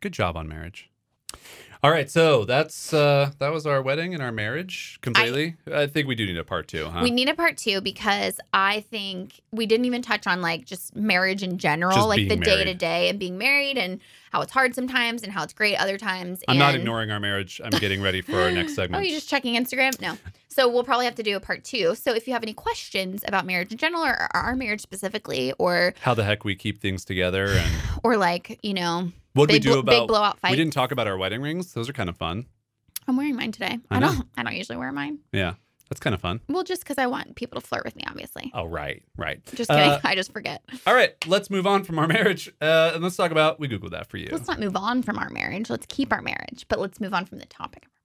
Good 0.00 0.12
job 0.12 0.36
on 0.36 0.48
marriage. 0.48 0.88
All 1.84 1.90
right, 1.90 2.08
so 2.08 2.44
that's 2.44 2.94
uh 2.94 3.32
that 3.40 3.52
was 3.52 3.66
our 3.66 3.82
wedding 3.82 4.14
and 4.14 4.22
our 4.22 4.30
marriage 4.30 4.98
completely. 5.00 5.56
I, 5.66 5.88
think 5.88 6.06
we 6.06 6.14
do 6.14 6.24
need 6.24 6.38
a 6.38 6.44
part 6.44 6.68
two, 6.68 6.86
huh? 6.86 7.00
We 7.02 7.10
need 7.10 7.28
a 7.28 7.34
part 7.34 7.56
two 7.56 7.80
because 7.80 8.38
I 8.54 8.82
think 8.82 9.40
we 9.50 9.66
didn't 9.66 9.86
even 9.86 10.00
touch 10.00 10.28
on 10.28 10.40
like 10.40 10.64
just 10.64 10.94
marriage 10.94 11.42
in 11.42 11.58
general, 11.58 11.96
Just 11.96 12.06
like 12.06 12.28
the 12.28 12.36
day 12.36 12.62
to 12.62 12.74
day 12.74 13.08
and 13.08 13.18
being 13.18 13.36
married 13.36 13.78
and 13.78 13.98
how 14.30 14.42
it's 14.42 14.52
hard 14.52 14.76
sometimes 14.76 15.24
and 15.24 15.32
how 15.32 15.42
it's 15.42 15.52
great 15.52 15.74
other 15.74 15.98
times. 15.98 16.44
I'm 16.46 16.56
not 16.56 16.76
ignoring 16.76 17.10
our 17.10 17.18
marriage. 17.18 17.60
I'm 17.64 17.70
getting 17.72 18.00
ready 18.00 18.22
for 18.22 18.40
our 18.40 18.52
next 18.52 18.74
segment. 18.76 19.00
Oh, 19.00 19.04
you're 19.04 19.16
just 19.16 19.28
checking 19.28 19.56
Instagram? 19.56 20.00
No. 20.00 20.16
So 20.48 20.68
we'll 20.68 20.84
probably 20.84 21.06
have 21.06 21.16
to 21.16 21.22
do 21.24 21.34
a 21.34 21.40
part 21.40 21.64
two. 21.64 21.96
So 21.96 22.14
if 22.14 22.28
you 22.28 22.32
have 22.32 22.44
any 22.44 22.54
questions 22.54 23.24
about 23.26 23.44
marriage 23.44 23.72
in 23.72 23.78
general 23.78 24.04
or 24.04 24.28
our 24.34 24.54
marriage 24.54 24.82
specifically, 24.82 25.52
or 25.58 25.94
How 26.00 26.14
the 26.14 26.22
heck 26.22 26.44
we 26.44 26.54
keep 26.54 26.80
things 26.80 27.04
together 27.04 27.46
and 27.48 27.72
or 28.04 28.16
like 28.16 28.60
you 28.62 28.74
know, 28.74 29.10
what 29.34 29.50
we 29.50 29.58
do 29.58 29.70
blo- 29.70 29.78
about 29.80 29.92
big 29.92 30.08
blowout 30.08 30.38
fight. 30.40 30.50
We 30.50 30.56
didn't 30.56 30.72
talk 30.72 30.92
about 30.92 31.06
our 31.06 31.16
wedding 31.16 31.40
rings. 31.42 31.72
Those 31.72 31.88
are 31.88 31.92
kind 31.92 32.08
of 32.08 32.16
fun. 32.16 32.46
I'm 33.08 33.16
wearing 33.16 33.36
mine 33.36 33.52
today. 33.52 33.78
I 33.90 33.96
I, 33.96 34.00
don't. 34.00 34.28
I 34.36 34.42
don't 34.42 34.54
usually 34.54 34.78
wear 34.78 34.92
mine. 34.92 35.18
Yeah, 35.32 35.54
that's 35.88 36.00
kind 36.00 36.14
of 36.14 36.20
fun. 36.20 36.40
Well, 36.48 36.62
just 36.64 36.82
because 36.82 36.98
I 36.98 37.06
want 37.06 37.34
people 37.34 37.60
to 37.60 37.66
flirt 37.66 37.84
with 37.84 37.96
me, 37.96 38.04
obviously. 38.06 38.50
Oh, 38.54 38.64
right, 38.66 39.02
right. 39.16 39.40
Just 39.54 39.70
kidding. 39.70 39.90
Uh, 39.90 40.00
I 40.04 40.14
just 40.14 40.32
forget. 40.32 40.62
all 40.86 40.94
right, 40.94 41.14
let's 41.26 41.50
move 41.50 41.66
on 41.66 41.82
from 41.84 41.98
our 41.98 42.06
marriage 42.06 42.48
uh, 42.60 42.92
and 42.94 43.02
let's 43.02 43.16
talk 43.16 43.30
about. 43.32 43.58
We 43.58 43.68
googled 43.68 43.90
that 43.90 44.06
for 44.08 44.18
you. 44.18 44.28
Let's 44.30 44.46
not 44.48 44.60
move 44.60 44.76
on 44.76 45.02
from 45.02 45.18
our 45.18 45.30
marriage. 45.30 45.68
Let's 45.70 45.86
keep 45.86 46.12
our 46.12 46.22
marriage, 46.22 46.66
but 46.68 46.78
let's 46.78 47.00
move 47.00 47.12
on 47.14 47.24
from 47.24 47.38
the 47.38 47.46
topic. 47.46 47.84
Of 47.84 47.90
our 47.90 47.90
marriage. 47.90 47.98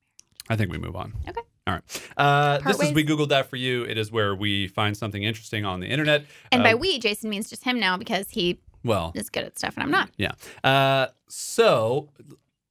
I 0.50 0.56
think 0.56 0.72
we 0.72 0.78
move 0.78 0.96
on. 0.96 1.13
Okay. 1.28 1.42
All 1.68 1.74
right. 1.74 2.02
Uh, 2.16 2.60
this 2.60 2.80
is 2.80 2.94
we 2.94 3.04
googled 3.04 3.30
that 3.30 3.50
for 3.50 3.58
you. 3.58 3.84
It 3.84 3.98
is 3.98 4.10
where 4.12 4.34
we 4.34 4.70
find 4.70 4.96
something 4.96 5.22
interesting 5.22 5.66
on 5.66 5.82
the 5.82 5.88
internet. 5.88 6.24
And 6.52 6.62
Uh, 6.62 6.63
by 6.63 6.76
we, 6.76 6.98
Jason 6.98 7.30
means 7.30 7.50
just 7.50 7.66
him 7.66 7.78
now 7.80 7.98
because 7.98 8.30
he 8.30 8.62
well, 8.84 9.12
is 9.16 9.30
good 9.30 9.44
at 9.44 9.58
stuff 9.58 9.76
and 9.76 9.84
I'm 9.84 9.92
not. 9.92 10.10
Yeah. 10.18 10.32
Uh, 10.63 11.08
so 11.28 12.10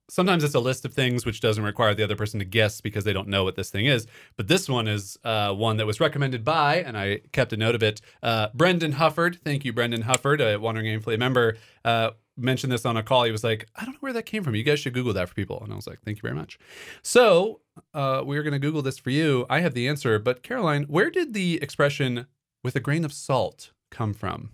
sometimes 0.08 0.44
it's 0.44 0.54
a 0.54 0.60
list 0.60 0.84
of 0.84 0.94
things 0.94 1.26
which 1.26 1.40
doesn't 1.40 1.64
require 1.64 1.94
the 1.94 2.04
other 2.04 2.16
person 2.16 2.38
to 2.38 2.44
guess 2.44 2.80
because 2.80 3.04
they 3.04 3.12
don't 3.12 3.28
know 3.28 3.44
what 3.44 3.56
this 3.56 3.70
thing 3.70 3.86
is. 3.86 4.06
But 4.36 4.48
this 4.48 4.68
one 4.68 4.88
is 4.88 5.18
uh, 5.24 5.52
one 5.52 5.76
that 5.78 5.86
was 5.86 6.00
recommended 6.00 6.44
by, 6.44 6.76
and 6.76 6.96
I 6.96 7.20
kept 7.32 7.52
a 7.52 7.56
note 7.56 7.74
of 7.74 7.82
it. 7.82 8.00
Uh, 8.22 8.48
Brendan 8.54 8.94
Hufford. 8.94 9.40
Thank 9.40 9.64
you, 9.64 9.72
Brendan 9.72 10.04
Hufford, 10.04 10.40
a 10.40 10.58
Wandering 10.58 10.86
Aimfully 10.86 11.18
member. 11.18 11.56
Uh, 11.84 12.10
mentioned 12.36 12.72
this 12.72 12.84
on 12.84 12.96
a 12.96 13.02
call. 13.02 13.24
He 13.24 13.32
was 13.32 13.44
like, 13.44 13.66
I 13.76 13.84
don't 13.84 13.94
know 13.94 14.00
where 14.00 14.12
that 14.12 14.24
came 14.26 14.44
from. 14.44 14.54
You 14.54 14.62
guys 14.62 14.78
should 14.78 14.94
Google 14.94 15.14
that 15.14 15.28
for 15.28 15.34
people. 15.34 15.60
And 15.62 15.72
I 15.72 15.76
was 15.76 15.86
like, 15.86 16.00
thank 16.02 16.18
you 16.18 16.22
very 16.22 16.34
much. 16.34 16.58
So 17.02 17.60
uh, 17.94 18.22
we're 18.24 18.42
going 18.42 18.52
to 18.52 18.58
Google 18.58 18.82
this 18.82 18.98
for 18.98 19.10
you. 19.10 19.46
I 19.48 19.60
have 19.60 19.74
the 19.74 19.88
answer. 19.88 20.18
But 20.18 20.42
Caroline, 20.42 20.84
where 20.84 21.10
did 21.10 21.32
the 21.32 21.60
expression 21.62 22.26
with 22.62 22.76
a 22.76 22.80
grain 22.80 23.04
of 23.04 23.12
salt 23.12 23.72
come 23.90 24.12
from? 24.12 24.50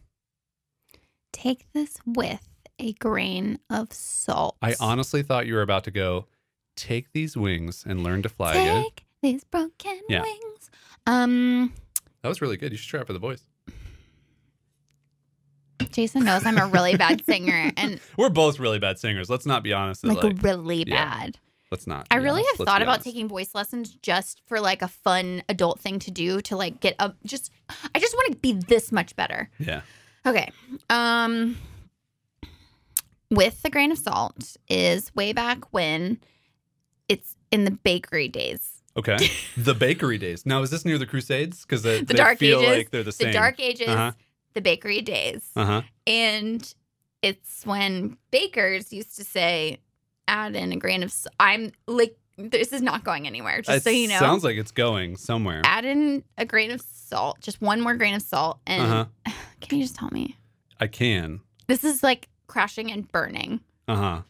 Take 1.33 1.67
this 1.73 1.97
with 2.07 2.47
a 2.79 2.93
grain 2.95 3.59
of 3.71 3.93
salt. 3.93 4.57
I 4.63 4.75
honestly 4.81 5.23
thought 5.23 5.47
you 5.47 5.55
were 5.55 5.63
about 5.63 5.85
to 5.85 5.91
go, 5.91 6.27
take 6.77 7.13
these 7.13 7.37
wings 7.37 7.85
and 7.87 8.03
learn 8.03 8.23
to 8.23 8.29
fly 8.29 8.53
again. 8.53 8.83
Take 8.85 9.05
these 9.23 9.45
broken 9.45 10.01
Yeah. 10.09 10.23
wings. 10.23 10.71
Um, 11.07 11.73
That 12.23 12.29
was 12.29 12.41
really 12.41 12.57
good. 12.57 12.73
You 12.73 12.79
should 12.79 12.89
try 12.91 13.01
it 13.01 13.07
for 13.07 13.13
the 13.13 13.19
voice. 13.19 13.43
Jason 15.91 16.25
knows 16.25 16.47
I'm 16.47 16.59
a 16.59 16.67
really 16.67 16.97
bad 16.97 17.25
singer 17.27 17.71
and 17.77 18.01
We're 18.17 18.31
both 18.31 18.59
really 18.59 18.79
bad 18.79 18.99
singers. 18.99 19.29
Let's 19.29 19.45
not 19.47 19.63
be 19.63 19.73
honest. 19.73 20.05
like, 20.05 20.23
Like, 20.23 20.43
really 20.43 20.85
yeah. 20.87 21.05
bad. 21.19 21.39
let's 21.71 21.87
not. 21.87 22.07
I 22.11 22.19
be 22.19 22.25
really 22.25 22.41
honest. 22.41 22.51
have 22.53 22.61
Let's 22.61 22.71
thought 22.71 22.79
be 22.79 22.83
about 22.85 22.93
honest. 22.95 23.05
taking 23.05 23.29
voice 23.29 23.55
lessons 23.55 23.91
just 24.01 24.41
for 24.47 24.61
like 24.61 24.81
a 24.83 24.89
fun 24.89 25.43
adult 25.49 25.81
thing 25.81 25.99
to 26.01 26.11
do 26.11 26.41
to 26.43 26.57
like 26.57 26.81
get 26.81 26.95
up 26.99 27.17
just 27.27 27.51
I 27.95 27.99
just 27.99 28.15
want 28.15 28.33
to 28.33 28.39
be 28.39 28.53
this 28.53 28.91
much 28.93 29.15
better. 29.17 29.51
Yeah. 29.59 29.83
Okay. 30.27 30.51
Um 30.91 31.57
with 33.31 33.63
the 33.63 33.71
grain 33.71 33.91
of 33.93 33.99
salt 33.99 34.57
is 34.69 35.15
way 35.15 35.33
back 35.33 35.73
when 35.73 36.19
it's 37.09 37.35
in 37.51 37.65
the 37.65 37.71
bakery 37.71 38.29
days. 38.29 38.83
Okay. 38.97 39.17
the 39.57 39.75
bakery 39.75 40.19
days. 40.19 40.45
Now, 40.45 40.61
is 40.63 40.71
this 40.71 40.85
near 40.85 40.99
the 40.99 41.07
Crusades? 41.07 41.63
Because 41.63 41.83
they, 41.83 42.01
The 42.01 42.05
they 42.07 42.15
Dark 42.15 42.39
feel 42.39 42.61
Ages, 42.61 42.77
like 42.77 42.91
they're 42.91 43.03
the 43.03 43.13
same. 43.13 43.29
The 43.29 43.33
dark 43.33 43.59
ages, 43.59 43.89
Uh-huh. 43.89 44.13
the 44.53 44.61
bakery 44.61 45.01
days. 45.01 45.43
Uh 45.57 45.65
huh. 45.65 45.83
And 46.07 46.75
it's 47.23 47.65
when 47.65 48.19
bakers 48.31 48.93
used 48.93 49.17
to 49.17 49.25
say 49.25 49.79
add 50.29 50.55
in 50.55 50.73
a 50.73 50.77
grain 50.77 51.03
of 51.03 51.15
I'm 51.41 51.73
like 51.87 52.17
this 52.39 52.73
is 52.73 52.83
not 52.83 53.05
going 53.05 53.27
anywhere 53.27 53.63
just 53.63 53.79
It 53.79 53.83
so 53.85 53.91
you 53.91 54.09
know. 54.09 54.19
sounds 54.19 54.45
like 54.45 54.57
it's 54.57 54.71
going 54.73 55.17
somewhere. 55.17 55.63
add 55.65 55.85
in 55.85 56.25
a 56.39 56.45
grain 56.45 56.71
of 56.71 56.81
salt, 56.81 57.41
just 57.41 57.61
one 57.61 57.81
more 57.81 57.95
grain 57.95 58.15
of 58.15 58.23
salt 58.23 58.59
and 58.67 58.83
Uh 58.83 59.07
huh. 59.27 59.33
can 59.61 59.79
you 59.79 59.85
just 59.85 59.97
tell 59.97 60.09
me? 60.11 60.37
I 60.81 60.87
can. 60.87 61.41
This 61.69 61.85
is 61.85 62.03
like 62.03 62.29
crashing 62.47 62.91
and 62.91 63.11
burning. 63.13 63.61
Uh 63.89 63.97
huh. 63.97 64.21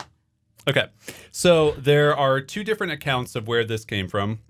Okay. 0.69 0.87
So 1.31 1.73
there 1.73 2.17
are 2.17 2.41
two 2.41 2.63
different 2.65 2.93
accounts 2.93 3.35
of 3.35 3.49
where 3.49 3.65
this 3.65 3.85
came 3.85 4.09
from. 4.09 4.41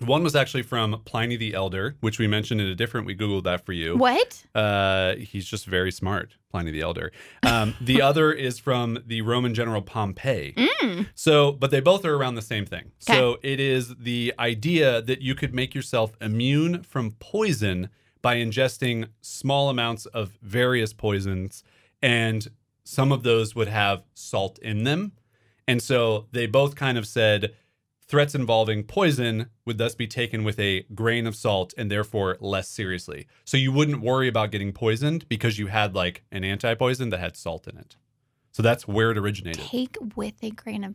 One 0.00 0.22
was 0.22 0.36
actually 0.36 0.62
from 0.62 1.02
Pliny 1.04 1.36
the 1.36 1.54
Elder, 1.54 1.96
which 2.00 2.20
we 2.20 2.28
mentioned 2.28 2.60
in 2.60 2.68
a 2.68 2.74
different. 2.74 3.06
We 3.06 3.16
googled 3.16 3.44
that 3.44 3.66
for 3.66 3.72
you. 3.72 3.96
What? 3.96 4.44
Uh, 4.54 5.16
he's 5.16 5.44
just 5.44 5.66
very 5.66 5.90
smart, 5.90 6.36
Pliny 6.50 6.70
the 6.70 6.82
Elder. 6.82 7.10
Um, 7.44 7.74
the 7.80 8.00
other 8.08 8.32
is 8.32 8.60
from 8.60 9.02
the 9.06 9.22
Roman 9.22 9.54
general 9.54 9.82
Pompey. 9.82 10.54
Mm. 10.56 11.08
So, 11.16 11.50
but 11.50 11.72
they 11.72 11.80
both 11.80 12.04
are 12.04 12.14
around 12.14 12.36
the 12.36 12.42
same 12.42 12.64
thing. 12.64 12.92
So 13.00 13.38
it 13.42 13.58
is 13.58 13.96
the 13.96 14.34
idea 14.38 15.02
that 15.02 15.20
you 15.20 15.34
could 15.34 15.52
make 15.52 15.74
yourself 15.74 16.12
immune 16.20 16.84
from 16.84 17.12
poison 17.18 17.88
by 18.22 18.36
ingesting 18.36 19.08
small 19.20 19.68
amounts 19.68 20.06
of 20.06 20.38
various 20.42 20.92
poisons, 20.92 21.64
and 22.00 22.46
some 22.84 23.10
of 23.10 23.24
those 23.24 23.54
would 23.56 23.68
have 23.68 24.04
salt 24.14 24.58
in 24.60 24.84
them. 24.84 25.12
And 25.66 25.82
so 25.82 26.26
they 26.32 26.46
both 26.46 26.76
kind 26.76 26.96
of 26.96 27.06
said 27.06 27.54
threats 28.08 28.34
involving 28.34 28.82
poison 28.82 29.50
would 29.66 29.78
thus 29.78 29.94
be 29.94 30.06
taken 30.06 30.42
with 30.42 30.58
a 30.58 30.84
grain 30.94 31.26
of 31.26 31.36
salt 31.36 31.74
and 31.76 31.90
therefore 31.90 32.36
less 32.40 32.68
seriously. 32.68 33.26
So 33.44 33.56
you 33.56 33.70
wouldn't 33.70 34.00
worry 34.00 34.28
about 34.28 34.50
getting 34.50 34.72
poisoned 34.72 35.28
because 35.28 35.58
you 35.58 35.66
had 35.66 35.94
like 35.94 36.24
an 36.32 36.42
anti 36.42 36.74
poison 36.74 37.10
that 37.10 37.20
had 37.20 37.36
salt 37.36 37.68
in 37.68 37.76
it. 37.76 37.96
So 38.52 38.62
that's 38.62 38.88
where 38.88 39.10
it 39.10 39.18
originated. 39.18 39.62
Take 39.62 39.96
with 40.16 40.34
a 40.42 40.50
grain 40.50 40.84
of 40.84 40.94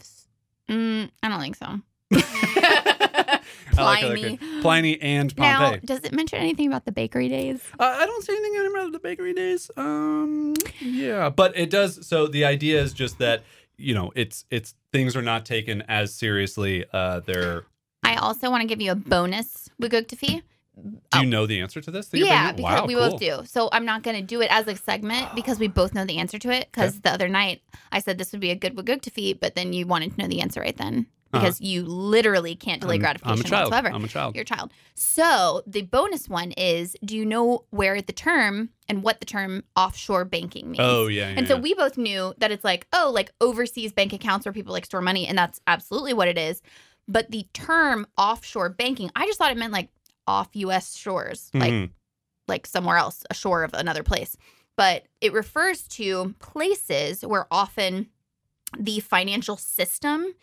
mm, 0.69 1.09
I 1.21 1.29
don't 1.29 1.39
think 1.39 1.55
so. 1.55 1.79
I 3.75 3.83
like 3.83 3.99
Pliny. 4.01 4.23
and 4.25 4.61
Pliny 4.61 5.01
and 5.01 5.37
Now, 5.37 5.75
does 5.83 6.01
it 6.03 6.13
mention 6.13 6.39
anything 6.39 6.67
about 6.67 6.85
the 6.85 6.91
bakery 6.91 7.29
days? 7.29 7.61
Uh, 7.79 7.95
I 7.99 8.05
don't 8.05 8.23
see 8.23 8.33
anything 8.35 8.71
about 8.71 8.91
the 8.91 8.99
bakery 8.99 9.33
days. 9.33 9.71
Um, 9.77 10.53
yeah, 10.79 11.29
but 11.29 11.57
it 11.57 11.69
does. 11.69 12.05
So 12.07 12.27
the 12.27 12.45
idea 12.45 12.81
is 12.81 12.93
just 12.93 13.17
that 13.19 13.43
you 13.83 13.93
know, 13.93 14.11
it's 14.15 14.45
it's 14.49 14.75
things 14.91 15.15
are 15.15 15.21
not 15.21 15.45
taken 15.45 15.83
as 15.83 16.13
seriously. 16.13 16.85
Uh, 16.91 17.19
they're. 17.21 17.65
I 18.03 18.15
also 18.15 18.49
want 18.49 18.61
to 18.61 18.67
give 18.67 18.81
you 18.81 18.91
a 18.91 18.95
bonus 18.95 19.69
Wagugta 19.81 20.17
fee. 20.17 20.41
Do 21.11 21.19
you 21.19 21.25
know 21.27 21.45
the 21.45 21.59
answer 21.59 21.81
to 21.81 21.91
this? 21.91 22.09
Oh. 22.13 22.17
Yeah, 22.17 22.51
bringing? 22.51 22.55
because 22.55 22.81
Wow, 22.81 22.85
we 22.87 22.95
cool. 22.95 23.11
both 23.11 23.19
do. 23.19 23.41
So 23.45 23.69
I'm 23.71 23.85
not 23.85 24.01
going 24.01 24.17
to 24.17 24.23
do 24.23 24.41
it 24.41 24.51
as 24.51 24.67
a 24.67 24.75
segment 24.75 25.35
because 25.35 25.59
we 25.59 25.67
both 25.67 25.93
know 25.93 26.03
the 26.03 26.17
answer 26.17 26.39
to 26.39 26.49
it. 26.49 26.67
Because 26.71 27.01
the 27.01 27.11
other 27.11 27.29
night 27.29 27.61
I 27.91 27.99
said 27.99 28.17
this 28.17 28.31
would 28.31 28.41
be 28.41 28.49
a 28.49 28.55
good 28.55 28.75
Wagugta 28.75 29.11
fee, 29.11 29.33
but 29.33 29.53
then 29.55 29.71
you 29.71 29.85
wanted 29.85 30.15
to 30.15 30.21
know 30.21 30.27
the 30.27 30.41
answer 30.41 30.61
right 30.61 30.75
then 30.75 31.05
because 31.33 31.59
you 31.59 31.83
literally 31.83 32.55
can't 32.55 32.79
delay 32.79 32.95
Uh-huh. 32.95 33.07
I'm- 33.07 33.17
gratification 33.19 33.39
I'm 33.39 33.39
a 33.45 33.49
child. 33.49 33.71
whatsoever. 33.71 33.95
I'm 33.95 34.03
a 34.05 34.07
child. 34.07 34.35
You're 34.35 34.43
a 34.43 34.45
child. 34.45 34.71
So 34.95 35.63
the 35.67 35.81
bonus 35.81 36.29
one 36.29 36.51
is: 36.53 36.95
Do 37.03 37.17
you 37.17 37.25
know 37.25 37.65
where 37.71 38.01
the 38.01 38.13
term 38.13 38.69
and 38.87 39.03
what 39.03 39.19
the 39.19 39.25
term 39.25 39.63
offshore 39.75 40.23
banking 40.25 40.67
means? 40.71 40.79
Oh 40.81 41.07
yeah, 41.07 41.29
yeah 41.29 41.35
And 41.37 41.47
so 41.47 41.55
yeah. 41.55 41.61
we 41.61 41.73
both 41.73 41.97
knew 41.97 42.33
that 42.37 42.51
it's 42.51 42.63
like, 42.63 42.87
oh, 42.93 43.11
like 43.13 43.31
overseas 43.41 43.91
bank 43.91 44.13
accounts 44.13 44.45
where 44.45 44.53
people 44.53 44.71
like 44.71 44.85
store 44.85 45.01
money, 45.01 45.27
and 45.27 45.37
that's 45.37 45.59
absolutely 45.67 46.13
what 46.13 46.27
it 46.27 46.37
is. 46.37 46.61
But 47.07 47.31
the 47.31 47.45
term 47.53 48.07
offshore 48.17 48.69
banking, 48.69 49.09
I 49.15 49.25
just 49.25 49.37
thought 49.37 49.51
it 49.51 49.57
meant 49.57 49.73
like 49.73 49.89
off 50.27 50.49
US 50.53 50.95
shores. 50.95 51.49
Like 51.53 51.73
Mhm. 51.73 51.89
like 52.47 52.65
somewhere 52.67 52.97
else, 52.97 53.23
a 53.29 53.33
shore 53.33 53.63
of 53.63 53.73
another 53.73 54.03
place. 54.03 54.37
But 54.75 55.05
it 55.21 55.33
refers 55.33 55.87
to 55.99 56.33
places 56.39 57.21
where 57.25 57.45
often 57.51 58.09
the 58.77 58.99
financial 59.01 59.55
system 59.55 60.33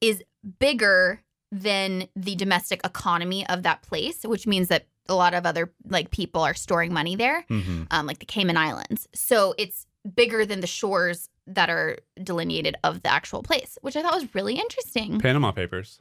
is 0.00 0.22
bigger 0.58 1.22
than 1.52 2.06
the 2.16 2.36
domestic 2.36 2.80
economy 2.84 3.46
of 3.48 3.62
that 3.64 3.82
place, 3.82 4.22
which 4.24 4.46
means 4.46 4.68
that 4.68 4.86
a 5.08 5.14
lot 5.14 5.34
of 5.34 5.44
other 5.44 5.72
like 5.88 6.10
people 6.10 6.42
are 6.42 6.54
storing 6.54 6.92
money 6.92 7.16
there, 7.16 7.44
Mhm. 7.50 7.88
um, 7.90 8.06
like 8.06 8.20
the 8.20 8.26
Cayman 8.26 8.56
Islands. 8.56 9.08
So 9.14 9.54
it's 9.58 9.86
bigger 10.14 10.46
than 10.46 10.60
the 10.60 10.66
shores 10.68 11.28
that 11.46 11.68
are 11.68 11.98
delineated 12.22 12.76
of 12.84 13.02
the 13.02 13.12
actual 13.12 13.42
place, 13.42 13.76
which 13.82 13.96
I 13.96 14.02
thought 14.02 14.14
was 14.14 14.32
really 14.34 14.54
interesting. 14.54 15.18
Panama 15.18 15.50
Papers. 15.50 16.00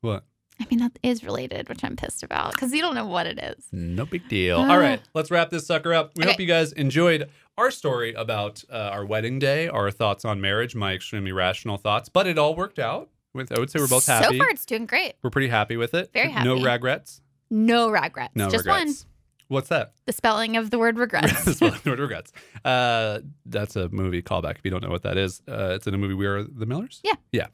What? 0.00 0.24
I 0.60 0.66
mean, 0.70 0.78
that 0.80 0.98
is 1.02 1.24
related, 1.24 1.68
which 1.68 1.82
I'm 1.82 1.96
pissed 1.96 2.22
about 2.22 2.52
because 2.52 2.72
you 2.72 2.80
don't 2.82 2.94
know 2.94 3.06
what 3.06 3.26
it 3.26 3.38
is. 3.38 3.66
No 3.72 4.04
big 4.06 4.28
deal. 4.28 4.58
Uh. 4.58 4.68
All 4.68 4.78
right, 4.78 5.00
let's 5.14 5.30
wrap 5.30 5.50
this 5.50 5.66
sucker 5.66 5.92
up. 5.92 6.12
We 6.16 6.22
Okay. 6.22 6.30
hope 6.32 6.40
you 6.40 6.46
guys 6.46 6.72
enjoyed 6.72 7.28
our 7.58 7.70
story 7.70 8.12
about 8.14 8.62
uh, 8.70 8.74
our 8.92 9.04
wedding 9.04 9.38
day, 9.38 9.68
our 9.68 9.90
thoughts 9.90 10.24
on 10.24 10.40
marriage, 10.40 10.74
my 10.74 10.92
extremely 10.94 11.32
rational 11.32 11.76
thoughts, 11.78 12.08
but 12.08 12.26
it 12.26 12.38
all 12.38 12.54
worked 12.54 12.78
out. 12.78 13.08
With 13.34 13.50
I 13.50 13.58
would 13.58 13.70
say 13.70 13.78
we're 13.80 13.88
both 13.88 14.06
happy. 14.06 14.36
So 14.38 14.44
far, 14.44 14.50
it's 14.50 14.66
doing 14.66 14.84
great. 14.86 15.14
we're 15.22 15.30
pretty 15.30 15.48
happy 15.48 15.76
with 15.78 15.94
it. 15.94 16.10
Very 16.12 16.30
happy. 16.30 16.46
No 16.46 16.62
regrets. 16.62 17.22
No 17.50 17.88
regrets. 17.90 18.32
No 18.36 18.50
Just 18.50 18.66
regrets. 18.66 19.06
What's 19.48 19.68
that? 19.68 19.92
The 20.06 20.12
spelling 20.12 20.56
of 20.56 20.70
the 20.70 20.78
word 20.78 20.98
regrets. 20.98 21.60
no 21.60 21.70
regrets. 21.94 22.32
Uh, 22.64 23.20
that's 23.46 23.76
a 23.76 23.88
movie 23.90 24.22
callback. 24.22 24.56
If 24.56 24.64
you 24.64 24.70
don't 24.70 24.82
know 24.82 24.90
what 24.90 25.02
that 25.02 25.16
is, 25.16 25.42
uh, 25.48 25.72
it's 25.74 25.86
in 25.86 25.94
a 25.94 25.98
movie. 25.98 26.14
We 26.14 26.26
are 26.26 26.42
the 26.42 26.66
Millers. 26.66 27.00
Yeah. 27.04 27.14
Yeah. 27.32 27.46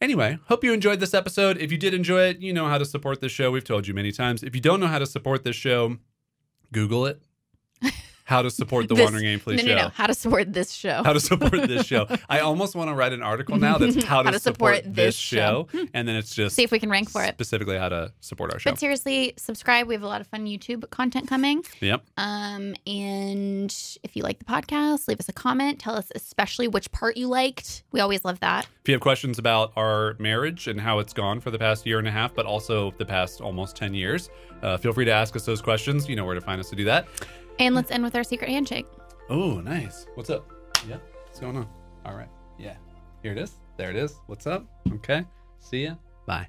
Anyway, 0.00 0.38
hope 0.46 0.64
you 0.64 0.72
enjoyed 0.72 1.00
this 1.00 1.14
episode. 1.14 1.58
If 1.58 1.70
you 1.72 1.78
did 1.78 1.94
enjoy 1.94 2.22
it, 2.28 2.40
you 2.40 2.52
know 2.52 2.66
how 2.68 2.78
to 2.78 2.84
support 2.84 3.20
this 3.20 3.32
show. 3.32 3.50
We've 3.50 3.64
told 3.64 3.86
you 3.86 3.94
many 3.94 4.12
times. 4.12 4.42
If 4.42 4.54
you 4.54 4.60
don't 4.60 4.80
know 4.80 4.86
how 4.86 4.98
to 4.98 5.06
support 5.06 5.44
this 5.44 5.56
show, 5.56 5.98
Google 6.72 7.06
it. 7.06 7.22
How 8.26 8.40
to 8.40 8.50
support 8.50 8.88
the 8.88 8.94
This- 8.94 9.04
Wandering 9.04 9.24
no, 9.46 9.56
show. 9.56 9.66
no, 9.66 9.74
no. 9.74 9.88
How 9.90 10.06
to 10.06 10.14
support 10.14 10.50
this 10.52 10.72
show. 10.72 11.02
How 11.04 11.12
to 11.12 11.20
support 11.20 11.52
this 11.68 11.86
show. 11.92 12.06
I 12.28 12.40
almost 12.40 12.74
want 12.74 12.88
to 12.88 12.94
write 12.94 13.12
an 13.12 13.22
article 13.22 13.56
now 13.58 13.76
that's 13.76 14.02
how 14.04 14.22
to, 14.22 14.38
support, 14.38 14.80
this 14.86 15.14
show, 15.14 15.68
and 15.92 16.08
then 16.08 16.16
it's 16.16 16.34
just 16.34 16.56
See 16.56 16.62
if 16.62 16.70
we 16.70 16.78
can 16.78 16.88
rank 16.88 17.10
for 17.10 17.22
it. 17.22 17.34
specifically 17.34 17.76
how 17.76 17.90
to 17.90 18.12
support 18.20 18.52
our 18.54 18.58
show. 18.58 18.70
But 18.70 18.80
seriously, 18.80 19.34
subscribe. 19.36 19.86
We 19.86 19.94
have 19.94 20.02
a 20.02 20.06
lot 20.06 20.22
of 20.22 20.26
fun 20.26 20.46
YouTube 20.46 20.88
content 20.90 21.28
coming. 21.28 21.62
Yep. 21.80 22.02
Um, 22.16 22.74
and 22.86 23.74
if 24.02 24.16
you 24.16 24.22
like 24.22 24.38
the 24.38 24.46
podcast, 24.46 25.06
leave 25.06 25.20
us 25.20 25.28
a 25.28 25.32
comment. 25.34 25.78
Tell 25.78 25.94
us 25.94 26.10
especially 26.14 26.66
which 26.66 26.90
part 26.92 27.18
you 27.18 27.28
liked. 27.28 27.82
We 27.92 28.00
always 28.00 28.24
love 28.24 28.40
that. 28.40 28.66
If 28.82 28.88
you 28.88 28.94
have 28.94 29.02
questions 29.02 29.38
about 29.38 29.72
our 29.76 30.16
marriage 30.18 30.66
and 30.66 30.80
how 30.80 30.98
it's 30.98 31.12
gone 31.12 31.40
for 31.40 31.50
the 31.50 31.58
past 31.58 31.86
year 31.86 31.98
and 31.98 32.08
a 32.08 32.10
half, 32.10 32.34
but 32.34 32.46
also 32.46 32.92
the 32.98 33.04
past 33.06 33.40
almost 33.42 33.76
10 33.76 33.92
years, 33.94 34.30
uh, 34.62 34.76
feel 34.78 34.92
free 34.94 35.04
to 35.04 35.12
ask 35.12 35.36
us 35.36 35.44
those 35.44 35.60
questions. 35.60 36.08
You 36.08 36.16
know 36.16 36.24
where 36.24 36.34
to 36.34 36.40
find 36.40 36.58
us 36.60 36.70
to 36.70 36.76
do 36.76 36.84
that. 36.84 37.06
And 37.58 37.74
let's 37.74 37.90
end 37.90 38.02
with 38.02 38.14
our 38.16 38.24
secret 38.24 38.50
handshake. 38.50 38.86
Oh, 39.30 39.60
nice. 39.60 40.06
What's 40.14 40.30
up? 40.30 40.50
Yeah. 40.88 40.98
What's 41.26 41.40
going 41.40 41.56
on? 41.56 41.68
All 42.04 42.14
right. 42.14 42.28
Yeah. 42.58 42.76
Here 43.22 43.32
it 43.32 43.38
is. 43.38 43.52
There 43.76 43.90
it 43.90 43.96
is. 43.96 44.16
What's 44.26 44.46
up? 44.46 44.66
Okay. 44.92 45.24
See 45.60 45.84
ya. 45.84 45.94
Bye. 46.26 46.48